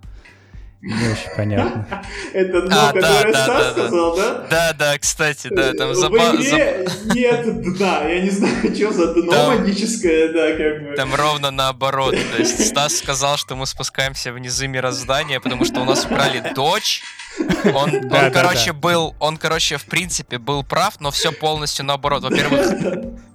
не 0.80 1.08
очень 1.08 1.36
понятно. 1.36 2.04
Это 2.32 2.62
дно, 2.62 2.86
которое 2.92 3.32
Стас 3.32 3.72
сказал, 3.72 4.16
да? 4.16 4.46
Да, 4.48 4.72
да, 4.72 4.98
кстати, 4.98 5.48
да, 5.48 5.72
там 5.72 5.92
В 5.92 5.96
игре 5.96 6.86
нет 7.14 7.62
дна, 7.76 8.04
я 8.04 8.20
не 8.20 8.30
знаю, 8.30 8.74
что 8.74 8.92
за 8.92 9.14
дно 9.14 9.48
магическое, 9.48 10.28
да, 10.28 10.56
как 10.56 10.82
бы. 10.82 10.94
Там 10.96 11.14
ровно 11.14 11.50
наоборот, 11.50 12.14
то 12.14 12.38
есть 12.38 12.64
Стас 12.68 12.98
сказал, 12.98 13.36
что 13.36 13.56
мы 13.56 13.66
спускаемся 13.66 14.32
в 14.32 14.38
низы 14.38 14.68
мироздания, 14.68 15.40
потому 15.40 15.64
что 15.64 15.80
у 15.80 15.84
нас 15.84 16.04
украли 16.04 16.52
дочь, 16.54 17.02
он, 17.38 17.90
да, 17.90 17.98
он 17.98 18.08
да, 18.08 18.30
короче, 18.30 18.72
да. 18.72 18.78
был, 18.78 19.16
он, 19.18 19.36
короче, 19.36 19.78
в 19.78 19.84
принципе, 19.84 20.38
был 20.38 20.62
прав, 20.62 21.00
но 21.00 21.10
все 21.10 21.32
полностью 21.32 21.84
наоборот. 21.84 22.22
Во-первых, 22.22 22.72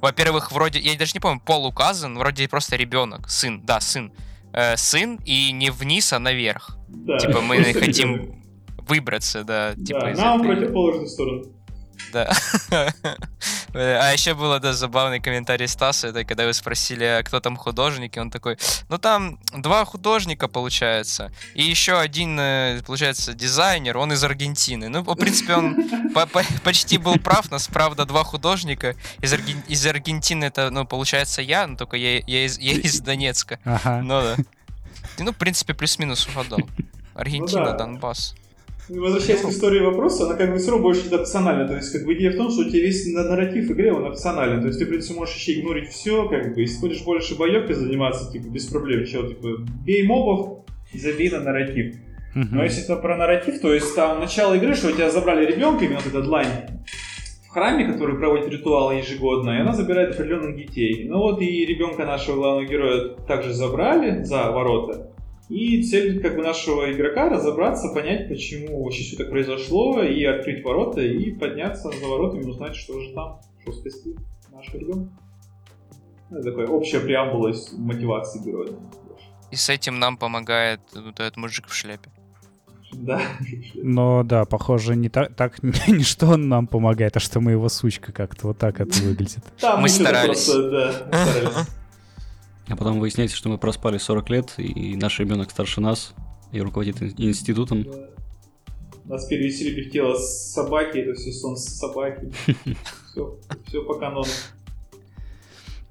во-первых, 0.01 0.51
вроде, 0.51 0.79
я 0.79 0.97
даже 0.97 1.11
не 1.13 1.19
помню, 1.19 1.41
пол 1.45 1.65
указан, 1.65 2.17
вроде 2.17 2.47
просто 2.47 2.77
ребенок, 2.77 3.29
сын, 3.29 3.61
да, 3.61 3.81
сын 3.81 4.13
э, 4.53 4.77
сын 4.77 5.19
и 5.25 5.51
не 5.51 5.69
вниз, 5.69 6.13
а 6.13 6.19
наверх. 6.19 6.77
Да, 6.87 7.17
типа 7.17 7.41
мы 7.41 7.57
хотим 7.73 8.43
выбраться, 8.87 9.43
да. 9.43 9.73
Типа, 9.75 10.13
да, 10.15 10.23
нам 10.23 10.41
этой... 10.41 10.55
противоположную 10.55 11.07
сторону. 11.07 11.45
Да. 12.11 12.35
А 13.75 14.11
еще 14.11 14.35
было, 14.35 14.59
да, 14.59 14.73
забавный 14.73 15.19
комментарий 15.19 15.67
Стаса, 15.67 16.09
это 16.09 16.23
когда 16.23 16.45
вы 16.45 16.53
спросили, 16.53 17.03
а 17.05 17.23
кто 17.23 17.39
там 17.39 17.57
художник, 17.57 18.15
и 18.17 18.19
он 18.19 18.29
такой, 18.29 18.57
ну 18.87 18.99
там 18.99 19.39
два 19.51 19.83
художника, 19.83 20.47
получается, 20.47 21.31
и 21.55 21.63
еще 21.63 21.99
один, 21.99 22.39
э, 22.39 22.81
получается, 22.85 23.33
дизайнер, 23.33 23.97
он 23.97 24.13
из 24.13 24.23
Аргентины. 24.23 24.89
Ну, 24.89 25.01
в 25.01 25.15
принципе, 25.15 25.55
он 25.55 25.75
почти 26.63 26.99
был 26.99 27.15
прав, 27.15 27.49
нас, 27.49 27.67
правда, 27.67 28.05
два 28.05 28.23
художника. 28.23 28.95
Из, 29.21 29.33
Арген... 29.33 29.63
из 29.67 29.85
Аргентины 29.87 30.45
это, 30.45 30.69
ну, 30.69 30.85
получается, 30.85 31.41
я, 31.41 31.65
но 31.65 31.75
только 31.75 31.97
я, 31.97 32.19
я, 32.19 32.45
из, 32.45 32.59
я 32.59 32.73
из 32.73 33.01
Донецка. 33.01 33.59
Ага. 33.65 34.01
Ну, 34.03 34.21
да. 34.21 34.35
Ну, 35.17 35.31
в 35.31 35.35
принципе, 35.35 35.73
плюс-минус 35.73 36.27
угадал. 36.27 36.59
Аргентина, 37.15 37.61
ну, 37.61 37.71
да. 37.71 37.77
Донбасс. 37.77 38.35
Возвращаясь 38.89 39.41
к 39.41 39.49
истории 39.49 39.79
вопроса, 39.79 40.25
она 40.25 40.35
как 40.35 40.51
бы 40.51 40.57
все 40.57 40.71
равно 40.71 40.83
больше 40.83 41.13
опциональна. 41.13 41.67
То 41.67 41.75
есть, 41.75 41.91
как 41.91 42.05
бы 42.05 42.13
идея 42.15 42.31
в 42.31 42.37
том, 42.37 42.51
что 42.51 42.61
у 42.61 42.69
тебя 42.69 42.81
весь 42.81 43.05
нарратив 43.13 43.69
игры, 43.69 43.93
он 43.93 44.05
опционален. 44.05 44.61
То 44.61 44.67
есть, 44.67 44.79
ты, 44.79 44.85
в 44.85 44.89
принципе, 44.89 45.19
можешь 45.19 45.35
еще 45.35 45.59
игнорить 45.59 45.89
все, 45.89 46.27
как 46.27 46.53
бы, 46.53 46.61
если 46.61 46.79
хочешь 46.79 47.03
больше 47.03 47.37
боевкой 47.37 47.75
заниматься, 47.75 48.31
типа, 48.31 48.47
без 48.47 48.65
проблем. 48.65 49.05
Чего, 49.05 49.27
типа, 49.27 49.47
бей 49.85 50.05
мобов 50.05 50.65
забей 50.93 51.29
на 51.29 51.39
нарратив. 51.39 51.95
Uh-huh. 52.35 52.47
Но 52.51 52.63
если 52.63 52.83
это 52.83 52.95
про 52.95 53.15
нарратив, 53.15 53.59
то 53.61 53.73
есть 53.73 53.95
там 53.95 54.19
начало 54.19 54.55
игры, 54.55 54.73
что 54.73 54.89
у 54.89 54.91
тебя 54.91 55.09
забрали 55.09 55.45
ребенка, 55.45 55.85
именно 55.85 55.99
этот 55.99 56.25
лайн 56.25 56.49
в 57.45 57.49
храме, 57.49 57.85
который 57.85 58.17
проводит 58.17 58.49
ритуалы 58.49 58.95
ежегодно, 58.95 59.51
и 59.51 59.61
она 59.61 59.73
забирает 59.73 60.15
определенных 60.15 60.55
детей. 60.55 61.07
Ну 61.07 61.19
вот 61.19 61.41
и 61.41 61.65
ребенка 61.65 62.05
нашего 62.05 62.35
главного 62.35 62.65
героя 62.65 63.09
также 63.27 63.53
забрали 63.53 64.23
за 64.23 64.51
ворота. 64.51 65.12
И 65.49 65.83
цель 65.83 66.21
как 66.21 66.35
бы 66.35 66.41
нашего 66.41 66.91
игрока 66.91 67.29
разобраться, 67.29 67.89
понять, 67.93 68.29
почему 68.29 68.83
вообще 68.83 69.03
все 69.03 69.17
так 69.17 69.29
произошло, 69.29 70.01
и 70.01 70.23
открыть 70.23 70.63
ворота, 70.63 71.01
и 71.01 71.31
подняться 71.31 71.91
за 71.91 72.07
воротами, 72.07 72.45
узнать, 72.45 72.75
что 72.75 72.99
же 72.99 73.13
там, 73.13 73.41
что 73.61 73.73
спасти 73.73 74.15
нашего 74.51 74.77
ребенка. 74.77 75.13
Ну, 76.29 76.37
это 76.37 76.51
такая 76.51 76.67
общая 76.67 76.99
преамбула 77.01 77.53
мотивации 77.77 78.43
героя. 78.43 78.71
И 79.51 79.55
с 79.55 79.69
этим 79.69 79.99
нам 79.99 80.17
помогает 80.17 80.79
вот 80.95 81.19
этот 81.19 81.37
мужик 81.37 81.67
в 81.67 81.75
шляпе. 81.75 82.09
Да. 82.93 83.21
Но 83.75 84.23
да, 84.23 84.45
похоже, 84.45 84.95
не 84.95 85.09
так, 85.09 85.35
так 85.35 85.61
не 85.61 86.03
что 86.03 86.27
он 86.27 86.47
нам 86.47 86.67
помогает, 86.67 87.17
а 87.17 87.19
что 87.19 87.39
мы 87.39 87.51
его 87.51 87.69
сучка 87.69 88.11
как-то 88.11 88.47
вот 88.47 88.57
так 88.57 88.79
это 88.79 88.97
выглядит. 89.03 89.43
Да, 89.61 89.75
мы, 89.75 89.83
мы 89.83 89.89
старались. 89.89 90.45
Просто, 90.45 90.71
да, 90.71 90.93
мы 91.05 91.31
старались. 91.31 91.67
А 92.67 92.75
потом 92.75 92.99
выясняется, 92.99 93.35
что 93.35 93.49
мы 93.49 93.57
проспали 93.57 93.97
40 93.97 94.29
лет, 94.29 94.53
и 94.57 94.95
наш 94.95 95.19
ребенок 95.19 95.51
старше 95.51 95.81
нас 95.81 96.13
и 96.51 96.61
руководит 96.61 97.01
институтом. 97.01 97.85
Нас 99.05 99.25
перевесили 99.25 99.81
в 99.81 99.91
тело 99.91 100.15
собаки, 100.15 100.99
это 100.99 101.13
все 101.13 101.31
сон 101.33 101.57
собаки. 101.57 102.31
Все, 103.11 103.37
все 103.67 103.83
по 103.83 103.99
канону. 103.99 104.25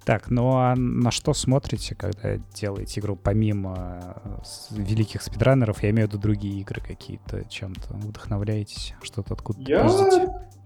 Так, 0.04 0.30
ну 0.30 0.56
а 0.56 0.74
на 0.74 1.12
что 1.12 1.32
смотрите, 1.32 1.94
когда 1.94 2.38
делаете 2.54 3.00
игру, 3.00 3.14
помимо 3.14 4.16
э, 4.24 4.38
великих 4.72 5.22
спидранеров, 5.22 5.84
я 5.84 5.90
имею 5.90 6.08
в 6.08 6.10
виду 6.10 6.20
другие 6.20 6.60
игры 6.60 6.80
какие-то, 6.80 7.44
чем-то 7.48 7.94
вдохновляетесь, 7.94 8.94
что-то 9.02 9.34
откуда-то 9.34 9.70
Я 9.70 9.86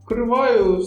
открываю 0.00 0.82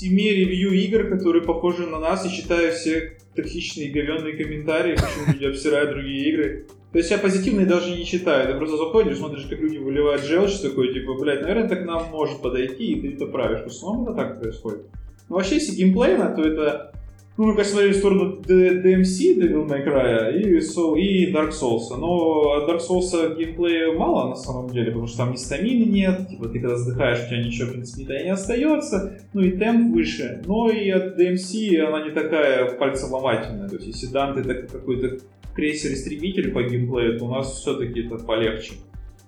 стиме 0.00 0.30
ревью 0.30 0.72
игр, 0.72 1.08
которые 1.10 1.42
похожи 1.42 1.86
на 1.86 1.98
нас, 1.98 2.24
и 2.24 2.34
читаю 2.34 2.72
все 2.72 3.18
токсичные 3.36 3.90
говенные 3.90 4.34
комментарии, 4.34 4.96
почему 4.96 5.34
люди 5.34 5.44
обсирают 5.44 5.90
другие 5.90 6.30
игры. 6.30 6.66
То 6.90 6.98
есть 6.98 7.10
я 7.10 7.18
позитивные 7.18 7.66
даже 7.66 7.94
не 7.94 8.06
читаю, 8.06 8.50
ты 8.50 8.56
просто 8.56 8.78
заходишь, 8.78 9.18
смотришь, 9.18 9.44
как 9.44 9.60
люди 9.60 9.76
выливают 9.76 10.24
желчь, 10.24 10.58
такой, 10.60 10.94
типа, 10.94 11.14
блядь, 11.20 11.42
наверное, 11.42 11.68
так 11.68 11.84
нам 11.84 12.08
может 12.10 12.40
подойти, 12.40 12.92
и 12.92 13.00
ты 13.00 13.14
это 13.14 13.26
правишь. 13.26 13.60
В 13.60 13.66
основном 13.66 14.08
это 14.08 14.14
так 14.14 14.40
происходит. 14.40 14.86
Но 15.28 15.36
вообще, 15.36 15.56
если 15.56 15.76
геймплейно, 15.76 16.34
то 16.34 16.42
это 16.42 16.92
ну, 17.40 17.54
мы, 17.54 17.64
смотрели 17.64 17.92
в 17.92 17.96
сторону 17.96 18.38
DMC, 18.42 19.38
Devil 19.38 19.66
May 19.66 19.82
Cry, 19.82 20.38
и, 20.38 20.58
Soul, 20.58 20.98
и 20.98 21.32
Dark 21.32 21.52
Souls. 21.52 21.88
Но 21.96 22.66
Dark 22.68 22.80
Souls 22.86 23.34
геймплея 23.34 23.92
мало, 23.94 24.28
на 24.28 24.36
самом 24.36 24.68
деле, 24.68 24.88
потому 24.88 25.06
что 25.06 25.16
там 25.16 25.32
ни 25.32 25.36
стамины 25.36 25.84
нет, 25.84 26.28
типа 26.28 26.50
ты 26.50 26.60
когда 26.60 26.74
вздыхаешь, 26.74 27.24
у 27.24 27.28
тебя 27.28 27.42
ничего, 27.42 27.68
в 27.68 27.72
принципе, 27.72 28.24
не 28.24 28.28
остается, 28.28 29.18
ну 29.32 29.40
и 29.40 29.52
темп 29.52 29.94
выше. 29.94 30.42
Но 30.44 30.68
и 30.68 30.90
от 30.90 31.18
DMC 31.18 31.78
она 31.78 32.04
не 32.04 32.10
такая 32.10 32.72
пальцеломательная. 32.72 33.70
То 33.70 33.76
есть, 33.76 33.86
если 33.86 34.08
Данте 34.08 34.40
это 34.40 34.66
какой-то 34.70 35.20
крейсер-истребитель 35.54 36.52
по 36.52 36.62
геймплею, 36.62 37.18
то 37.18 37.24
у 37.24 37.30
нас 37.30 37.58
все-таки 37.58 38.00
это 38.00 38.16
полегче. 38.16 38.72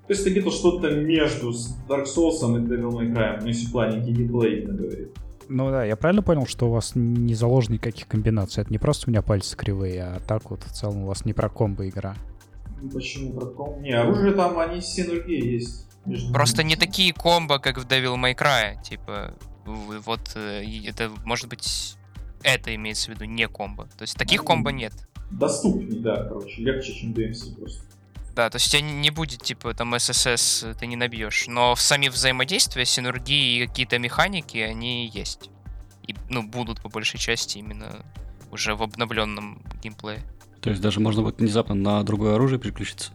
То 0.06 0.10
есть 0.10 0.20
это 0.20 0.32
где-то 0.32 0.50
что-то 0.50 0.90
между 0.90 1.52
Dark 1.88 2.04
Souls 2.04 2.42
и 2.42 2.66
Devil 2.68 2.90
May 2.90 3.10
Cry, 3.14 3.38
ну 3.40 3.46
если 3.46 3.68
в 3.68 3.72
плане 3.72 4.00
геймплея 4.00 4.60
именно. 4.60 5.08
Ну 5.48 5.70
да, 5.70 5.84
я 5.84 5.96
правильно 5.96 6.22
понял, 6.22 6.46
что 6.46 6.68
у 6.68 6.72
вас 6.72 6.92
не 6.94 7.34
заложено 7.34 7.74
никаких 7.74 8.06
комбинаций? 8.08 8.62
Это 8.62 8.72
не 8.72 8.78
просто 8.78 9.08
у 9.08 9.10
меня 9.10 9.22
пальцы 9.22 9.56
кривые, 9.56 10.02
а 10.02 10.20
так 10.20 10.50
вот 10.50 10.62
в 10.62 10.72
целом 10.72 11.04
у 11.04 11.06
вас 11.06 11.24
не 11.24 11.32
про 11.32 11.48
комбо 11.48 11.88
игра. 11.88 12.16
Ну, 12.80 12.90
почему 12.90 13.32
про 13.32 13.46
комбо? 13.46 13.80
Не, 13.80 13.92
оружие 13.92 14.32
там, 14.32 14.58
они 14.58 14.80
все 14.80 15.04
другие 15.04 15.54
есть. 15.54 15.86
Просто 16.32 16.62
не 16.62 16.76
такие 16.76 17.12
комбо, 17.12 17.58
как 17.58 17.78
в 17.78 17.86
Devil 17.86 18.16
May 18.16 18.36
Cry. 18.36 18.82
Типа, 18.82 19.34
вот 19.64 20.32
э, 20.34 20.64
это 20.86 21.10
может 21.24 21.48
быть 21.48 21.96
это 22.42 22.74
имеется 22.74 23.10
в 23.10 23.14
виду 23.14 23.24
не 23.24 23.46
комбо. 23.48 23.84
То 23.96 24.02
есть 24.02 24.16
таких 24.16 24.44
комбо 24.44 24.70
нет. 24.70 24.92
Доступнее, 25.30 26.00
да, 26.00 26.24
короче, 26.24 26.62
легче, 26.62 26.92
чем 26.92 27.12
DMC 27.12 27.56
просто. 27.56 27.82
Да, 28.34 28.48
то 28.48 28.56
есть 28.56 28.68
у 28.68 28.70
тебя 28.70 28.80
не 28.80 29.10
будет, 29.10 29.42
типа, 29.42 29.74
там, 29.74 29.98
ССС 29.98 30.64
ты 30.78 30.86
не 30.86 30.96
набьешь. 30.96 31.46
Но 31.48 31.74
в 31.74 31.80
сами 31.80 32.08
взаимодействия, 32.08 32.84
синергии 32.86 33.58
и 33.58 33.66
какие-то 33.66 33.98
механики, 33.98 34.56
они 34.56 35.06
есть. 35.08 35.50
И, 36.06 36.14
ну, 36.30 36.42
будут 36.42 36.80
по 36.80 36.88
большей 36.88 37.20
части 37.20 37.58
именно 37.58 38.04
уже 38.50 38.74
в 38.74 38.82
обновленном 38.82 39.62
геймплее. 39.82 40.22
То 40.62 40.70
есть 40.70 40.80
даже 40.80 41.00
можно 41.00 41.22
будет 41.22 41.40
внезапно 41.40 41.74
на 41.74 42.02
другое 42.04 42.36
оружие 42.36 42.58
переключиться? 42.58 43.12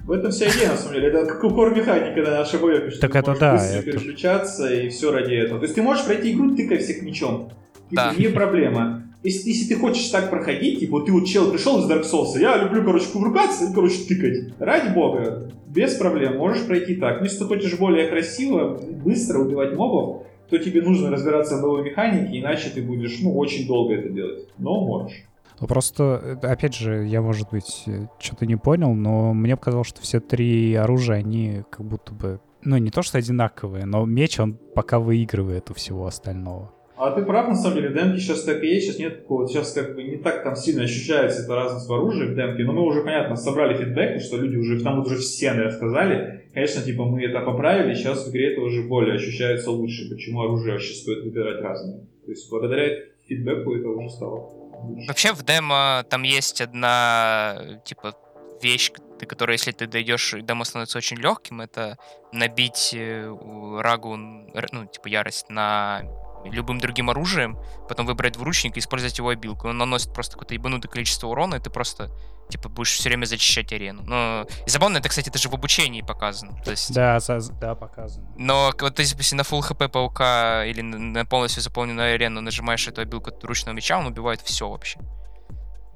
В 0.00 0.12
этом 0.12 0.30
вся 0.30 0.48
идея, 0.48 0.70
на 0.70 0.76
самом 0.76 0.94
деле. 0.94 1.08
Это 1.08 1.26
как 1.26 1.40
кор 1.40 1.74
механика 1.74 2.22
на 2.22 2.30
нашей 2.38 2.58
боевке, 2.58 2.90
что 2.90 3.00
так 3.00 3.12
ты 3.12 3.18
это 3.18 3.30
можешь 3.30 3.40
да, 3.40 3.52
быстро 3.52 3.78
это... 3.78 3.84
переключаться 3.84 4.72
и 4.72 4.88
все 4.88 5.12
ради 5.12 5.34
этого. 5.34 5.58
То 5.60 5.64
есть 5.64 5.74
ты 5.74 5.82
можешь 5.82 6.04
пройти 6.04 6.32
игру, 6.32 6.56
тыкая 6.56 6.78
всех 6.78 7.02
мечом. 7.02 7.52
Да. 7.90 8.14
Не 8.16 8.28
проблема 8.28 9.05
если, 9.26 9.48
если 9.48 9.74
ты 9.74 9.80
хочешь 9.80 10.08
так 10.10 10.30
проходить, 10.30 10.78
типа, 10.78 11.00
ты 11.00 11.10
вот 11.10 11.26
чел 11.26 11.50
пришел 11.50 11.80
из 11.80 11.90
Dark 11.90 12.04
Souls, 12.04 12.38
я 12.40 12.56
люблю, 12.62 12.84
короче, 12.84 13.06
кувыркаться 13.12 13.64
и, 13.64 13.74
короче, 13.74 14.04
тыкать. 14.06 14.54
Ради 14.60 14.94
бога, 14.94 15.50
без 15.66 15.94
проблем, 15.94 16.38
можешь 16.38 16.64
пройти 16.64 16.94
так. 16.94 17.22
Если 17.22 17.38
ты 17.38 17.44
хочешь 17.46 17.76
более 17.76 18.08
красиво, 18.08 18.80
быстро 19.04 19.40
убивать 19.40 19.76
мобов, 19.76 20.22
то 20.48 20.58
тебе 20.58 20.80
нужно 20.80 21.10
разбираться 21.10 21.56
в 21.56 21.62
боевой 21.62 21.90
механике, 21.90 22.38
иначе 22.38 22.70
ты 22.70 22.82
будешь, 22.82 23.18
ну, 23.20 23.36
очень 23.36 23.66
долго 23.66 23.94
это 23.94 24.10
делать. 24.10 24.46
Но 24.58 24.80
можешь. 24.86 25.24
Ну, 25.60 25.66
просто, 25.66 26.38
э, 26.42 26.46
опять 26.46 26.76
же, 26.76 27.04
я, 27.04 27.20
может 27.20 27.50
быть, 27.50 27.82
э, 27.86 28.06
что-то 28.20 28.46
не 28.46 28.56
понял, 28.56 28.94
но 28.94 29.34
мне 29.34 29.56
показалось, 29.56 29.88
что 29.88 30.02
все 30.02 30.20
три 30.20 30.72
оружия, 30.74 31.16
они 31.16 31.64
как 31.68 31.84
будто 31.84 32.12
бы, 32.12 32.40
ну, 32.62 32.76
не 32.76 32.90
то 32.90 33.02
что 33.02 33.18
одинаковые, 33.18 33.86
но 33.86 34.04
меч, 34.04 34.38
он 34.38 34.54
пока 34.54 35.00
выигрывает 35.00 35.68
у 35.70 35.74
всего 35.74 36.06
остального. 36.06 36.75
А 36.96 37.10
ты 37.10 37.22
прав, 37.24 37.48
на 37.48 37.54
самом 37.54 37.76
деле, 37.76 37.90
демки 37.90 38.18
сейчас 38.18 38.42
так 38.44 38.62
и 38.62 38.68
есть, 38.68 38.86
сейчас 38.86 38.98
нет 38.98 39.20
такого, 39.20 39.46
сейчас 39.46 39.72
как 39.72 39.94
бы 39.94 40.02
не 40.02 40.16
так 40.16 40.42
там 40.42 40.56
сильно 40.56 40.84
ощущается 40.84 41.42
эта 41.42 41.54
разность 41.54 41.86
в 41.86 41.92
оружии 41.92 42.26
в 42.26 42.34
демке, 42.34 42.64
но 42.64 42.72
мы 42.72 42.82
уже, 42.82 43.02
понятно, 43.02 43.36
собрали 43.36 43.76
фидбэк, 43.76 44.22
что 44.22 44.38
люди 44.38 44.56
уже, 44.56 44.82
там 44.82 45.00
уже 45.00 45.16
все, 45.16 45.50
наверное, 45.50 45.76
сказали, 45.76 46.48
конечно, 46.54 46.82
типа 46.82 47.04
мы 47.04 47.22
это 47.22 47.40
поправили, 47.40 47.94
сейчас 47.94 48.26
в 48.26 48.30
игре 48.30 48.52
это 48.52 48.62
уже 48.62 48.82
более 48.82 49.16
ощущается 49.16 49.70
лучше, 49.70 50.08
почему 50.08 50.42
оружие 50.42 50.72
вообще 50.72 50.94
стоит 50.94 51.24
выбирать 51.24 51.60
разное. 51.62 52.00
То 52.24 52.30
есть 52.30 52.48
благодаря 52.50 52.96
фидбэку 53.28 53.74
это 53.74 53.88
уже 53.88 54.08
стало 54.08 54.66
Вообще 55.08 55.32
в 55.32 55.44
демо 55.44 56.04
там 56.08 56.22
есть 56.22 56.60
одна, 56.60 57.80
типа, 57.84 58.14
вещь, 58.62 58.90
ты, 59.18 59.26
которая, 59.26 59.54
если 59.54 59.72
ты 59.72 59.86
дойдешь, 59.86 60.34
демо 60.42 60.64
становится 60.64 60.98
очень 60.98 61.16
легким, 61.18 61.60
это 61.60 61.98
набить 62.32 62.94
э, 62.94 63.34
рагу, 63.80 64.16
ну, 64.16 64.86
типа, 64.86 65.08
ярость 65.08 65.48
на 65.50 66.02
любым 66.50 66.78
другим 66.78 67.10
оружием, 67.10 67.58
потом 67.88 68.06
выбрать 68.06 68.34
двуручник 68.34 68.76
и 68.76 68.80
использовать 68.80 69.18
его 69.18 69.28
обилку. 69.28 69.68
Он 69.68 69.78
наносит 69.78 70.12
просто 70.12 70.32
какое-то 70.32 70.54
ебанутое 70.54 70.90
количество 70.90 71.28
урона, 71.28 71.56
и 71.56 71.60
ты 71.60 71.70
просто 71.70 72.10
типа 72.48 72.68
будешь 72.68 72.92
все 72.92 73.08
время 73.08 73.24
зачищать 73.24 73.72
арену. 73.72 74.02
Но 74.04 74.46
и 74.66 74.70
забавно, 74.70 74.98
это, 74.98 75.08
кстати, 75.08 75.28
это 75.28 75.38
же 75.38 75.48
в 75.48 75.54
обучении 75.54 76.02
показано. 76.02 76.60
То 76.64 76.70
есть... 76.70 76.94
Да, 76.94 77.18
да, 77.60 77.74
показано. 77.74 78.26
Но 78.36 78.72
вот 78.78 78.98
если 78.98 79.34
на 79.34 79.42
full 79.42 79.62
хп 79.62 79.90
паука 79.90 80.64
или 80.64 80.80
на 80.80 81.24
полностью 81.24 81.62
заполненную 81.62 82.14
арену 82.14 82.40
нажимаешь 82.40 82.86
эту 82.86 83.00
обилку 83.00 83.32
ручного 83.42 83.74
меча, 83.74 83.98
он 83.98 84.06
убивает 84.06 84.40
все 84.42 84.68
вообще. 84.68 85.00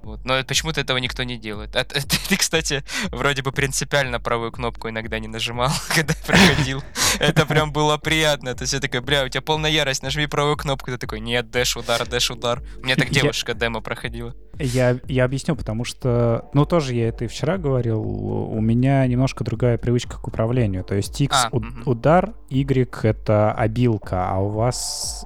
Вот. 0.03 0.25
Но 0.25 0.43
почему-то 0.45 0.81
этого 0.81 0.99
никто 0.99 1.23
не 1.23 1.37
делает. 1.37 1.77
А, 1.77 1.85
ты, 1.85 2.01
ты, 2.01 2.37
кстати, 2.37 2.83
вроде 3.11 3.43
бы 3.43 3.53
принципиально 3.53 4.21
правую 4.21 4.53
кнопку 4.53 4.89
иногда 4.89 5.19
не 5.19 5.29
нажимал, 5.29 5.71
когда 5.95 6.15
проходил. 6.27 6.83
Это 7.19 7.47
прям 7.47 7.73
было 7.73 7.97
приятно. 7.99 8.55
То 8.55 8.63
есть 8.63 8.73
я 8.73 8.81
такой, 8.81 9.01
бля, 9.01 9.25
у 9.25 9.29
тебя 9.29 9.43
полная 9.43 9.71
ярость, 9.71 10.03
нажми 10.03 10.27
правую 10.27 10.57
кнопку. 10.57 10.91
Ты 10.91 10.99
такой, 10.99 11.21
нет, 11.21 11.51
дэш 11.51 11.77
удар, 11.77 12.07
дэш 12.09 12.31
удар. 12.31 12.63
У 12.81 12.85
меня 12.85 12.97
так 12.97 13.11
девушка 13.11 13.55
демо 13.55 13.81
проходила. 13.81 14.35
Я, 14.59 14.99
я 15.07 15.25
объясню, 15.25 15.57
потому 15.57 15.85
что, 15.85 16.51
ну, 16.53 16.67
тоже 16.67 16.95
я 16.95 17.09
это 17.09 17.25
и 17.25 17.29
вчера 17.29 17.57
говорил, 17.57 18.03
у 18.03 18.61
меня 18.61 19.07
немножко 19.07 19.43
другая 19.43 19.79
привычка 19.79 20.19
к 20.19 20.27
управлению. 20.29 20.85
То 20.85 20.95
есть 20.95 21.19
X 21.21 21.35
а, 21.35 21.51
удар, 21.87 22.35
Y 22.51 23.05
это 23.05 23.53
обилка, 23.53 24.29
а 24.29 24.39
у 24.39 24.49
вас, 24.49 25.25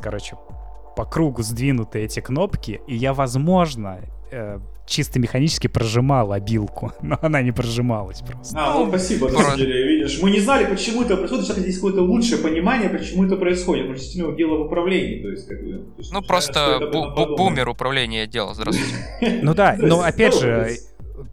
короче, 0.00 0.36
по 0.96 1.04
кругу 1.04 1.42
сдвинуты 1.42 2.00
эти 2.00 2.20
кнопки, 2.20 2.80
и 2.86 2.96
я, 2.96 3.12
возможно, 3.12 4.00
э, 4.32 4.58
чисто 4.86 5.20
механически 5.20 5.66
прожимал 5.66 6.32
обилку, 6.32 6.92
но 7.02 7.18
она 7.20 7.42
не 7.42 7.52
прожималась 7.52 8.22
просто. 8.22 8.56
А, 8.58 8.74
ну 8.74 8.88
спасибо, 8.88 9.28
на 9.28 9.38
самом 9.38 9.58
деле, 9.58 9.86
видишь. 9.86 10.18
Мы 10.22 10.30
не 10.30 10.40
знали, 10.40 10.64
почему 10.64 11.02
это 11.02 11.16
происходит, 11.16 11.44
сейчас 11.44 11.58
здесь 11.58 11.76
какое-то 11.76 12.00
лучшее 12.00 12.40
понимание, 12.40 12.88
почему 12.88 13.26
это 13.26 13.36
происходит. 13.36 13.86
Может, 13.86 14.02
действительно 14.02 14.34
дело 14.34 14.56
в 14.56 14.60
управлении, 14.62 15.22
то 15.22 15.28
есть, 15.28 15.46
как 15.46 15.62
бы... 15.62 15.72
То 15.72 15.98
есть, 15.98 16.12
ну, 16.12 16.22
просто 16.22 16.80
бу- 16.92 17.36
бумер 17.36 17.68
управления 17.68 18.26
дела, 18.26 18.54
здравствуйте. 18.54 18.94
Ну 19.42 19.54
да, 19.54 19.76
но 19.78 20.00
опять 20.00 20.38
же, 20.38 20.70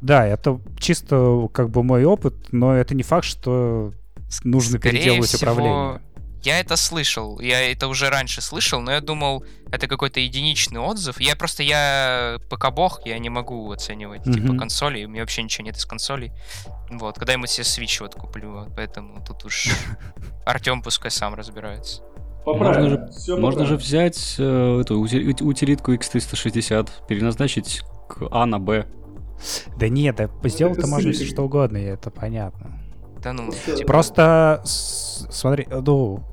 да, 0.02 0.28
это 0.28 0.60
чисто 0.78 1.48
как 1.54 1.70
бы 1.70 1.84
мой 1.84 2.04
опыт, 2.04 2.36
но 2.52 2.76
это 2.76 2.96
не 2.96 3.04
факт, 3.04 3.26
что 3.26 3.94
нужно 4.44 4.78
переделывать 4.80 5.34
управление. 5.34 6.02
Я 6.44 6.60
это 6.60 6.76
слышал, 6.76 7.40
я 7.40 7.72
это 7.72 7.88
уже 7.88 8.10
раньше 8.10 8.42
слышал, 8.42 8.82
но 8.82 8.92
я 8.92 9.00
думал, 9.00 9.46
это 9.72 9.88
какой-то 9.88 10.20
единичный 10.20 10.80
отзыв. 10.80 11.20
Я 11.22 11.36
просто, 11.36 11.64
я 11.64 12.38
ПК-бог, 12.50 13.02
я 13.06 13.18
не 13.18 13.30
могу 13.30 13.72
оценивать, 13.72 14.28
mm-hmm. 14.28 14.34
типа, 14.34 14.58
консоли, 14.58 15.06
у 15.06 15.10
меня 15.10 15.22
вообще 15.22 15.42
ничего 15.42 15.66
нет 15.66 15.78
из 15.78 15.86
консолей. 15.86 16.32
Вот, 16.90 17.18
когда 17.18 17.34
я 17.34 17.48
себе 17.48 17.64
Switch 17.64 18.02
вот 18.02 18.16
куплю, 18.16 18.68
поэтому 18.76 19.24
тут 19.26 19.46
уж 19.46 19.70
Артем 20.46 20.82
пускай 20.82 21.12
сам 21.12 21.34
разбирается. 21.34 22.02
Можно 22.46 22.90
же, 22.90 23.38
можно 23.38 23.66
же 23.66 23.78
взять 23.78 24.36
э, 24.38 24.82
эту 24.82 25.00
утилитку 25.00 25.94
X360, 25.94 26.90
переназначить 27.08 27.84
к 28.10 28.28
А 28.32 28.46
на 28.46 28.60
Б. 28.60 28.86
Да 29.78 29.88
нет, 29.88 30.18
да 30.18 30.30
сделать-то 30.44 30.88
можно 30.88 31.14
все 31.14 31.26
что 31.26 31.44
угодно, 31.44 31.78
это 31.78 32.12
понятно. 32.12 32.83
Да 33.24 33.34
ну. 33.34 33.52
Просто 33.88 34.62
смотри, 34.66 35.68
ну, 35.70 36.24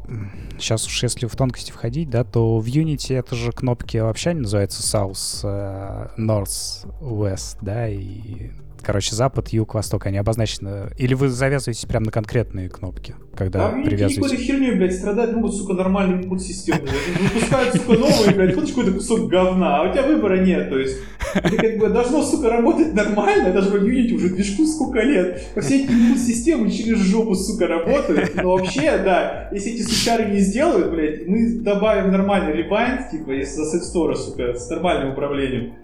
сейчас 0.59 0.87
уж 0.87 1.03
если 1.03 1.27
в 1.27 1.37
тонкости 1.37 1.71
входить, 1.71 2.11
да, 2.11 2.25
то 2.25 2.59
в 2.59 2.67
Unity 2.67 3.17
это 3.17 3.35
же 3.35 3.53
кнопки 3.53 3.99
вообще 3.99 4.35
не 4.35 4.41
называются 4.41 4.83
South, 4.83 5.41
э, 5.45 6.09
North, 6.19 6.87
West, 7.01 7.59
да, 7.61 7.89
и 7.89 8.51
короче, 8.83 9.15
запад, 9.15 9.49
юг, 9.49 9.75
восток, 9.75 10.07
они 10.07 10.19
обозначены. 10.19 10.91
Или 10.99 11.15
вы 11.15 11.29
завязываетесь 11.29 11.85
прямо 11.85 12.07
на 12.07 12.13
конкретные 12.13 12.69
кнопки, 12.69 13.15
когда 13.35 13.71
да, 13.71 13.83
привязываете? 13.83 14.21
какой-то 14.21 14.37
херней, 14.37 14.73
блядь, 14.73 14.95
страдать 14.95 15.33
могут, 15.33 15.55
сука, 15.55 15.75
нормальный 15.75 16.25
input 16.25 16.39
системы. 16.39 16.89
Выпускают, 17.35 17.75
сука, 17.75 17.93
новые, 17.93 18.35
блядь, 18.35 18.55
хочешь 18.55 18.71
какой-то 18.71 18.93
кусок 18.93 19.29
говна, 19.29 19.81
а 19.81 19.89
у 19.89 19.93
тебя 19.93 20.07
выбора 20.07 20.41
нет, 20.41 20.69
то 20.71 20.79
есть 20.79 20.99
это 21.35 21.57
как 21.57 21.79
бы 21.79 21.89
должно, 21.89 22.23
сука, 22.23 22.51
работать 22.51 22.95
нормально, 22.95 23.53
даже 23.53 23.71
в 23.71 23.75
Unity 23.75 24.15
уже 24.15 24.31
движку 24.31 24.67
сколько 24.67 25.01
лет. 25.01 25.43
Все 25.57 25.85
эти 25.85 26.19
системы 26.19 26.71
через 26.71 26.99
жопу, 26.99 27.35
сука, 27.35 27.67
работают, 27.67 28.35
но 28.35 28.53
вообще, 28.57 28.99
да, 28.99 29.49
если 29.53 29.73
эти 29.73 29.83
сучары 29.83 30.31
не 30.31 30.41
сделают, 30.41 30.91
блядь, 30.91 31.27
мы 31.27 31.61
добавим 31.61 32.11
нормальный 32.11 32.53
ребайнд, 32.53 33.11
типа, 33.11 33.41
из 33.41 33.59
Asset 33.59 33.83
сука, 34.17 34.55
с 34.55 34.69
нормальным 34.69 35.13
управлением, 35.13 35.75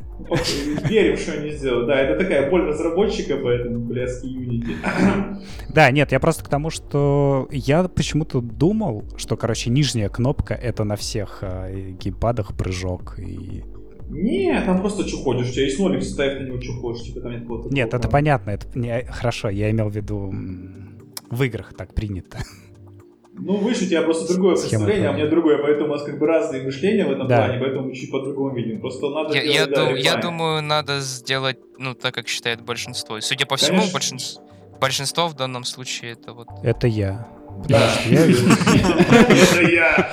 Верим, 0.88 1.16
что 1.16 1.32
они 1.32 1.50
сделают. 1.50 1.88
Да, 1.88 2.00
это 2.00 2.22
такая 2.22 2.50
боль 2.50 2.62
разработчика, 2.62 3.36
поэтому 3.36 3.80
блески 3.80 4.26
Unity. 4.26 4.76
Да, 5.68 5.90
нет, 5.90 6.10
я 6.10 6.20
просто 6.20 6.42
к 6.42 6.48
тому, 6.48 6.70
что 6.70 7.48
я 7.50 7.84
почему-то 7.84 8.40
думал, 8.40 9.04
что, 9.16 9.36
короче, 9.36 9.68
нижняя 9.68 10.08
кнопка— 10.08 10.54
это 10.62 10.84
на 10.84 10.96
всех 10.96 11.40
э, 11.42 11.90
геймпадах 12.00 12.56
прыжок 12.56 13.18
и 13.18 13.62
нет, 14.08 14.66
там 14.66 14.80
просто 14.80 15.06
что 15.06 15.18
ходишь, 15.18 15.48
у 15.48 15.52
тебя 15.52 15.64
есть 15.64 15.78
нолик, 15.80 16.02
ставь 16.04 16.40
на 16.40 16.46
него 16.46 16.60
что 16.60 16.74
хочешь, 16.74 17.06
типа 17.06 17.20
там 17.20 17.32
нет 17.32 17.42
какого-то... 17.42 17.74
Нет, 17.74 17.92
это 17.92 18.08
понятно, 18.08 18.50
это 18.50 18.66
не, 18.78 19.04
хорошо, 19.06 19.48
я 19.48 19.70
имел 19.70 19.88
в 19.88 19.96
виду 19.96 20.32
в 21.28 21.42
играх 21.42 21.74
так 21.74 21.92
принято. 21.92 22.38
Ну, 23.38 23.56
выше 23.58 23.84
у 23.84 23.88
тебя 23.88 24.02
просто 24.02 24.32
другое 24.32 24.56
Схема 24.56 24.86
представление, 24.86 25.08
а 25.08 25.12
у 25.12 25.14
меня 25.14 25.26
другое, 25.28 25.58
поэтому 25.58 25.90
у 25.90 25.92
нас 25.96 26.02
как 26.04 26.18
бы 26.18 26.26
разные 26.26 26.62
мышления 26.62 27.04
в 27.04 27.10
этом 27.10 27.28
да. 27.28 27.44
плане, 27.44 27.58
поэтому 27.60 27.88
мы 27.88 27.94
чуть 27.94 28.10
по-другому 28.10 28.54
видим. 28.54 28.80
Просто 28.80 29.10
надо 29.10 29.34
я, 29.34 29.42
делать, 29.42 29.56
я, 29.56 29.66
да, 29.66 29.84
дум, 29.84 29.94
я 29.94 30.16
думаю, 30.16 30.62
надо 30.62 31.00
сделать, 31.00 31.58
ну, 31.78 31.94
так, 31.94 32.14
как 32.14 32.28
считает 32.28 32.62
большинство. 32.62 33.20
Судя 33.20 33.46
по 33.46 33.56
всему, 33.56 33.82
большинство, 33.92 34.42
большинство 34.80 35.28
в 35.28 35.34
данном 35.34 35.64
случае 35.64 36.12
это 36.12 36.32
вот... 36.32 36.48
Это 36.62 36.86
я. 36.86 37.28
Да. 37.68 37.92
Это 38.08 39.62
я. 39.62 40.12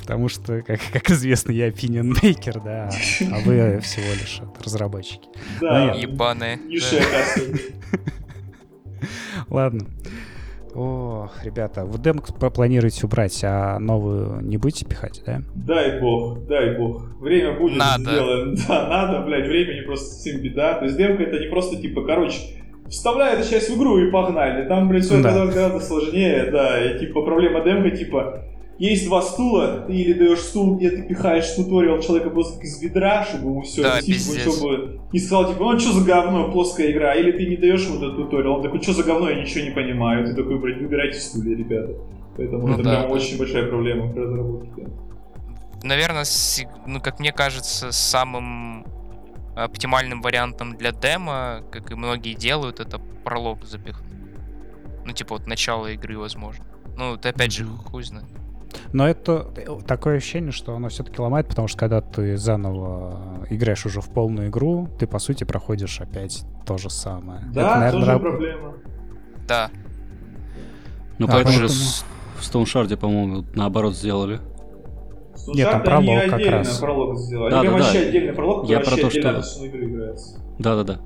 Потому 0.00 0.28
что, 0.28 0.62
как, 0.62 0.80
как 0.92 1.10
известно, 1.10 1.52
я 1.52 1.68
opinion 1.68 2.12
maker, 2.22 2.62
да, 2.64 2.90
а 3.30 3.40
вы 3.40 3.80
всего 3.80 4.12
лишь 4.20 4.40
разработчики. 4.64 5.28
Да, 5.60 5.92
ебаные. 5.92 6.58
Ладно. 9.48 9.86
О, 10.74 11.28
ребята, 11.44 11.84
в 11.84 12.00
демок 12.00 12.28
планируете 12.54 13.04
убрать, 13.04 13.38
а 13.44 13.78
новую 13.78 14.40
не 14.40 14.56
будете 14.56 14.86
пихать, 14.86 15.22
да? 15.26 15.42
Дай 15.54 16.00
бог, 16.00 16.46
дай 16.46 16.78
бог. 16.78 17.04
Время 17.20 17.58
будет 17.58 17.76
надо. 17.76 18.02
сделаем. 18.02 18.54
Да, 18.68 18.88
надо, 18.88 19.26
блядь, 19.26 19.46
времени 19.46 19.84
просто 19.84 20.14
совсем 20.14 20.40
беда. 20.40 20.74
То 20.74 20.86
есть 20.86 20.96
демка 20.96 21.24
это 21.24 21.38
не 21.38 21.48
просто 21.48 21.76
типа, 21.76 22.04
короче, 22.04 22.38
вставляй 22.88 23.38
эту 23.38 23.48
часть 23.48 23.68
в 23.68 23.76
игру 23.76 23.98
и 23.98 24.10
погнали. 24.10 24.66
Там, 24.66 24.88
блядь, 24.88 25.04
все 25.04 25.22
да. 25.22 25.46
гораздо 25.46 25.80
сложнее, 25.80 26.48
да. 26.50 26.82
И 26.82 26.98
типа 26.98 27.22
проблема 27.22 27.62
демка, 27.62 27.90
типа, 27.90 28.44
есть 28.88 29.06
два 29.06 29.22
стула, 29.22 29.84
ты 29.86 29.94
или 29.94 30.12
даешь 30.12 30.40
стул, 30.40 30.76
где 30.76 30.90
ты 30.90 31.02
пихаешь 31.02 31.48
туториал 31.54 32.00
человека 32.00 32.30
просто 32.30 32.60
из 32.64 32.82
ведра, 32.82 33.24
чтобы 33.24 33.50
ему 33.50 33.62
все, 33.62 33.82
да, 33.82 34.00
чтобы 34.00 35.00
не 35.12 35.18
сказал, 35.20 35.52
типа, 35.52 35.72
ну 35.72 35.78
что 35.78 35.92
за 35.92 36.04
говно, 36.04 36.50
плоская 36.50 36.90
игра, 36.90 37.14
или 37.14 37.30
ты 37.30 37.46
не 37.46 37.56
даешь 37.56 37.84
ему 37.86 37.98
этот 37.98 38.16
туториал, 38.16 38.56
он 38.56 38.62
такой, 38.62 38.82
что 38.82 38.92
за 38.92 39.04
говно, 39.04 39.30
я 39.30 39.40
ничего 39.40 39.64
не 39.64 39.70
понимаю, 39.70 40.26
ты 40.26 40.34
такой, 40.34 40.58
блядь, 40.58 40.80
выбирайте 40.80 41.20
стулья, 41.20 41.56
ребята. 41.56 41.94
Поэтому 42.36 42.66
ну, 42.66 42.74
это 42.74 42.82
да. 42.82 43.00
прям 43.02 43.12
очень 43.12 43.38
большая 43.38 43.68
проблема 43.68 44.06
в 44.06 44.16
разработке. 44.16 44.88
Наверное, 45.84 46.24
ну, 46.86 47.00
как 47.00 47.20
мне 47.20 47.32
кажется, 47.32 47.92
самым 47.92 48.84
оптимальным 49.54 50.22
вариантом 50.22 50.76
для 50.76 50.92
демо, 50.92 51.62
как 51.70 51.90
и 51.90 51.94
многие 51.94 52.34
делают, 52.34 52.80
это 52.80 52.98
пролог 53.24 53.64
запихнуть. 53.64 54.08
Ну, 55.04 55.12
типа, 55.12 55.36
вот 55.36 55.46
начало 55.46 55.88
игры, 55.88 56.18
возможно. 56.18 56.64
Ну, 56.96 57.16
ты 57.16 57.28
опять 57.28 57.52
же 57.52 57.66
хуй 57.66 58.02
знает. 58.02 58.41
Но 58.92 59.08
это 59.08 59.48
такое 59.86 60.16
ощущение, 60.16 60.52
что 60.52 60.74
оно 60.74 60.88
все-таки 60.88 61.20
ломает, 61.20 61.48
потому 61.48 61.68
что 61.68 61.78
когда 61.78 62.00
ты 62.00 62.36
заново 62.36 63.46
играешь 63.50 63.86
уже 63.86 64.00
в 64.00 64.10
полную 64.10 64.48
игру, 64.48 64.88
ты 64.98 65.06
по 65.06 65.18
сути 65.18 65.44
проходишь 65.44 66.00
опять 66.00 66.44
то 66.66 66.78
же 66.78 66.90
самое. 66.90 67.40
Да, 67.52 67.60
это, 67.60 67.78
наверное, 67.78 68.00
тоже 68.00 68.12
раб... 68.12 68.22
проблема. 68.22 68.74
Да. 69.48 69.70
Ну 71.18 71.26
а 71.26 71.32
поэтому 71.32 71.58
же 71.58 71.68
в 71.68 72.54
Shard, 72.54 72.96
по-моему, 72.96 73.44
наоборот 73.54 73.94
сделали. 73.94 74.40
Stone 75.34 75.54
Нет, 75.54 75.70
там 75.70 75.82
пролог 75.82 76.28
как 76.28 76.46
раз. 76.46 76.78
пролог 76.78 77.18
сделали. 77.18 77.50
Да, 77.50 77.62
да, 77.62 77.70
вообще 77.70 78.02
да. 78.02 78.08
отдельный 78.08 78.32
пролог, 78.32 78.68
Я 78.68 78.80
про 78.80 78.96
то, 78.96 79.10
что... 79.10 79.42
Да-да-да. 80.58 81.00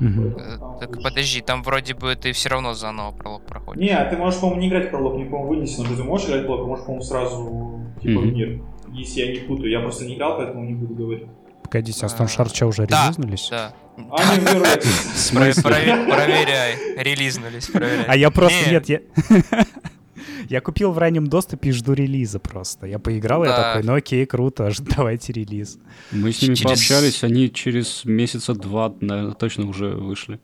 Угу. 0.00 0.78
Так 0.80 1.02
подожди, 1.02 1.40
там 1.40 1.62
вроде 1.62 1.94
бы 1.94 2.16
ты 2.16 2.32
все 2.32 2.48
равно 2.48 2.74
заново 2.74 3.12
пролог 3.12 3.46
проходишь. 3.46 3.82
Не, 3.82 4.04
ты 4.10 4.16
можешь, 4.16 4.40
по-моему, 4.40 4.60
не 4.60 4.68
играть 4.68 4.90
пролог, 4.90 5.16
не, 5.16 5.24
по-моему, 5.24 5.48
вынесен, 5.54 5.84
но 5.88 5.96
ты 5.96 6.02
можешь 6.02 6.28
играть 6.28 6.46
пролог, 6.46 6.66
можешь, 6.66 6.84
по-моему, 6.84 7.04
сразу 7.04 7.80
типа 8.02 8.18
угу. 8.18 8.28
в 8.28 8.32
мир. 8.32 8.62
Если 8.92 9.20
я 9.20 9.32
не 9.32 9.38
путаю, 9.40 9.70
я 9.70 9.80
просто 9.80 10.04
не 10.04 10.16
играл, 10.16 10.36
поэтому 10.36 10.64
не 10.64 10.74
буду 10.74 10.94
говорить. 10.94 11.26
Погодите, 11.62 12.06
а 12.06 12.08
Stone 12.08 12.26
Shard 12.26 12.66
уже 12.66 12.86
да, 12.86 13.06
релизнулись? 13.06 13.48
Да. 13.50 13.72
Они 13.96 14.40
Проверяй, 16.10 16.76
релизнулись, 16.98 17.66
проверяй. 17.68 18.04
А 18.06 18.16
я 18.16 18.30
просто, 18.30 18.70
нет, 18.70 18.88
я... 18.88 19.00
Я 20.48 20.60
купил 20.60 20.92
в 20.92 20.98
раннем 20.98 21.26
доступе 21.26 21.70
и 21.70 21.72
жду 21.72 21.92
релиза 21.92 22.38
просто. 22.38 22.86
Я 22.86 22.98
поиграл, 22.98 23.44
я 23.44 23.56
такой, 23.56 23.82
ну 23.82 23.94
окей, 23.94 24.26
круто, 24.26 24.70
давайте 24.96 25.32
релиз. 25.32 25.78
Мы 26.12 26.32
с 26.32 26.42
ними 26.42 26.54
пообщались, 26.62 27.24
они 27.24 27.50
через 27.50 28.04
месяца 28.04 28.54
два, 28.54 28.94
наверное, 29.00 29.34
точно 29.34 29.68
уже 29.68 29.90
вышли. 29.90 30.40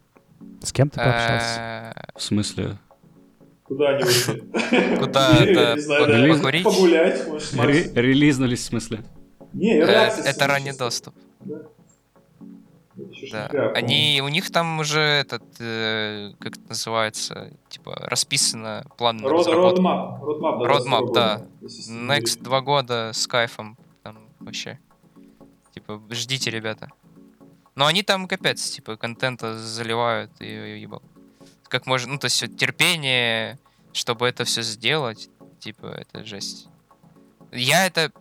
С 0.63 0.73
кем 0.73 0.91
ты 0.91 0.97
пообщался? 0.97 1.95
В 2.17 2.23
смысле? 2.23 2.79
Куда 3.65 3.91
они 3.91 4.05
вышли? 4.05 4.45
Куда-то 4.99 5.77
погулять. 6.65 7.23
Релизнулись, 7.95 8.61
в 8.61 8.65
смысле? 8.65 9.01
Не, 9.53 9.79
это 9.79 10.47
ранний 10.47 10.73
доступ. 10.73 11.15
Да. 13.33 13.47
Они, 13.75 14.21
у 14.23 14.29
них 14.29 14.51
там 14.51 14.79
уже 14.81 15.01
этот, 15.01 15.43
э, 15.59 16.33
как 16.39 16.57
это 16.57 16.69
называется, 16.69 17.53
типа 17.69 17.95
расписано 18.07 18.85
план 18.97 19.19
на 19.19 19.29
Род, 19.29 19.47
разработку. 19.47 19.83
Roadmap, 19.83 20.21
roadmap, 20.21 20.59
да. 20.63 20.67
Roadmap, 20.67 21.13
да. 21.13 21.47
Next 21.91 22.43
два 22.43 22.61
года 22.61 23.11
с 23.13 23.27
кайфом. 23.27 23.77
Там 24.03 24.19
вообще. 24.41 24.79
Типа, 25.75 26.03
ждите, 26.11 26.51
ребята. 26.51 26.89
Но 27.75 27.87
они 27.87 28.03
там 28.03 28.27
капец, 28.27 28.71
типа, 28.71 28.97
контента 28.97 29.59
заливают 29.59 30.33
и 30.41 30.81
ебал. 30.81 31.03
Как 31.69 31.87
можно, 31.87 32.13
ну, 32.13 32.19
то 32.19 32.27
есть 32.27 32.57
терпение, 32.57 33.59
чтобы 33.93 34.27
это 34.27 34.45
все 34.45 34.63
сделать, 34.63 35.31
типа, 35.61 35.87
это 35.87 36.25
жесть. 36.25 36.70
Я 37.53 37.87
это 37.87 38.13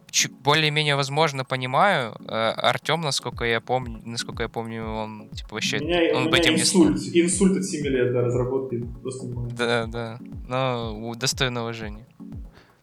более-менее 0.44 0.96
возможно 0.96 1.46
понимаю. 1.46 2.16
Э, 2.28 2.52
Артем, 2.52 3.02
насколько 3.02 3.46
я 3.46 3.62
помню, 3.62 4.02
насколько 4.04 4.44
я 4.44 4.50
помню, 4.50 4.86
он 4.86 5.30
типа 5.30 5.54
вообще 5.54 5.78
у 5.78 5.84
меня, 5.84 6.18
он 6.18 6.28
у 6.28 6.30
бы 6.30 6.38
этим 6.38 6.56
инсульт, 6.56 6.98
не 7.14 7.22
инсульт 7.22 7.58
от 7.58 7.64
7 7.64 7.86
лет 7.86 8.12
до 8.12 8.22
разработки. 8.22 8.84
Просто 9.02 9.28
да, 9.56 9.86
да. 9.86 10.20
Но 10.48 11.14
достойно 11.16 11.62
уважения. 11.62 12.08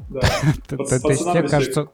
Да. 0.09 0.21
То 0.69 1.11
есть 1.11 1.25
тебе 1.25 1.49
кажется, 1.49 1.89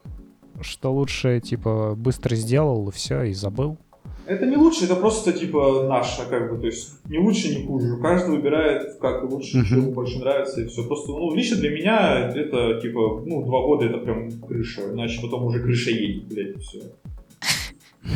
что 0.60 0.92
лучше 0.92 1.40
типа 1.40 1.94
быстро 1.96 2.34
сделал 2.34 2.88
и 2.88 2.92
все, 2.92 3.22
и 3.22 3.32
забыл? 3.32 3.78
Это 4.24 4.46
не 4.46 4.56
лучше, 4.56 4.84
это 4.84 4.94
просто 4.96 5.32
типа 5.32 5.86
наше, 5.88 6.28
как 6.28 6.52
бы, 6.52 6.58
то 6.58 6.66
есть 6.66 6.92
не 7.08 7.18
лучше, 7.18 7.56
не 7.56 7.66
хуже. 7.66 7.96
Каждый 8.00 8.36
выбирает, 8.36 8.98
как 9.00 9.28
лучше, 9.28 9.58
uh-huh. 9.58 9.64
что 9.64 9.76
ему 9.76 9.92
больше 9.92 10.18
нравится, 10.20 10.60
и 10.60 10.66
все. 10.66 10.86
Просто, 10.86 11.10
ну, 11.10 11.34
лично 11.34 11.56
для 11.56 11.70
меня 11.70 12.30
это 12.34 12.80
типа, 12.80 13.22
ну, 13.26 13.44
два 13.44 13.62
года 13.62 13.86
это 13.86 13.98
прям 13.98 14.30
крыша, 14.30 14.92
иначе 14.92 15.20
потом 15.20 15.44
уже 15.44 15.60
крыша 15.60 15.90
едет, 15.90 16.28
блядь, 16.28 16.56
и 16.56 16.58
все. 16.60 16.82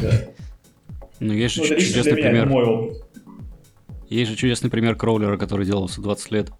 Да. 0.02 0.10
Ну, 1.18 1.32
есть 1.32 1.54
же 1.54 1.62
ну, 1.62 1.68
чудесный 1.68 2.14
пример. 2.14 2.50
Есть 4.08 4.30
же 4.30 4.36
чудесный 4.36 4.70
пример 4.70 4.94
кроулера, 4.94 5.36
который 5.36 5.66
делался 5.66 6.00
20 6.00 6.30
лет. 6.30 6.52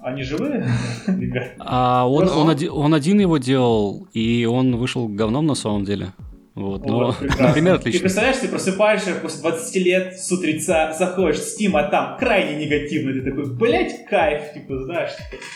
Они 0.00 0.22
живые? 0.22 0.68
а 1.58 2.06
он, 2.08 2.28
он, 2.28 2.50
один, 2.50 2.70
он 2.72 2.94
один 2.94 3.18
его 3.18 3.38
делал, 3.38 4.06
и 4.12 4.44
он 4.44 4.76
вышел 4.76 5.08
говном 5.08 5.46
на 5.46 5.54
самом 5.54 5.84
деле. 5.84 6.12
Вот, 6.56 6.86
ну, 6.86 7.14
например, 7.38 7.74
отлично. 7.74 7.98
Ты 7.98 8.02
представляешь, 8.04 8.38
ты 8.38 8.48
просыпаешься 8.48 9.14
после 9.16 9.42
20 9.42 9.76
лет 9.76 10.18
с 10.18 10.32
утреца, 10.32 10.94
заходишь 10.94 11.40
в 11.40 11.42
Steam, 11.42 11.78
а 11.78 11.84
там 11.90 12.16
крайне 12.16 12.64
негативно, 12.64 13.12
ты 13.12 13.20
такой, 13.30 13.52
блять, 13.54 14.06
кайф, 14.06 14.54
типа, 14.54 14.82
знаешь. 14.84 15.10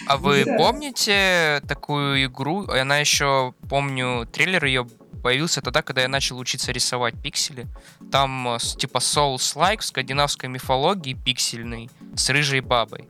А 0.07 0.19
вы 0.19 0.45
помните 0.59 1.63
такую 1.67 2.23
игру, 2.27 2.67
она 2.69 2.99
еще, 2.99 3.55
помню, 3.71 4.29
трейлер 4.31 4.63
ее 4.67 4.87
появился 5.23 5.63
тогда, 5.63 5.81
когда 5.81 6.03
я 6.03 6.09
начал 6.09 6.39
учиться 6.39 6.71
рисовать 6.71 7.15
пиксели. 7.23 7.67
Там 8.13 8.49
э, 8.49 8.59
типа 8.59 8.99
Souls-like 8.99 9.81
в 9.81 9.85
скандинавской 9.85 10.49
мифологии 10.49 11.15
пиксельный 11.15 11.91
с 12.15 12.29
рыжей 12.31 12.61
бабой 12.61 13.07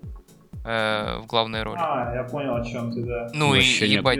э, 0.65 1.19
в 1.23 1.27
главной 1.27 1.63
роли. 1.63 1.79
А, 1.81 2.13
я 2.15 2.25
понял, 2.25 2.57
о 2.57 2.65
чем 2.65 2.93
ты, 2.93 3.03
да. 3.05 3.31
Ну 3.33 3.55
и 3.55 3.63
ебать, 3.63 4.19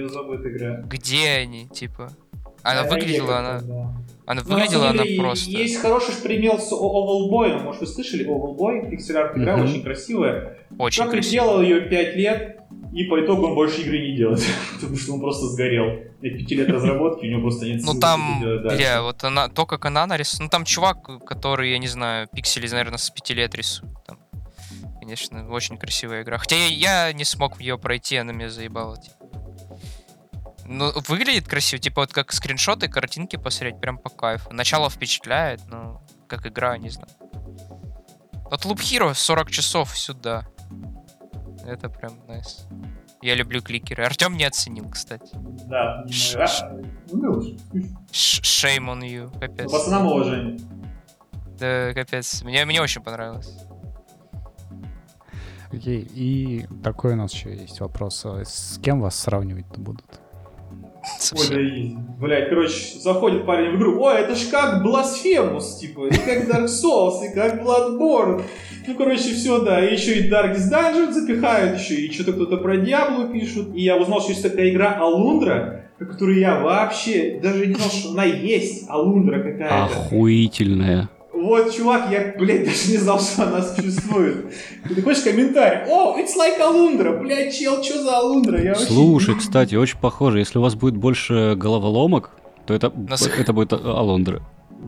где 0.87 1.29
они, 1.31 1.69
типа? 1.69 2.13
Она 2.63 2.85
выглядела, 2.85 3.39
она... 3.39 3.63
Она 4.27 4.43
ну, 4.47 4.55
выглядела, 4.55 4.91
она 4.91 5.03
просто... 5.19 5.51
Есть 5.51 5.81
хороший 5.81 6.15
пример 6.23 6.61
с 6.61 6.71
Ovalboy, 6.71 7.65
может 7.65 7.81
вы 7.81 7.87
слышали, 7.89 8.25
Ovalboy, 8.25 8.89
пиксель-арт 8.89 9.37
игра, 9.37 9.59
mm 9.59 9.65
очень 9.65 9.83
красивая. 9.83 10.57
Очень 10.79 11.03
Как 11.03 11.11
красивая. 11.11 11.33
делал 11.33 11.63
ее 11.63 11.81
5 11.81 12.17
лет, 12.17 12.61
и 12.93 13.05
по 13.05 13.25
итогу 13.25 13.49
он 13.49 13.55
больше 13.55 13.81
игры 13.83 13.99
не 13.99 14.17
делает, 14.17 14.41
потому 14.75 14.97
что 14.97 15.15
он 15.15 15.21
просто 15.21 15.47
сгорел. 15.47 15.99
5 16.21 16.51
лет 16.53 16.69
разработки, 16.69 17.27
у 17.27 17.29
него 17.29 17.41
просто 17.41 17.67
нет 17.67 17.83
Ну 17.85 17.99
там, 17.99 18.41
бля, 18.41 19.03
вот 19.03 19.25
она, 19.25 19.49
то, 19.49 19.67
как 19.67 19.87
она 19.87 20.07
нарисовала, 20.07 20.45
ну 20.45 20.51
там 20.51 20.65
чувак, 20.65 21.25
который, 21.25 21.73
я 21.73 21.79
не 21.79 21.89
знаю, 21.89 22.29
пиксели, 22.33 22.69
наверное, 22.69 22.99
с 22.99 23.11
5 23.11 23.31
лет 23.31 23.55
рисует. 23.57 23.93
Там. 24.07 24.19
Конечно, 25.01 25.49
очень 25.51 25.77
красивая 25.77 26.23
игра. 26.23 26.39
Хотя 26.39 26.55
я, 26.55 27.09
я 27.09 27.13
не 27.13 27.25
смог 27.25 27.61
ее 27.61 27.79
пройти, 27.79 28.17
она 28.17 28.33
меня 28.33 28.49
заебала. 28.49 28.97
Типа. 28.97 29.17
Ну, 30.73 30.93
выглядит 31.09 31.49
красиво, 31.49 31.83
типа 31.83 32.03
вот 32.03 32.13
как 32.13 32.33
скриншоты, 32.33 32.87
картинки 32.87 33.35
посмотреть, 33.35 33.81
прям 33.81 33.99
по 33.99 34.09
кайфу. 34.09 34.53
Начало 34.53 34.89
впечатляет, 34.89 35.67
но 35.67 36.01
как 36.29 36.47
игра, 36.47 36.79
не 36.79 36.91
знаю. 36.91 37.09
Вот 38.45 38.65
Loop 38.65 38.77
Hero 38.77 39.13
40 39.13 39.51
часов 39.51 39.99
сюда. 39.99 40.47
Это 41.67 41.89
прям 41.89 42.25
найс. 42.29 42.69
Я 43.21 43.35
люблю 43.35 43.61
кликеры. 43.63 44.05
Артем 44.05 44.37
не 44.37 44.45
оценил, 44.45 44.89
кстати. 44.89 45.31
Да, 45.67 46.05
не 46.07 46.13
Ш- 46.13 46.71
ну, 47.11 47.41
Shame 48.13 48.87
on 48.87 49.01
you, 49.01 49.41
капец. 49.41 49.73
Пацанам 49.73 50.07
уважение. 50.07 50.61
Да, 51.59 51.93
капец. 51.95 52.43
Мне, 52.43 52.65
мне 52.65 52.81
очень 52.81 53.03
понравилось. 53.03 53.59
Окей, 55.73 56.01
и 56.01 56.69
такой 56.85 57.15
у 57.15 57.17
нас 57.17 57.33
еще 57.33 57.57
есть 57.57 57.81
вопрос. 57.81 58.25
А 58.25 58.45
с 58.45 58.79
кем 58.81 59.01
вас 59.01 59.17
сравнивать-то 59.17 59.81
будут? 59.81 60.20
Ой, 61.33 61.49
да 61.49 62.01
Блядь, 62.21 62.51
короче, 62.51 62.99
заходит 62.99 63.47
парень 63.47 63.71
в 63.71 63.77
игру, 63.77 64.03
ой, 64.03 64.19
это 64.19 64.35
ж 64.35 64.49
как 64.51 64.85
Blasphemous, 64.85 65.79
типа, 65.81 66.09
и 66.09 66.11
как 66.11 66.49
Dark 66.51 66.67
Souls, 66.67 67.25
и 67.25 67.35
как 67.35 67.63
Bloodborne. 67.63 68.43
Ну, 68.87 68.95
короче, 68.95 69.35
все, 69.35 69.63
да, 69.65 69.83
и 69.83 69.95
еще 69.95 70.19
и 70.19 70.31
Darkest 70.31 70.71
Dungeon 70.71 71.13
запихают, 71.13 71.79
еще 71.79 71.95
и 71.95 72.13
что-то 72.13 72.35
кто-то 72.35 72.59
про 72.59 72.77
Диаблу 72.77 73.29
пишут. 73.29 73.75
И 73.75 73.83
я 73.83 73.97
узнал, 73.97 74.21
что 74.21 74.33
есть 74.33 74.43
такая 74.43 74.71
игра 74.71 74.99
Алундра, 74.99 75.87
которую 75.99 76.39
я 76.39 76.61
вообще 76.61 77.41
даже 77.43 77.67
не 77.67 77.75
знал, 77.75 77.89
что 77.89 78.11
она 78.11 78.25
есть, 78.25 78.85
Алундра 78.89 79.43
какая-то. 79.43 79.85
Охуительная. 79.85 81.09
Вот, 81.51 81.75
чувак, 81.75 82.13
я, 82.13 82.33
блядь, 82.39 82.65
даже 82.65 82.93
не 82.93 82.97
знал, 82.97 83.21
что 83.21 83.43
она 83.43 83.61
существует. 83.61 84.55
Ты 84.87 85.03
хочешь 85.03 85.25
комментарий? 85.25 85.81
О, 85.91 86.17
it's 86.17 86.37
like 86.39 86.61
Alundra. 86.61 87.21
Блядь, 87.21 87.53
чел, 87.53 87.83
что 87.83 88.05
за 88.05 88.11
Alundra? 88.11 88.63
Я 88.63 88.77
Слушай, 88.77 89.31
вообще... 89.31 89.47
кстати, 89.49 89.75
очень 89.75 89.99
похоже. 89.99 90.39
Если 90.39 90.61
у 90.61 90.63
вас 90.63 90.77
будет 90.77 90.97
больше 90.97 91.57
головоломок, 91.57 92.31
то 92.67 92.73
это, 92.73 92.93
Нас... 92.95 93.27
это 93.27 93.53
будет 93.53 93.73
Алундра. 93.73 94.43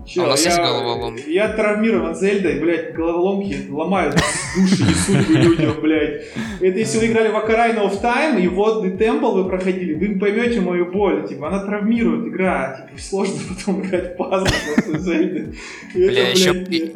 Че, 0.07 0.23
а 0.23 0.25
у 0.25 0.29
нас 0.29 0.45
я, 0.45 0.51
есть 0.51 0.63
головоломки? 0.63 1.25
Я 1.29 1.49
травмирован 1.49 2.15
Зельдой, 2.15 2.59
блядь, 2.61 2.95
головоломки 2.95 3.69
ломают 3.71 4.17
души 4.57 4.83
и 4.91 4.95
судьбы 4.95 5.35
людям, 5.35 5.81
блядь. 5.81 6.25
Это 6.61 6.79
если 6.79 6.99
вы 6.99 7.07
играли 7.07 7.29
в 7.29 7.35
Ocarina 7.35 7.89
of 7.89 8.03
Time 8.03 8.41
и 8.41 8.49
водный 8.49 8.97
темпл 8.97 9.33
вы 9.33 9.49
проходили, 9.49 9.95
вы 9.95 10.19
поймете 10.19 10.61
мою 10.61 10.91
боль, 10.91 11.29
типа, 11.29 11.49
она 11.49 11.65
травмирует 11.65 12.27
игра, 12.27 12.89
типа, 12.89 13.01
сложно 13.01 13.41
потом 13.49 13.83
играть 13.83 14.15
в 14.15 14.17
пазл 14.17 14.47
после 14.47 14.99
Зельды. 14.99 15.55
Бля, 15.95 16.31
еще... 16.31 16.93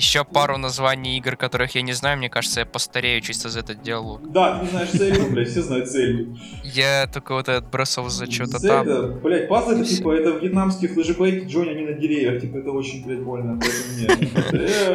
Еще 0.00 0.24
пару 0.24 0.56
названий 0.56 1.18
игр, 1.18 1.36
которых 1.36 1.74
я 1.74 1.82
не 1.82 1.92
знаю, 1.92 2.16
мне 2.16 2.30
кажется, 2.30 2.60
я 2.60 2.66
постарею 2.66 3.20
чисто 3.20 3.50
за 3.50 3.60
этот 3.60 3.82
диалог. 3.82 4.32
Да, 4.32 4.58
ты 4.58 4.64
не 4.64 4.70
знаешь 4.70 4.90
Зельду, 4.92 5.30
блядь, 5.30 5.48
все 5.48 5.60
знают 5.60 5.90
Зельду. 5.90 6.38
Я 6.64 7.06
только 7.06 7.34
вот 7.34 7.50
этот 7.50 7.70
бросал 7.70 8.08
за 8.08 8.24
что-то 8.24 8.66
там. 8.66 8.86
Зельда, 8.86 9.08
блядь, 9.22 9.46
пазл 9.46 9.72
это 9.72 9.84
типа, 9.84 10.14
это 10.14 10.30
вьетнамские 10.30 10.88
флешбеки 10.88 11.44
Джонни, 11.46 11.68
они 11.72 11.82
на 11.82 11.92
деревьях, 11.92 12.40
типа, 12.40 12.56
это 12.56 12.70
очень, 12.70 13.04
блядь, 13.04 13.20
больно, 13.20 13.60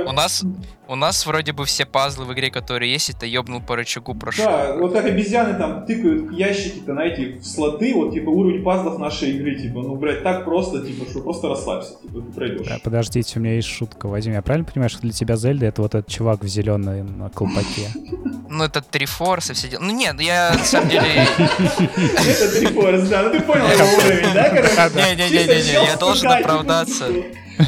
У 0.07 0.11
нас, 0.11 0.43
у 0.87 0.95
нас 0.95 1.23
вроде 1.27 1.53
бы 1.53 1.65
все 1.65 1.85
пазлы 1.85 2.25
в 2.25 2.33
игре, 2.33 2.49
которые 2.49 2.91
есть, 2.91 3.11
это 3.11 3.27
ёбнул 3.27 3.61
по 3.61 3.75
рычагу 3.75 4.15
прошел. 4.15 4.45
Да, 4.45 4.75
вот 4.75 4.91
как 4.91 5.05
обезьяны 5.05 5.55
там 5.55 5.85
тыкают 5.85 6.31
ящики-то 6.31 6.93
на 6.93 7.05
эти 7.05 7.39
слоты, 7.41 7.93
вот, 7.93 8.11
типа, 8.11 8.29
уровень 8.29 8.63
пазлов 8.63 8.97
нашей 8.97 9.33
игры, 9.33 9.53
типа, 9.53 9.83
ну, 9.83 9.97
блядь, 9.97 10.23
так 10.23 10.45
просто, 10.45 10.83
типа, 10.83 11.07
что 11.07 11.21
просто 11.21 11.47
расслабься, 11.47 11.93
типа, 12.01 12.21
ты 12.21 12.31
пройдешь. 12.31 12.81
Подождите, 12.83 13.37
у 13.37 13.43
меня 13.43 13.53
есть 13.53 13.67
шутка, 13.67 14.07
Вадим, 14.07 14.33
я 14.33 14.41
правильно 14.41 14.65
понимаю, 14.65 14.94
что 14.95 15.01
для 15.01 15.11
тебя 15.11 15.35
Зельда 15.35 15.65
это 15.65 15.81
вот 15.81 15.93
этот 15.95 16.09
чувак 16.09 16.41
в 16.43 16.47
зеленом 16.47 17.29
колпаке. 17.31 17.89
Ну, 18.49 18.63
это 18.63 18.81
Трифорс 18.81 19.49
и 19.49 19.53
все 19.53 19.67
дела. 19.67 19.81
Ну, 19.81 19.91
нет, 19.91 20.19
я 20.21 20.53
на 20.57 20.63
самом 20.63 20.89
деле... 20.89 21.27
Это 21.37 22.59
Трифорс, 22.59 23.09
да, 23.09 23.23
ну 23.23 23.31
ты 23.31 23.41
понял 23.41 23.65
его 23.67 23.97
уровень, 23.97 24.33
да, 24.33 24.49
короче? 24.49 24.95
Не-не-не, 24.95 25.85
я 25.85 25.95
должен 25.97 26.31
оправдаться. 26.31 27.07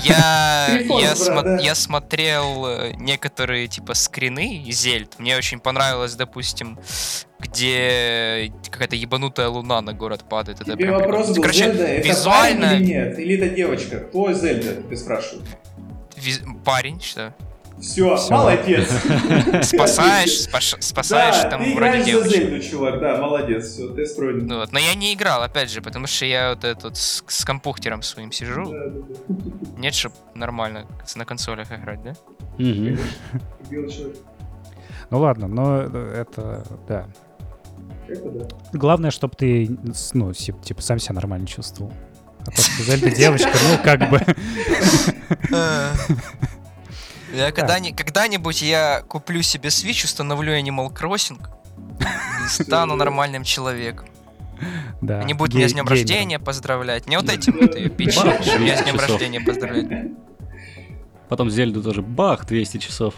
Я, 0.03 0.79
я, 0.79 1.13
смо- 1.13 1.61
я 1.61 1.73
смотрел 1.73 2.65
э, 2.67 2.91
некоторые 2.97 3.67
типа 3.67 3.93
скрины 3.93 4.65
Зельд. 4.69 5.17
Мне 5.17 5.37
очень 5.37 5.59
понравилось, 5.59 6.15
допустим, 6.15 6.77
где 7.39 8.51
какая-то 8.69 8.95
ебанутая 8.97 9.47
луна 9.47 9.81
на 9.81 9.93
город 9.93 10.25
падает. 10.29 10.59
Это 10.61 10.73
Тебе 10.73 10.91
вопрос 10.91 11.27
был, 11.29 11.35
Короче, 11.41 11.59
Зельда, 11.65 11.83
это 11.85 12.07
визуально... 12.07 12.75
или 12.75 12.83
нет? 12.85 13.19
Или 13.19 13.37
это 13.37 13.55
девочка? 13.55 13.99
Кто 13.99 14.33
Зельда, 14.33 14.81
ты 14.89 14.97
спрашиваешь? 14.97 15.47
Виз... 16.17 16.41
Парень, 16.65 16.99
что? 16.99 17.33
Все, 17.79 18.15
Всё. 18.15 18.33
молодец. 18.33 18.89
Спасаешь, 19.61 20.47
спасаешь 20.79 21.43
да, 21.43 21.49
там 21.49 21.63
ты 21.63 21.75
вроде 21.75 22.03
девочку. 22.03 22.33
Зельду, 22.33 22.59
чувак, 22.59 22.99
да, 22.99 23.17
молодец, 23.17 23.67
все, 23.67 23.89
ты 23.89 24.03
пройден. 24.15 24.51
Вот. 24.51 24.71
Но 24.71 24.79
я 24.79 24.95
не 24.95 25.13
играл, 25.13 25.43
опять 25.43 25.69
же, 25.69 25.81
потому 25.81 26.07
что 26.07 26.25
я 26.25 26.49
вот 26.51 26.63
этот 26.63 26.97
с, 26.97 27.23
с 27.27 27.45
компухтером 27.45 28.01
своим 28.01 28.31
сижу. 28.31 28.65
Да, 28.65 28.87
да, 28.87 29.01
да. 29.27 29.35
Нет, 29.77 29.93
чтобы 29.93 30.15
нормально 30.33 30.87
на 31.15 31.25
консолях 31.25 31.71
играть, 31.71 32.01
да? 32.01 32.15
Ну 35.09 35.19
ладно, 35.19 35.47
но 35.47 35.81
это, 35.81 36.65
да. 36.87 37.07
Это 38.07 38.29
да. 38.29 38.47
Главное, 38.73 39.11
чтобы 39.11 39.35
ты, 39.35 39.77
ну, 40.13 40.33
типа, 40.33 40.81
сам 40.81 40.97
себя 40.97 41.15
нормально 41.15 41.45
чувствовал. 41.45 41.93
А 42.41 42.51
то, 42.51 42.61
что 42.61 42.83
Зельда 42.83 43.11
девочка, 43.11 43.49
ну, 43.69 43.83
как 43.83 44.09
бы... 44.09 44.19
Я 47.33 47.51
когда-нибудь, 47.51 47.97
когда-нибудь 47.97 48.61
я 48.61 49.03
куплю 49.07 49.41
себе 49.41 49.69
Switch, 49.69 50.05
установлю 50.05 50.57
Animal 50.57 50.93
Crossing 50.93 51.39
и 52.45 52.47
стану 52.47 52.95
нормальным 52.95 53.43
человеком. 53.43 54.07
Да. 55.01 55.19
Они 55.19 55.33
будут 55.33 55.53
меня 55.55 55.67
с 55.69 55.73
днем 55.73 55.87
рождения 55.87 56.39
поздравлять. 56.39 57.07
Не 57.07 57.17
вот 57.17 57.29
этим 57.29 57.57
вот 57.59 57.75
ее 57.75 57.89
пичи, 57.89 58.19
меня 58.59 58.77
с 58.77 58.83
днем 58.83 58.97
рождения 58.97 59.41
поздравлять. 59.41 60.11
Потом 61.29 61.49
Зельду 61.49 61.83
тоже 61.83 62.01
бах, 62.01 62.45
200 62.45 62.77
часов. 62.77 63.15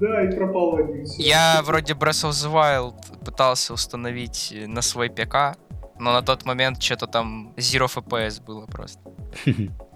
Да, 0.00 0.24
и 0.24 0.34
пропал 0.34 0.78
один. 0.78 1.04
Я 1.18 1.60
вроде 1.62 1.92
Breath 1.92 2.26
of 2.26 2.30
the 2.30 2.50
Wild 2.50 3.22
пытался 3.22 3.74
установить 3.74 4.54
на 4.66 4.80
свой 4.80 5.10
ПК, 5.10 5.58
но 5.98 6.12
на 6.12 6.22
тот 6.22 6.46
момент 6.46 6.82
что-то 6.82 7.06
там 7.06 7.52
Zero 7.56 7.86
FPS 7.86 8.42
было 8.42 8.64
просто. 8.66 9.00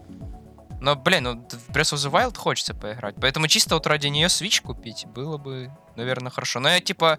Но, 0.85 0.97
блин, 0.97 1.25
ну 1.25 1.49
в 1.49 1.71
Breath 1.71 1.95
of 1.95 1.97
the 1.97 2.11
Wild 2.13 2.37
хочется 2.37 2.75
поиграть. 2.75 3.15
Поэтому 3.19 3.49
чисто 3.49 3.77
вот 3.77 3.87
ради 3.87 4.09
нее 4.09 4.27
Switch 4.27 4.61
купить 4.63 5.07
было 5.07 5.39
бы, 5.39 5.71
наверное, 5.97 6.31
хорошо. 6.31 6.61
Но 6.61 6.69
я 6.69 6.79
типа 6.79 7.19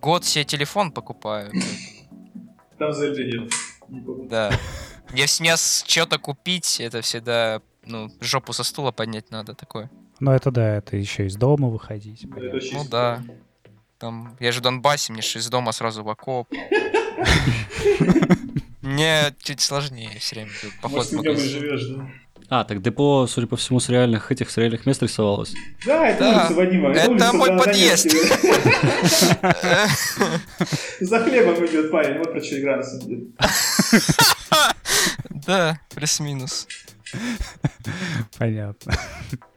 год 0.00 0.24
себе 0.24 0.44
телефон 0.44 0.92
покупаю. 0.92 1.50
Там 2.78 2.92
за 2.92 3.10
нет. 3.10 3.50
Да. 3.88 4.52
Если 5.12 5.42
мне 5.42 5.56
что-то 5.56 6.20
купить, 6.20 6.78
это 6.78 7.00
всегда, 7.00 7.60
ну, 7.84 8.08
жопу 8.20 8.52
со 8.52 8.62
стула 8.62 8.92
поднять 8.92 9.32
надо 9.32 9.54
такое. 9.54 9.90
Ну 10.20 10.30
это 10.30 10.52
да, 10.52 10.76
это 10.76 10.96
еще 10.96 11.26
из 11.26 11.34
дома 11.34 11.70
выходить. 11.70 12.24
Ну 12.72 12.84
да. 12.88 13.20
Там, 13.98 14.36
я 14.38 14.52
же 14.52 14.60
в 14.60 14.62
Донбассе, 14.62 15.12
мне 15.12 15.22
же 15.22 15.40
из 15.40 15.48
дома 15.48 15.72
сразу 15.72 16.04
в 16.04 16.08
окоп. 16.08 16.48
Мне 18.82 19.34
чуть 19.38 19.60
сложнее 19.60 20.18
все 20.18 20.34
время. 20.36 20.50
Поход 20.82 21.10
Может, 21.12 21.38
живешь, 21.38 21.86
да? 21.86 22.10
А, 22.54 22.64
так 22.64 22.82
депо, 22.82 23.26
судя 23.26 23.46
по 23.46 23.56
всему, 23.56 23.80
с 23.80 23.88
реальных 23.88 24.30
этих, 24.30 24.50
с 24.50 24.58
реальных 24.58 24.84
мест 24.84 25.02
рисовалось. 25.02 25.54
Да, 25.86 26.06
это 26.06 26.18
да. 26.18 26.40
улица 26.40 26.52
Вадима. 26.52 26.90
Это, 26.90 27.14
это 27.14 27.32
мой 27.32 27.56
подъезд. 27.56 28.10
За 31.00 31.20
хлебом 31.20 31.64
идет 31.64 31.90
парень, 31.90 32.18
вот 32.18 32.30
про 32.30 32.42
что 32.42 32.60
игра 32.60 32.76
на 32.76 32.82
самом 32.82 33.06
деле. 33.06 33.22
Да, 35.46 35.80
плюс-минус. 35.94 36.68
Понятно. 38.38 38.98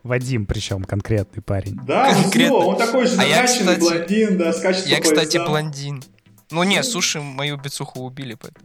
Вадим, 0.03 0.45
причем 0.45 0.85
конкретный 0.85 1.43
парень. 1.43 1.77
Да, 1.85 2.13
конкретно. 2.13 2.55
он 2.55 2.77
такой 2.77 3.07
же 3.07 3.17
накачанный 3.17 3.75
блондин, 3.75 4.37
да, 4.37 4.53
скачет 4.53 4.87
Я, 4.87 5.01
кстати, 5.01 5.35
блондин. 5.35 6.01
Ну 6.49 6.63
не, 6.63 6.81
суши 6.81 7.19
мою 7.19 7.57
бицуху 7.57 8.03
убили, 8.03 8.35
поэтому. 8.35 8.64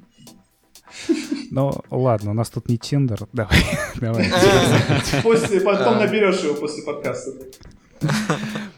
Ну, 1.51 1.73
ладно, 1.91 2.31
у 2.31 2.35
нас 2.35 2.49
тут 2.51 2.69
не 2.69 2.79
Тиндер. 2.79 3.27
Давай, 3.33 3.59
давай. 3.97 4.31
После, 5.23 5.61
потом 5.61 5.99
наберешь 5.99 6.41
его 6.41 6.55
после 6.55 6.83
подкаста. 6.83 7.33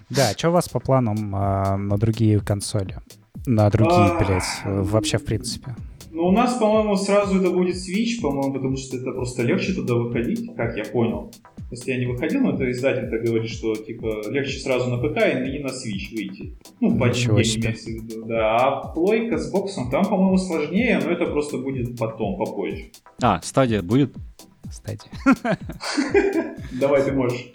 Да, 0.09 0.33
что 0.37 0.49
у 0.49 0.53
вас 0.53 0.69
по 0.69 0.81
планам 0.81 1.35
а, 1.35 1.77
на 1.77 1.97
другие 1.97 2.41
консоли? 2.41 2.99
На 3.47 3.71
другие, 3.71 4.11
а, 4.11 4.19
блядь, 4.19 4.45
вообще 4.65 5.19
в 5.19 5.25
принципе. 5.25 5.75
Ну, 6.15 6.29
у 6.29 6.31
нас, 6.31 6.59
по-моему, 6.59 6.95
сразу 6.97 7.41
это 7.41 7.51
будет 7.51 7.77
Switch, 7.77 8.21
по-моему, 8.21 8.53
потому 8.53 8.77
что 8.77 8.99
это 8.99 9.13
просто 9.13 9.45
легче 9.45 9.73
туда 9.73 9.95
выходить, 9.95 10.55
как 10.55 10.77
я 10.77 10.85
понял. 10.85 11.33
Если 11.71 11.91
я 11.91 11.99
не 11.99 12.05
выходил, 12.05 12.43
но 12.43 12.55
это 12.55 12.71
издатель 12.71 13.09
так 13.09 13.23
говорит, 13.23 13.49
что 13.49 13.75
типа 13.75 14.29
легче 14.29 14.59
сразу 14.59 14.91
на 14.91 14.99
ПК 14.99 15.17
и 15.17 15.59
на 15.59 15.69
Switch 15.69 16.15
выйти. 16.15 16.59
Ну, 16.81 16.99
по 16.99 17.07
Ничего 17.07 17.43
себе. 17.43 17.75
Виду, 17.87 18.27
да. 18.27 18.59
А 18.59 18.93
плойка 18.93 19.39
с 19.39 19.51
боксом 19.51 19.91
там, 19.91 20.05
по-моему, 20.05 20.37
сложнее, 20.37 21.01
но 21.03 21.11
это 21.11 21.25
просто 21.25 21.57
будет 21.57 21.97
потом, 21.99 22.37
попозже. 22.37 22.91
А, 23.23 23.41
стадия 23.43 23.81
будет? 23.81 24.15
Стадия. 24.71 25.11
Давай, 26.79 27.05
ты 27.05 27.13
можешь. 27.13 27.53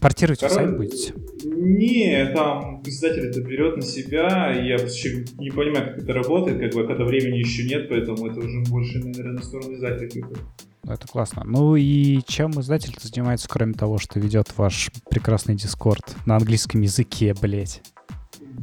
Портировать 0.00 0.40
Короче, 0.40 0.54
сами 0.54 0.76
будете? 0.76 1.14
Не, 1.44 2.32
там 2.34 2.82
издатель 2.86 3.26
это 3.26 3.42
берет 3.42 3.76
на 3.76 3.82
себя, 3.82 4.50
я 4.52 4.78
вообще 4.78 5.26
не 5.38 5.50
понимаю, 5.50 5.88
как 5.88 5.98
это 6.02 6.12
работает, 6.14 6.58
как 6.58 6.72
бы, 6.72 6.86
когда 6.86 7.04
времени 7.04 7.38
еще 7.38 7.64
нет, 7.64 7.88
поэтому 7.88 8.26
это 8.26 8.40
уже 8.40 8.60
больше, 8.70 8.98
наверное, 8.98 9.34
на 9.34 9.42
сторону 9.42 9.74
издателя. 9.74 10.26
Это 10.84 11.06
классно. 11.06 11.42
Ну 11.44 11.76
и 11.76 12.20
чем 12.26 12.52
издатель 12.52 12.94
занимается, 12.98 13.48
кроме 13.48 13.74
того, 13.74 13.98
что 13.98 14.18
ведет 14.18 14.56
ваш 14.56 14.90
прекрасный 15.10 15.54
дискорд 15.54 16.16
на 16.24 16.36
английском 16.36 16.80
языке, 16.80 17.34
блять? 17.40 17.82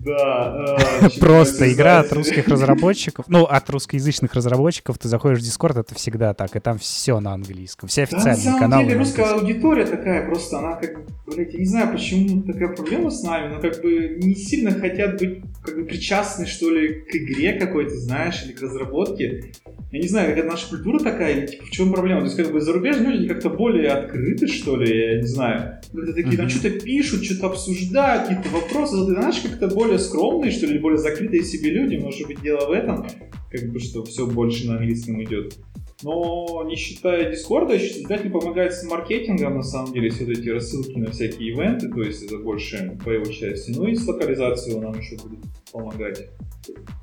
Да. 0.06 0.78
Просто 1.20 1.72
игра 1.74 2.00
от 2.00 2.12
русских 2.14 2.48
разработчиков. 2.48 3.26
Ну, 3.28 3.44
от 3.44 3.70
русскоязычных 3.70 4.34
разработчиков 4.34 4.98
ты 5.00 5.08
заходишь 5.08 5.40
в 5.40 5.44
Discord, 5.44 5.80
это 5.80 5.96
всегда 5.96 6.34
так, 6.34 6.56
и 6.56 6.60
там 6.60 6.78
все 6.78 7.20
на 7.20 7.34
английском. 7.34 7.90
Все 7.90 8.04
официальные 8.04 8.60
каналы. 8.60 8.68
На 8.68 8.70
самом 8.70 8.88
деле 8.88 9.00
русская 9.00 9.26
аудитория 9.34 9.86
такая 9.86 10.26
просто, 10.28 10.60
она 10.60 10.76
как, 10.76 11.00
блядь, 11.26 11.54
я 11.54 11.60
не 11.60 11.66
знаю, 11.66 11.92
почему 11.92 12.44
такая 12.44 12.70
проблема 12.70 13.10
с 13.10 13.24
нами, 13.24 13.56
но 13.56 13.62
как 13.62 13.82
бы 13.82 14.20
не 14.22 14.36
сильно 14.36 14.72
хотят 14.72 15.20
быть 15.20 15.42
как 15.64 15.76
бы 15.76 15.86
причастны, 15.86 16.46
что 16.46 16.70
ли, 16.70 17.02
к 17.02 17.16
игре 17.16 17.54
какой-то, 17.54 17.96
знаешь, 17.96 18.44
или 18.46 18.54
к 18.54 18.62
разработке. 18.62 19.52
Я 19.90 20.00
не 20.00 20.08
знаю, 20.08 20.36
это 20.36 20.46
наша 20.46 20.68
культура 20.70 21.00
такая, 21.00 21.38
или 21.38 21.48
типа, 21.48 21.66
в 21.66 21.70
чем 21.70 21.94
проблема? 21.94 22.20
То 22.22 22.26
есть, 22.26 22.38
как 22.38 22.52
бы 22.52 22.60
зарубежные 22.60 23.14
люди 23.14 23.28
как-то 23.30 23.50
более 23.50 23.90
открыты, 23.90 24.48
что 24.48 24.76
ли, 24.76 25.14
я 25.14 25.18
не 25.22 25.28
знаю. 25.28 25.80
Как-то 25.94 26.14
такие, 26.14 26.38
там 26.38 26.50
что-то 26.50 26.72
пишут, 26.72 27.24
что-то 27.24 27.48
обсуждают, 27.48 28.28
какие-то 28.28 28.50
вопросы 28.50 28.98
задают, 28.98 29.20
знаешь, 29.20 29.40
как-то 29.40 29.68
более 29.74 29.98
скромные, 29.98 30.52
что 30.52 30.66
ли, 30.66 30.78
более 30.78 30.98
закрытые 30.98 31.44
себе 31.44 31.70
люди, 31.70 31.96
может 31.96 32.28
быть, 32.28 32.42
дело 32.42 32.68
в 32.68 32.72
этом, 32.72 33.08
как 33.50 33.72
бы, 33.72 33.80
что 33.80 34.04
все 34.04 34.28
больше 34.28 34.68
на 34.68 34.74
английском 34.78 35.24
идет. 35.24 35.56
Но 36.04 36.64
не 36.68 36.76
считая 36.76 37.32
Дискорда, 37.32 37.76
издатель 37.76 38.30
помогает 38.30 38.74
с 38.74 38.84
маркетингом, 38.84 39.56
на 39.56 39.64
самом 39.64 39.94
деле, 39.94 40.10
все 40.10 40.32
эти 40.32 40.50
рассылки 40.50 40.98
на 40.98 41.12
всякие 41.12 41.50
ивенты, 41.50 41.90
то 41.90 42.02
есть 42.02 42.24
это 42.24 42.38
больше 42.38 42.98
по 43.04 43.10
его 43.10 43.26
части. 43.26 43.72
Ну 43.76 43.88
и 43.88 43.96
с 43.96 44.08
локализацией 44.08 44.78
он 44.78 44.84
нам 44.84 45.00
еще 45.00 45.16
будет 45.18 45.40
помогать 45.72 46.30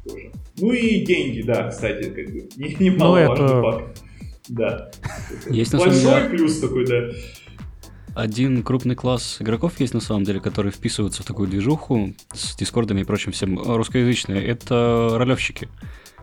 тоже. 0.07 0.31
Ну 0.59 0.73
и 0.73 1.05
деньги, 1.05 1.43
да, 1.43 1.69
кстати, 1.69 2.05
как 2.05 2.27
бы, 2.33 2.49
немаловажный 2.57 3.39
ну, 3.39 3.45
это... 3.45 3.63
факт. 3.63 4.03
Да. 4.49 4.91
Есть 5.49 5.75
Большой 5.75 6.29
плюс 6.31 6.59
такой, 6.61 6.87
да. 6.87 7.11
Один 8.15 8.63
крупный 8.63 8.95
класс 8.95 9.39
игроков 9.41 9.81
есть 9.81 9.93
на 9.93 10.01
самом 10.01 10.23
деле, 10.23 10.39
которые 10.39 10.71
вписываются 10.71 11.25
в 11.25 11.27
такую 11.27 11.49
движуху 11.49 12.15
с 12.33 12.55
дискордами 12.55 13.01
и 13.01 13.05
прочим 13.05 13.33
всем 13.33 13.59
русскоязычные. 13.61 14.45
Это 14.47 15.11
ролевщики. 15.15 15.69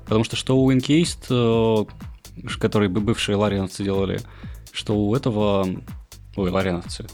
Потому 0.05 0.24
что 0.24 0.38
что 0.38 0.57
у 0.57 0.72
Incased, 0.72 1.88
которые 2.59 2.89
бывшие 2.89 3.36
лариновцы 3.36 3.84
делали, 3.84 4.21
что 4.71 4.95
у 4.95 5.15
этого... 5.15 5.67
Ой, 6.36 6.49
лариновцы. 6.49 7.07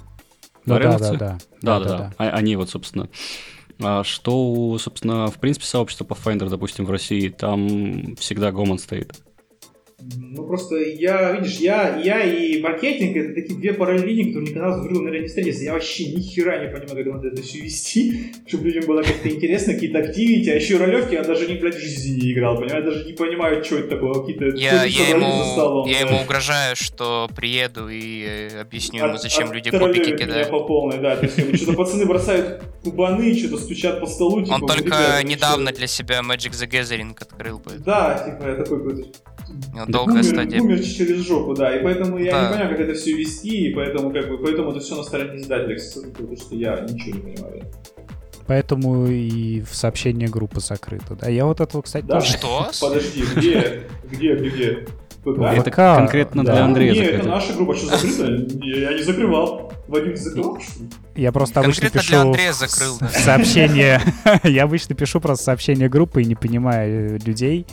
Ну, 0.65 0.74
лариновцы? 0.76 1.18
Да, 1.18 1.18
да, 1.18 1.38
да. 1.61 1.80
Да, 1.80 1.97
да. 1.97 2.13
А, 2.18 2.30
они 2.30 2.55
вот, 2.55 2.70
собственно. 2.70 3.09
А 3.80 4.03
что, 4.03 4.78
собственно, 4.80 5.28
в 5.28 5.36
принципе, 5.36 5.65
сообщество 5.65 6.03
Pathfinder, 6.03 6.49
допустим, 6.49 6.86
в 6.86 6.91
России, 6.91 7.30
там 7.30 8.15
всегда 8.15 8.51
гомон 8.51 8.80
стоит. 8.80 9.13
Ну, 10.16 10.45
просто 10.45 10.78
я, 10.78 11.32
видишь, 11.34 11.58
я, 11.58 11.97
я 11.97 12.22
и 12.24 12.62
маркетинг 12.62 13.18
это 13.18 13.34
такие 13.34 13.60
две 13.60 13.74
параллельные 13.74 14.14
линии, 14.14 14.32
которые 14.32 14.49
никогда 14.49 14.78
в 14.78 14.86
игру, 14.86 14.99
наверное, 14.99 15.22
не 15.22 15.28
встретятся. 15.28 15.64
Я 15.64 15.74
вообще 15.74 16.14
ни 16.14 16.22
хера 16.22 16.64
не 16.64 16.68
понимаю, 16.72 17.03
как 17.03 17.14
надо 17.14 17.28
это 17.30 17.41
все 17.41 17.60
вести, 17.60 18.32
чтобы 18.47 18.66
людям 18.66 18.86
было 18.86 19.01
как-то 19.01 19.30
интересно, 19.30 19.74
какие-то 19.74 19.99
активити, 19.99 20.49
а 20.49 20.55
еще 20.55 20.78
ролевки 20.78 21.16
я 21.16 21.24
даже 21.24 21.47
никогда 21.47 21.76
в 21.76 21.80
жизни 21.80 22.22
не 22.22 22.34
играл, 22.34 22.55
понимаю, 22.55 22.84
я 22.84 22.91
даже 22.91 23.05
не 23.05 23.14
понимаю, 23.14 23.64
что 23.64 23.78
это 23.80 23.89
такое, 23.89 24.14
какие-то... 24.14 24.45
Я, 24.58 24.84
я, 24.86 25.10
ему, 25.10 25.88
я 25.88 25.99
ему 26.01 26.22
угрожаю, 26.22 26.76
что 26.76 27.30
приеду 27.36 27.89
и 27.89 28.24
э, 28.24 28.62
объясню 28.62 29.05
ему, 29.05 29.18
зачем 29.18 29.51
люди 29.51 29.72
кубики 29.72 30.16
кидают. 30.16 30.49
по 30.49 30.64
полной, 30.66 30.99
да, 30.99 31.16
то 31.16 31.26
есть 31.26 31.58
что-то 31.58 31.74
пацаны 31.74 32.05
бросают 32.05 32.62
кубаны, 32.84 33.36
что-то 33.36 33.58
стучат 33.58 33.99
по 33.99 34.05
столу. 34.05 34.43
Типа, 34.43 34.55
Он 34.55 34.68
только 34.68 35.22
недавно 35.24 35.72
для 35.72 35.88
себя 35.88 36.20
Magic 36.22 36.51
the 36.51 36.70
Gathering 36.70 37.16
открыл. 37.20 37.62
Да, 37.80 38.24
типа, 38.24 38.49
я 38.49 38.55
такой 38.55 38.84
долгая 39.88 40.22
умер, 40.22 40.24
стадия. 40.26 40.62
Умер 40.62 40.82
через 40.84 41.26
жопу, 41.26 41.54
да, 41.54 41.76
и 41.76 41.84
поэтому 41.84 42.18
я 42.18 42.32
да. 42.32 42.41
не 42.43 42.50
понимаю, 42.50 42.70
как 42.70 42.80
это 42.80 42.93
все 42.93 43.14
вести, 43.14 43.70
и 43.70 43.74
поэтому, 43.74 44.12
как 44.12 44.30
бы, 44.30 44.38
поэтому 44.38 44.72
это 44.72 44.80
все 44.80 44.95
на 44.95 45.04
стороне 45.04 45.41
издателя, 45.41 45.80
потому 46.12 46.38
что 46.38 46.56
я 46.56 46.80
ничего 46.82 47.18
не 47.18 47.22
понимаю. 47.22 47.64
Поэтому 48.48 49.08
и 49.08 49.62
в 49.62 49.76
сообщении 49.76 50.28
группы 50.28 50.62
закрыта. 50.62 51.16
Да, 51.16 51.30
я 51.30 51.45
вот 51.45 51.60
этого, 51.60 51.82
кстати, 51.82 52.06
да? 52.06 52.20
тоже... 52.20 52.38
Что? 52.38 52.72
Подожди, 52.82 53.24
где? 53.36 53.84
Где, 54.10 54.36
где, 54.36 54.50
где? 54.50 54.88
Это 55.36 55.72
конкретно 55.72 56.45
для 56.45 56.64
Андрея 56.64 56.93
Нет, 56.93 57.14
это 57.16 57.28
наша 57.28 57.54
группа, 57.54 57.76
что 57.76 57.88
закрыта? 57.88 58.48
Я 58.64 58.93
не 58.93 59.04
закрывал. 59.04 59.74
Вадим, 59.88 60.14
ты 60.14 60.22
закрывал, 60.22 60.60
что 60.62 60.84
ли? 60.84 60.89
Я 61.16 61.32
просто 61.32 61.60
обычно 61.60 61.89
Конкретно 61.89 62.00
пишу 62.00 62.12
для 62.12 62.22
Андрея 62.22 62.54
закрыл, 62.54 62.98
да. 63.00 63.10
сообщение. 63.10 64.02
Я 64.43 64.64
обычно 64.64 64.95
пишу 64.95 65.20
просто 65.20 65.45
сообщение 65.45 65.89
группы 65.89 66.22
и 66.22 66.26
не 66.26 66.36
понимаю 66.36 67.20
людей, 67.26 67.66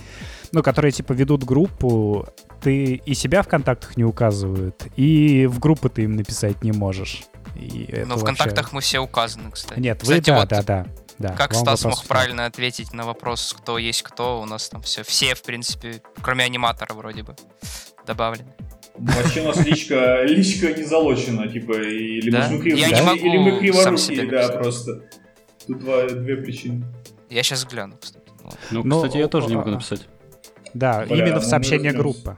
ну, 0.55 0.63
которые, 0.63 0.93
типа, 0.93 1.13
ведут 1.13 1.45
группу, 1.45 2.27
ты 2.63 2.95
и 2.95 3.15
себя 3.15 3.43
в 3.43 3.49
контактах 3.49 3.97
не 3.97 4.05
указывают, 4.05 4.87
и 4.97 5.47
в 5.47 5.59
группу 5.59 5.89
ты 5.91 6.03
им 6.05 6.17
написать 6.17 6.63
не 6.63 6.73
можешь. 6.73 7.25
И 7.57 7.89
Но 8.07 8.17
в 8.17 8.23
вообще- 8.23 8.25
контактах 8.27 8.73
мы 8.73 8.81
все 8.81 9.01
указаны, 9.01 9.51
кстати. 9.51 9.79
Нет, 9.79 10.03
вы 10.03 10.15
Кстати, 10.21 10.31
да, 10.31 10.39
вот 10.41 10.49
да, 10.49 10.63
да, 10.63 10.87
да. 11.19 11.29
Как 11.35 11.55
Стас 11.55 11.83
вопрос 11.85 11.99
мог 11.99 12.07
правильно 12.07 12.47
ответить 12.47 12.93
на 12.93 13.05
вопрос, 13.05 13.55
кто 13.59 13.79
есть 13.79 14.03
кто, 14.03 14.41
у 14.41 14.47
нас 14.47 14.69
там 14.69 14.81
все, 14.83 15.03
все, 15.05 15.35
в 15.35 15.43
принципе, 15.43 16.01
кроме 16.23 16.45
аниматора 16.45 16.95
вроде 16.95 17.23
бы, 17.23 17.37
добавлены. 18.07 18.53
Вообще 18.97 19.43
у 19.43 19.47
нас 19.49 19.59
личка, 19.65 20.23
личка 20.25 20.73
не 20.73 20.85
залочена, 20.85 21.49
типа, 21.49 21.73
или, 21.73 22.31
Да? 22.31 22.49
мы, 22.51 22.59
криво- 22.61 22.77
Я 22.77 22.89
не 22.89 23.19
или 23.19 23.39
могу 23.39 23.51
мы 23.61 23.73
сам 23.73 23.97
криворукие, 23.97 24.27
да, 24.31 24.49
просто. 24.51 25.03
Тут 25.67 25.79
два, 25.81 26.07
две 26.09 26.37
причины. 26.37 26.85
Я 27.31 27.43
сейчас 27.43 27.65
гляну, 27.67 27.97
кстати. 28.01 28.25
Ну. 28.43 28.51
Ну, 28.71 28.83
Ну, 28.85 28.97
кстати, 29.03 29.17
я 29.19 29.29
тоже 29.29 29.49
не 29.49 29.55
а- 29.55 29.59
могу 29.59 29.71
написать. 29.71 30.07
Да, 30.75 31.05
Бля, 31.07 31.16
именно 31.16 31.35
ну 31.37 31.41
в 31.41 31.45
мы 31.45 31.49
сообщение 31.51 31.91
разберемся. 31.93 32.22
группы. 32.25 32.37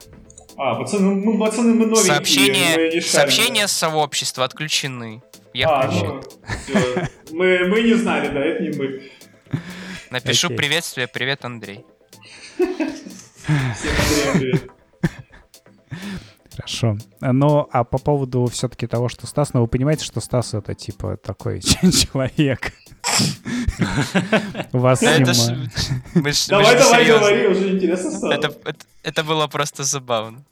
А, 0.57 0.75
пацаны, 0.75 1.15
мы, 1.15 1.37
пацаны, 1.39 1.73
мы 1.73 1.85
новенькие, 1.85 2.01
мы 2.01 2.05
Сообщения, 2.15 2.75
не 2.75 2.89
шарим. 3.01 3.03
сообщения 3.03 3.67
сообщества 3.67 4.43
отключены. 4.45 5.21
Я 5.53 5.67
а, 5.69 5.87
включил. 5.87 6.23
ну. 6.73 7.03
Мы, 7.37 7.67
мы 7.67 7.81
не 7.83 7.93
знали, 7.95 8.29
да, 8.29 8.39
это 8.39 8.63
не 8.63 8.69
мы. 8.77 9.01
Напишу 10.09 10.47
окей. 10.47 10.57
приветствие, 10.57 11.07
привет, 11.07 11.45
Андрей. 11.45 11.85
Всем 12.55 12.67
Андреем 12.69 14.39
привет. 14.39 14.71
Хорошо. 16.55 16.97
Ну, 17.21 17.67
а 17.71 17.83
по 17.83 17.97
поводу 17.99 18.45
все-таки 18.47 18.87
того, 18.87 19.09
что 19.09 19.27
Стас, 19.27 19.53
ну 19.53 19.61
вы 19.61 19.67
понимаете, 19.67 20.03
что 20.05 20.19
Стас 20.21 20.53
это 20.55 20.73
типа 20.73 21.17
такой 21.17 21.61
человек. 21.61 22.73
У 24.73 24.77
вас 24.79 24.99
Давай, 26.47 26.77
давай, 26.77 27.05
говори, 27.05 27.47
уже 27.47 27.75
интересно 27.75 28.11
стало. 28.11 28.33
Это, 29.03 29.23
было 29.23 29.47
просто 29.47 29.83
забавно. 29.83 30.43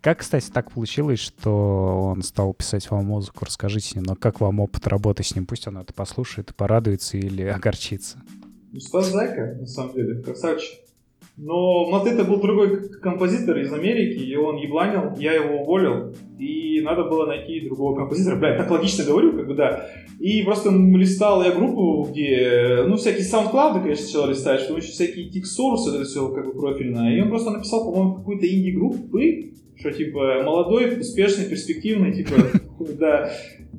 Как, 0.00 0.18
кстати, 0.20 0.48
так 0.50 0.70
получилось, 0.70 1.18
что 1.18 2.10
он 2.10 2.22
стал 2.22 2.54
писать 2.54 2.88
вам 2.90 3.06
музыку? 3.06 3.44
Расскажите 3.44 3.98
немного, 3.98 4.18
как 4.18 4.40
вам 4.40 4.60
опыт 4.60 4.86
работы 4.86 5.24
с 5.24 5.34
ним? 5.34 5.44
Пусть 5.44 5.66
он 5.66 5.78
это 5.78 5.92
послушает 5.92 6.54
порадуется 6.54 7.16
или 7.16 7.42
огорчится. 7.42 8.22
Ну, 8.72 8.80
Стас 8.80 9.06
Зайка, 9.06 9.56
на 9.58 9.66
самом 9.66 9.94
деле, 9.94 10.22
красавчик. 10.22 10.78
Но 11.40 12.02
это 12.04 12.24
был 12.24 12.40
другой 12.40 12.88
композитор 13.00 13.58
из 13.58 13.72
Америки, 13.72 14.18
и 14.18 14.34
он 14.34 14.56
ебланил, 14.56 15.16
я 15.18 15.34
его 15.34 15.62
уволил, 15.62 16.12
и 16.36 16.80
надо 16.80 17.04
было 17.04 17.26
найти 17.26 17.60
другого 17.60 17.94
композитора. 17.94 18.36
Бля, 18.36 18.56
так 18.56 18.68
логично 18.68 19.04
говорю, 19.04 19.36
как 19.36 19.46
бы, 19.46 19.54
да. 19.54 19.86
И 20.18 20.42
просто 20.42 20.70
листал 20.70 21.44
я 21.44 21.52
группу, 21.52 22.08
где, 22.10 22.82
ну, 22.88 22.96
всякие 22.96 23.24
SoundCloud, 23.24 23.82
конечно, 23.82 24.04
сначала 24.04 24.30
листаешь, 24.30 24.62
потом 24.62 24.78
еще 24.78 24.88
всякие 24.90 25.28
TixSource, 25.28 25.94
это 25.94 26.04
все 26.04 26.28
как 26.30 26.46
бы 26.46 26.60
профильное. 26.60 27.16
И 27.16 27.20
он 27.20 27.28
просто 27.28 27.50
написал, 27.50 27.84
по-моему, 27.84 28.14
какую-то 28.16 28.46
инди-группы, 28.46 29.52
что, 29.76 29.92
типа, 29.92 30.42
молодой, 30.44 30.98
успешный, 30.98 31.44
перспективный, 31.44 32.12
типа, 32.14 32.34
да, 32.98 33.30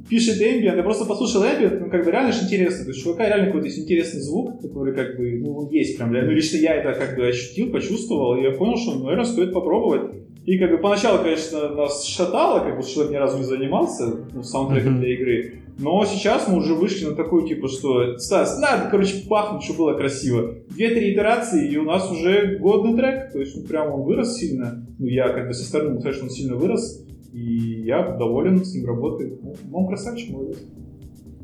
пишет 0.09 0.41
ambient, 0.41 0.75
я 0.75 0.83
просто 0.83 1.05
послушал 1.05 1.43
ambient, 1.43 1.79
ну, 1.79 1.89
как 1.89 2.03
бы 2.03 2.11
реально 2.11 2.31
же 2.31 2.43
интересно, 2.43 2.85
то 2.85 2.91
есть, 2.91 3.03
чувака 3.03 3.27
реально 3.27 3.47
какой-то 3.47 3.67
есть 3.67 3.79
интересный 3.79 4.21
звук, 4.21 4.61
который, 4.61 4.93
как 4.95 5.17
бы, 5.17 5.39
ну, 5.39 5.69
есть 5.71 5.97
прям, 5.97 6.11
ну, 6.11 6.31
лично 6.31 6.57
я 6.57 6.75
это, 6.75 6.93
как 6.99 7.15
бы, 7.15 7.27
ощутил, 7.27 7.71
почувствовал, 7.71 8.35
и 8.35 8.41
я 8.41 8.51
понял, 8.51 8.77
что, 8.77 8.95
ну, 8.95 9.03
наверное, 9.03 9.25
стоит 9.25 9.53
попробовать. 9.53 10.11
И, 10.45 10.57
как 10.57 10.71
бы, 10.71 10.79
поначалу, 10.79 11.21
конечно, 11.21 11.69
нас 11.69 12.05
шатало, 12.05 12.61
как 12.61 12.75
бы, 12.77 12.83
человек 12.83 13.11
ни 13.13 13.17
разу 13.17 13.37
не 13.37 13.43
занимался, 13.43 14.25
ну, 14.33 14.41
саундтреком 14.41 14.93
Мгм. 14.93 15.01
для 15.01 15.13
игры, 15.13 15.53
но 15.77 16.03
сейчас 16.05 16.47
мы 16.47 16.57
уже 16.57 16.73
вышли 16.73 17.05
на 17.05 17.15
такую, 17.15 17.47
типа, 17.47 17.67
что, 17.67 18.17
Стас, 18.17 18.59
надо, 18.59 18.89
короче, 18.89 19.27
пахнуть, 19.29 19.63
чтобы 19.63 19.79
было 19.79 19.93
красиво. 19.93 20.55
Две-три 20.69 21.13
итерации, 21.13 21.69
и 21.69 21.77
у 21.77 21.83
нас 21.83 22.11
уже 22.11 22.57
годный 22.57 22.97
трек, 22.97 23.31
то 23.31 23.39
есть, 23.39 23.55
ну, 23.55 23.63
прям 23.63 23.93
он 23.93 24.01
вырос 24.01 24.37
сильно, 24.37 24.85
ну, 24.97 25.05
я, 25.05 25.29
как 25.29 25.47
бы, 25.47 25.53
со 25.53 25.63
стороны 25.63 26.01
что 26.11 26.23
он 26.23 26.29
сильно 26.29 26.55
вырос, 26.55 27.05
и 27.33 27.81
я 27.85 28.15
доволен 28.17 28.63
с 28.63 28.73
ним 28.73 28.85
работой. 28.85 29.37
Ну, 29.41 29.55
он 29.71 29.87
красавчик, 29.87 30.31
молодец. 30.31 30.57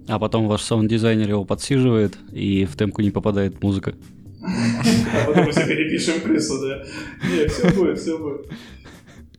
А 0.07 0.19
потом 0.19 0.47
ваш 0.47 0.61
саунд-дизайнер 0.61 1.29
его 1.29 1.45
подсиживает, 1.45 2.17
и 2.31 2.65
в 2.65 2.75
темку 2.77 3.01
не 3.01 3.11
попадает 3.11 3.61
музыка. 3.63 3.95
А 4.43 5.25
потом 5.25 5.45
мы 5.45 5.51
все 5.51 5.65
перепишем 5.65 6.21
крысу, 6.21 6.61
да. 6.61 6.83
Не, 7.27 7.47
все 7.47 7.71
будет, 7.73 7.99
все 7.99 8.17
будет. 8.17 8.47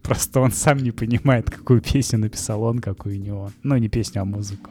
Просто 0.02 0.40
он 0.40 0.50
сам 0.52 0.78
не 0.78 0.90
понимает, 0.92 1.50
какую 1.50 1.80
песню 1.80 2.18
написал 2.18 2.62
он, 2.62 2.78
какую 2.80 3.20
не 3.20 3.32
он. 3.32 3.50
Ну, 3.62 3.76
не 3.76 3.88
песню, 3.88 4.22
а 4.22 4.24
музыку. 4.24 4.70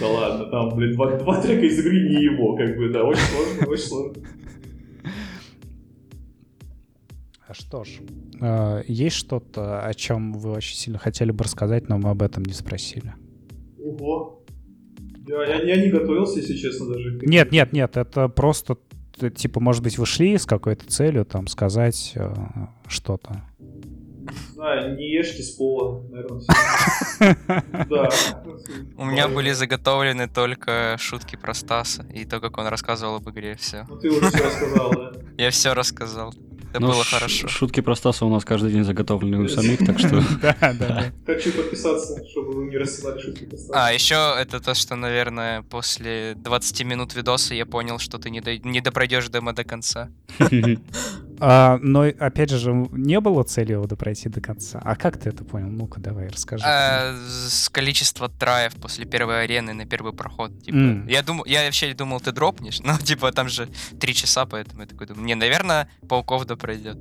Да 0.00 0.08
ладно, 0.08 0.46
там, 0.46 0.76
блин, 0.76 0.94
два, 0.94 1.16
два 1.16 1.40
трека 1.40 1.64
из 1.64 1.78
игры 1.78 2.08
не 2.08 2.22
его, 2.22 2.56
как 2.56 2.76
бы, 2.76 2.90
да, 2.90 3.02
очень 3.02 3.22
сложно, 3.22 3.66
очень 3.66 3.84
сложно. 3.84 4.22
Что 7.52 7.84
ж, 7.84 8.00
э, 8.40 8.82
есть 8.88 9.16
что-то, 9.16 9.84
о 9.84 9.92
чем 9.92 10.32
вы 10.32 10.52
очень 10.52 10.76
сильно 10.76 10.98
хотели 10.98 11.30
бы 11.30 11.44
рассказать, 11.44 11.88
но 11.88 11.98
мы 11.98 12.10
об 12.10 12.22
этом 12.22 12.44
не 12.44 12.54
спросили? 12.54 13.14
Ого. 13.78 14.42
Я, 15.26 15.44
я, 15.44 15.62
я 15.62 15.76
не 15.82 15.90
готовился, 15.90 16.38
если 16.40 16.54
честно, 16.56 16.92
даже. 16.92 17.18
Нет, 17.22 17.52
нет, 17.52 17.72
нет, 17.72 17.96
это 17.96 18.28
просто, 18.28 18.78
типа, 19.36 19.60
может 19.60 19.82
быть, 19.82 19.98
вы 19.98 20.06
шли 20.06 20.38
с 20.38 20.46
какой-то 20.46 20.86
целью, 20.86 21.24
там, 21.24 21.46
сказать 21.46 22.12
э, 22.14 22.32
что-то. 22.86 23.42
Не 24.24 24.54
знаю, 24.54 24.96
не 24.96 25.10
ешьте 25.10 25.42
с 25.42 25.50
пола, 25.50 26.02
наверное. 26.08 26.42
Да. 27.88 28.08
У 28.96 29.04
меня 29.04 29.28
были 29.28 29.52
заготовлены 29.52 30.28
только 30.28 30.96
шутки 30.98 31.36
про 31.36 31.52
Стаса 31.54 32.06
и 32.12 32.24
то, 32.24 32.40
как 32.40 32.56
он 32.58 32.66
рассказывал 32.66 33.16
об 33.16 33.28
игре. 33.28 33.54
Все. 33.56 33.84
Ну 33.88 33.98
ты 33.98 34.10
уже 34.10 34.30
все 34.30 34.44
рассказал, 34.44 34.92
да? 34.92 35.12
Я 35.36 35.50
все 35.50 35.74
рассказал. 35.74 36.34
Это 36.74 36.80
Ну, 36.80 36.88
было 36.88 37.04
ш- 37.04 37.16
хорошо. 37.18 37.46
Шутки 37.46 37.78
про 37.80 37.94
Стаса 37.94 38.26
у 38.26 38.28
нас 38.30 38.44
каждый 38.44 38.72
день 38.72 38.82
заготовлены 38.82 39.38
у 39.44 39.46
самих, 39.48 39.78
так 39.86 39.96
что... 40.00 40.08
Да, 40.42 40.56
да, 40.60 40.72
да. 40.72 41.12
Хочу 41.24 41.52
подписаться, 41.52 42.20
чтобы 42.28 42.52
вы 42.52 42.64
не 42.64 42.76
рассылали 42.76 43.20
шутки 43.20 43.44
по 43.44 43.56
А, 43.72 43.92
еще 43.92 44.34
это 44.36 44.58
то, 44.58 44.74
что, 44.74 44.96
наверное, 44.96 45.62
после 45.62 46.34
20 46.34 46.84
минут 46.84 47.14
видоса 47.14 47.54
я 47.54 47.64
понял, 47.64 48.00
что 48.00 48.18
ты 48.18 48.28
не 48.30 48.80
допройдешь 48.80 49.28
демо 49.28 49.52
до 49.52 49.62
конца. 49.62 50.10
А, 51.40 51.78
но, 51.82 52.02
опять 52.02 52.50
же, 52.50 52.72
не 52.92 53.20
было 53.20 53.42
цели 53.42 53.72
его 53.72 53.86
допройти 53.86 54.28
до 54.28 54.40
конца. 54.40 54.80
А 54.82 54.96
как 54.96 55.18
ты 55.18 55.30
это 55.30 55.44
понял? 55.44 55.68
Ну-ка, 55.68 56.00
давай, 56.00 56.28
расскажи. 56.28 56.64
А, 56.66 57.14
с 57.38 57.68
количества 57.68 58.28
траев 58.28 58.74
после 58.74 59.04
первой 59.04 59.44
арены 59.44 59.72
на 59.72 59.86
первый 59.86 60.12
проход. 60.12 60.52
Типа, 60.62 60.76
М. 60.76 61.06
я, 61.08 61.22
думал, 61.22 61.44
я 61.46 61.64
вообще 61.64 61.92
думал, 61.94 62.20
ты 62.20 62.32
дропнешь, 62.32 62.80
но 62.84 62.96
типа 62.98 63.32
там 63.32 63.48
же 63.48 63.68
три 64.00 64.14
часа, 64.14 64.46
поэтому 64.46 64.82
я 64.82 64.86
такой 64.86 65.06
думаю, 65.06 65.24
не, 65.26 65.34
наверное, 65.34 65.88
пауков 66.08 66.46
да 66.46 66.56
пройдет. 66.56 66.98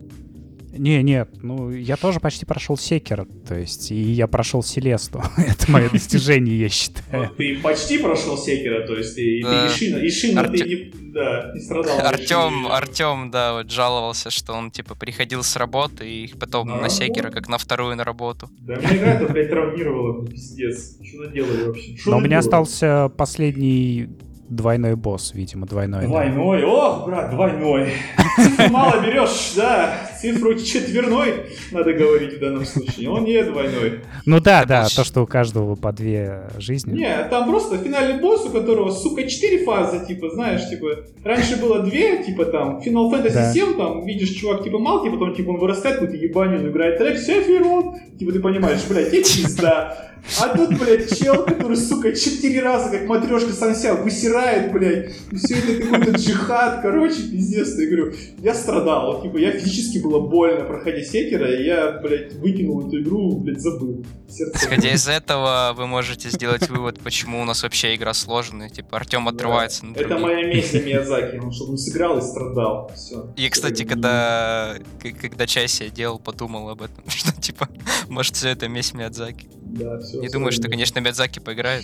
Не, 0.76 1.04
нет, 1.04 1.30
ну 1.44 1.70
я 1.72 1.98
тоже 1.98 2.20
почти 2.20 2.46
прошел 2.46 2.78
Секер, 2.78 3.28
то 3.48 3.56
есть, 3.56 3.92
и 3.92 3.96
я 3.96 4.28
прошел 4.28 4.64
Селесту. 4.64 5.22
Это 5.38 5.70
мое 5.72 5.90
достижение, 5.94 6.60
я 6.60 6.70
считаю. 6.70 7.28
Вот 7.28 7.38
ты 7.38 7.60
почти 7.60 8.00
прошел 8.00 8.38
Секера, 8.38 8.86
то 8.88 8.96
есть 8.98 9.16
ты, 9.16 9.42
Да. 9.44 9.68
ты 9.68 9.74
Ишина, 9.74 10.08
Ишина 10.08 10.44
ты 10.46 10.58
не, 10.64 11.12
да, 11.14 11.52
не 11.54 11.60
страдал. 11.62 12.00
Артем. 12.00 12.68
Артем, 12.68 13.30
да, 13.32 13.54
вот 13.54 13.70
жаловался, 13.72 14.32
что 14.32 14.54
он 14.54 14.72
типа 14.72 14.96
приходил 14.96 15.44
с 15.44 15.56
работы 15.56 16.10
и 16.10 16.34
потом 16.40 16.68
На 16.68 16.78
на 16.82 16.90
секера, 16.90 17.26
работу? 17.26 17.36
как 17.36 17.50
на 17.50 17.58
вторую 17.60 17.96
на 17.96 18.04
работу. 18.04 18.50
Да, 18.60 18.76
меня 18.78 18.96
игра 18.98 19.14
это, 19.14 19.32
блядь, 19.32 19.50
травмировала, 19.50 20.26
пиздец. 20.26 20.98
Что 21.04 21.24
наделали 21.26 21.64
вообще? 21.66 21.96
Что 21.98 22.10
Но 22.12 22.18
у 22.18 22.22
меня 22.22 22.40
остался 22.40 23.10
последний 23.16 24.10
двойной 24.56 24.96
босс, 24.96 25.34
видимо, 25.34 25.66
двойной. 25.66 26.02
да. 26.02 26.08
Двойной, 26.08 26.64
ох, 26.64 27.06
брат, 27.06 27.30
двойной. 27.32 27.90
Мало 28.70 29.02
берешь, 29.02 29.54
да, 29.56 29.96
цифру 30.20 30.56
четверной, 30.56 31.48
надо 31.72 31.94
говорить 31.94 32.38
в 32.38 32.40
данном 32.40 32.66
случае. 32.66 33.10
Он 33.10 33.24
не 33.24 33.44
двойной. 33.44 34.02
Ну 34.26 34.40
да, 34.40 34.66
да, 34.66 34.88
то, 34.96 35.04
что 35.04 35.22
у 35.22 35.28
каждого 35.28 35.76
по 35.76 35.92
две 35.92 36.44
жизни. 36.58 36.94
Не, 36.94 37.24
там 37.30 37.50
просто 37.50 37.78
финальный 37.78 38.22
босс, 38.22 38.46
у 38.46 38.50
которого, 38.50 38.92
сука, 38.92 39.28
четыре 39.28 39.66
фазы, 39.66 40.06
типа, 40.06 40.30
знаешь, 40.30 40.68
типа, 40.70 40.88
раньше 41.24 41.58
было 41.60 41.80
две, 41.82 42.24
типа, 42.24 42.46
там, 42.46 42.80
Final 42.80 43.12
Fantasy 43.12 43.34
Да. 43.34 43.54
7, 43.54 43.74
там, 43.78 44.06
видишь, 44.06 44.30
чувак, 44.30 44.64
типа, 44.64 44.80
малкий, 44.80 45.12
потом, 45.12 45.36
типа, 45.36 45.50
он 45.52 45.58
вырастает, 45.58 45.96
какую-то 46.00 46.18
ебанину 46.18 46.70
играет 46.70 46.98
трек, 46.98 47.18
Сефирот, 47.18 47.96
типа, 48.18 48.32
ты 48.32 48.40
понимаешь, 48.40 48.82
блядь, 48.90 49.14
и 49.14 49.18
пизда. 49.18 50.13
А 50.40 50.56
тут, 50.56 50.80
блядь, 50.80 51.18
чел, 51.18 51.44
который, 51.46 51.78
сука, 51.78 52.14
четыре 52.16 52.62
раза, 52.62 52.90
как 52.90 53.08
матрешка 53.08 53.52
сам 53.52 53.76
себя 53.76 53.96
высирает, 53.96 54.72
блядь. 54.72 55.16
И 55.32 55.36
все 55.36 55.56
это 55.56 55.84
какой-то 55.84 56.12
джихад, 56.12 56.82
короче, 56.82 57.22
пиздец. 57.24 57.78
Я 57.78 57.86
говорю, 57.88 58.14
я 58.40 58.54
страдал. 58.54 59.22
Типа, 59.22 59.38
я 59.38 59.52
физически 59.52 60.00
было 60.00 60.20
больно 60.20 60.66
проходить 60.66 61.08
секера, 61.10 61.54
и 61.54 61.66
я, 61.66 62.00
блядь, 62.02 62.34
выкинул 62.34 62.88
эту 62.88 63.02
игру, 63.02 63.38
блядь, 63.40 63.60
забыл. 63.60 64.06
Сердце 64.30 64.58
Исходя 64.58 64.94
из 64.94 65.08
этого, 65.08 65.74
вы 65.76 65.88
можете 65.88 66.30
сделать 66.30 66.70
вывод, 66.70 67.00
почему 67.00 67.42
у 67.42 67.46
нас 67.46 67.62
вообще 67.62 67.96
игра 67.96 68.14
сложная. 68.14 68.70
Типа, 68.70 68.98
Артем 68.98 69.28
отрывается 69.28 69.82
да. 69.82 69.88
на 69.88 69.94
других. 69.94 70.12
Это 70.12 70.20
моя 70.20 70.48
месть 70.48 70.74
Миядзаки, 70.74 71.38
он 71.38 71.52
чтобы 71.52 71.72
он 71.72 71.78
сыграл 71.78 72.18
и 72.18 72.22
страдал. 72.22 72.92
Все. 72.96 73.32
И, 73.36 73.50
кстати, 73.50 73.84
когда, 73.84 74.76
когда 75.22 75.46
Чайси 75.46 75.90
делал, 75.90 76.18
подумал 76.18 76.70
об 76.70 76.82
этом, 76.82 77.04
что, 77.08 77.40
типа, 77.40 77.68
может, 78.08 78.36
все 78.36 78.50
это 78.50 78.68
месть 78.68 78.94
Миядзаки. 78.94 79.48
Да, 79.74 80.00
все. 80.00 80.22
Не 80.22 80.30
думаю, 80.30 80.52
что, 80.52 80.70
конечно, 80.70 81.00
Миядзаки 81.00 81.40
поиграет. 81.40 81.84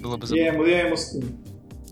Было 0.00 0.18
бы 0.18 0.26
Я 0.36 0.48
ему, 0.48 0.66
я 0.66 0.86
ему 0.86 0.96
скину. 0.96 1.26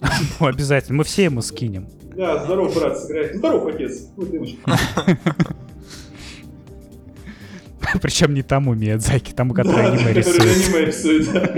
Ну, 0.40 0.46
обязательно. 0.46 0.98
Мы 0.98 1.04
все 1.04 1.24
ему 1.24 1.42
скинем. 1.42 1.86
Да, 2.14 2.44
здоров, 2.44 2.74
брат, 2.74 2.98
сыграет. 2.98 3.36
Здоров, 3.36 3.66
отец. 3.66 4.08
Вот 4.16 4.28
Причем 8.02 8.34
не 8.34 8.42
тому 8.42 8.74
Миядзаки, 8.74 9.32
тому, 9.32 9.54
который 9.54 9.92
аниме 9.92 10.12
рисует. 10.12 11.48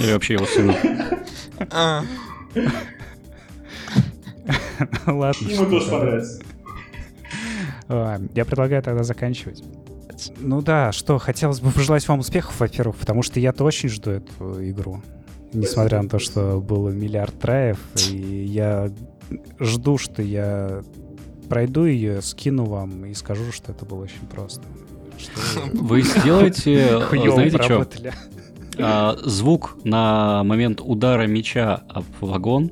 Я 0.00 0.12
вообще 0.14 0.34
его 0.34 0.46
сыну. 0.46 0.74
А. 1.70 2.04
Ладно. 5.06 5.48
Ему 5.48 5.66
тоже 5.68 5.90
понравится. 5.90 6.40
Я 7.88 8.44
предлагаю 8.44 8.82
тогда 8.82 9.02
заканчивать. 9.02 9.64
Ну 10.38 10.62
да, 10.62 10.92
что, 10.92 11.18
хотелось 11.18 11.60
бы 11.60 11.70
пожелать 11.70 12.06
вам 12.08 12.20
успехов, 12.20 12.58
во-первых, 12.58 12.96
потому 12.96 13.22
что 13.22 13.40
я-то 13.40 13.64
очень 13.64 13.88
жду 13.88 14.10
эту 14.10 14.68
игру. 14.70 15.02
Несмотря 15.52 16.02
на 16.02 16.08
то, 16.08 16.18
что 16.18 16.60
было 16.60 16.90
миллиард 16.90 17.38
траев, 17.38 17.78
и 18.10 18.16
я 18.16 18.90
жду, 19.58 19.96
что 19.98 20.22
я 20.22 20.82
пройду 21.48 21.84
ее, 21.84 22.20
скину 22.20 22.64
вам 22.64 23.06
и 23.06 23.14
скажу, 23.14 23.50
что 23.52 23.72
это 23.72 23.84
было 23.84 24.02
очень 24.02 24.26
просто. 24.30 24.62
Вы 25.72 26.02
сделаете, 26.02 27.00
знаете 27.10 27.62
что? 27.62 27.86
А, 28.80 29.16
звук 29.24 29.76
на 29.84 30.44
момент 30.44 30.80
удара 30.80 31.26
меча 31.26 31.82
об 31.88 32.04
вагон 32.20 32.70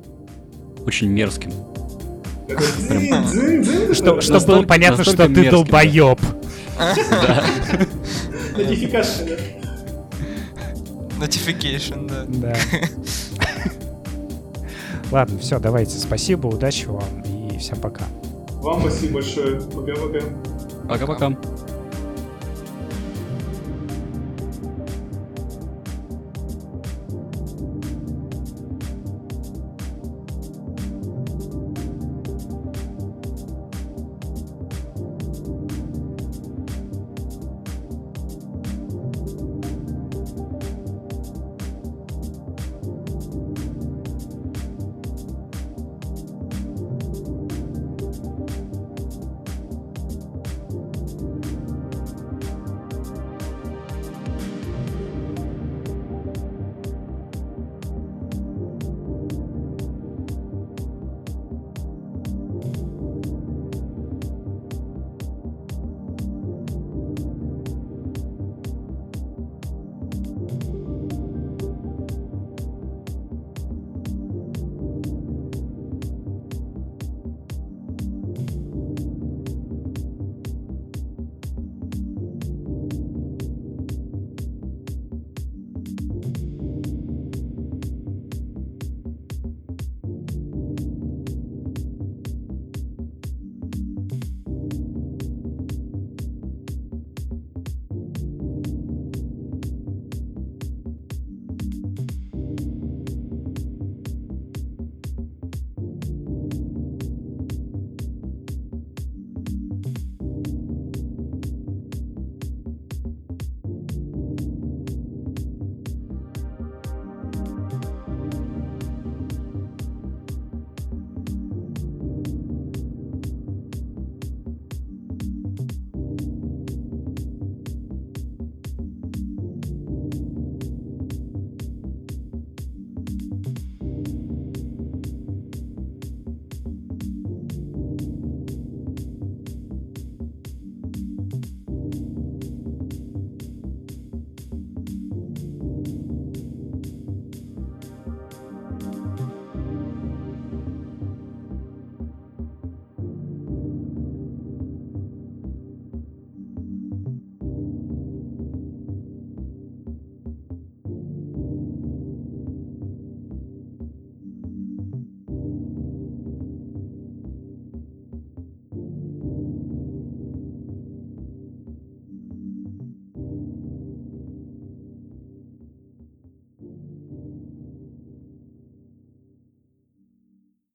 очень 0.85 1.09
мерзким. 1.09 1.51
Чтобы 3.93 4.45
было 4.45 4.63
понятно, 4.63 5.03
что 5.03 5.27
ты 5.27 5.49
долбоеб. 5.49 6.19
Notification, 8.55 9.25
да? 9.27 11.25
Notification, 11.25 12.07
да. 12.07 12.25
Да. 12.27 12.55
Ладно, 15.11 15.39
все, 15.39 15.59
давайте. 15.59 15.97
Спасибо, 15.97 16.47
удачи 16.47 16.85
вам 16.85 17.21
и 17.21 17.57
всем 17.57 17.79
пока. 17.79 18.05
Вам 18.61 18.81
спасибо 18.81 19.15
большое. 19.15 19.61
Пока-пока. 19.61 20.19
Пока-пока. 20.87 21.37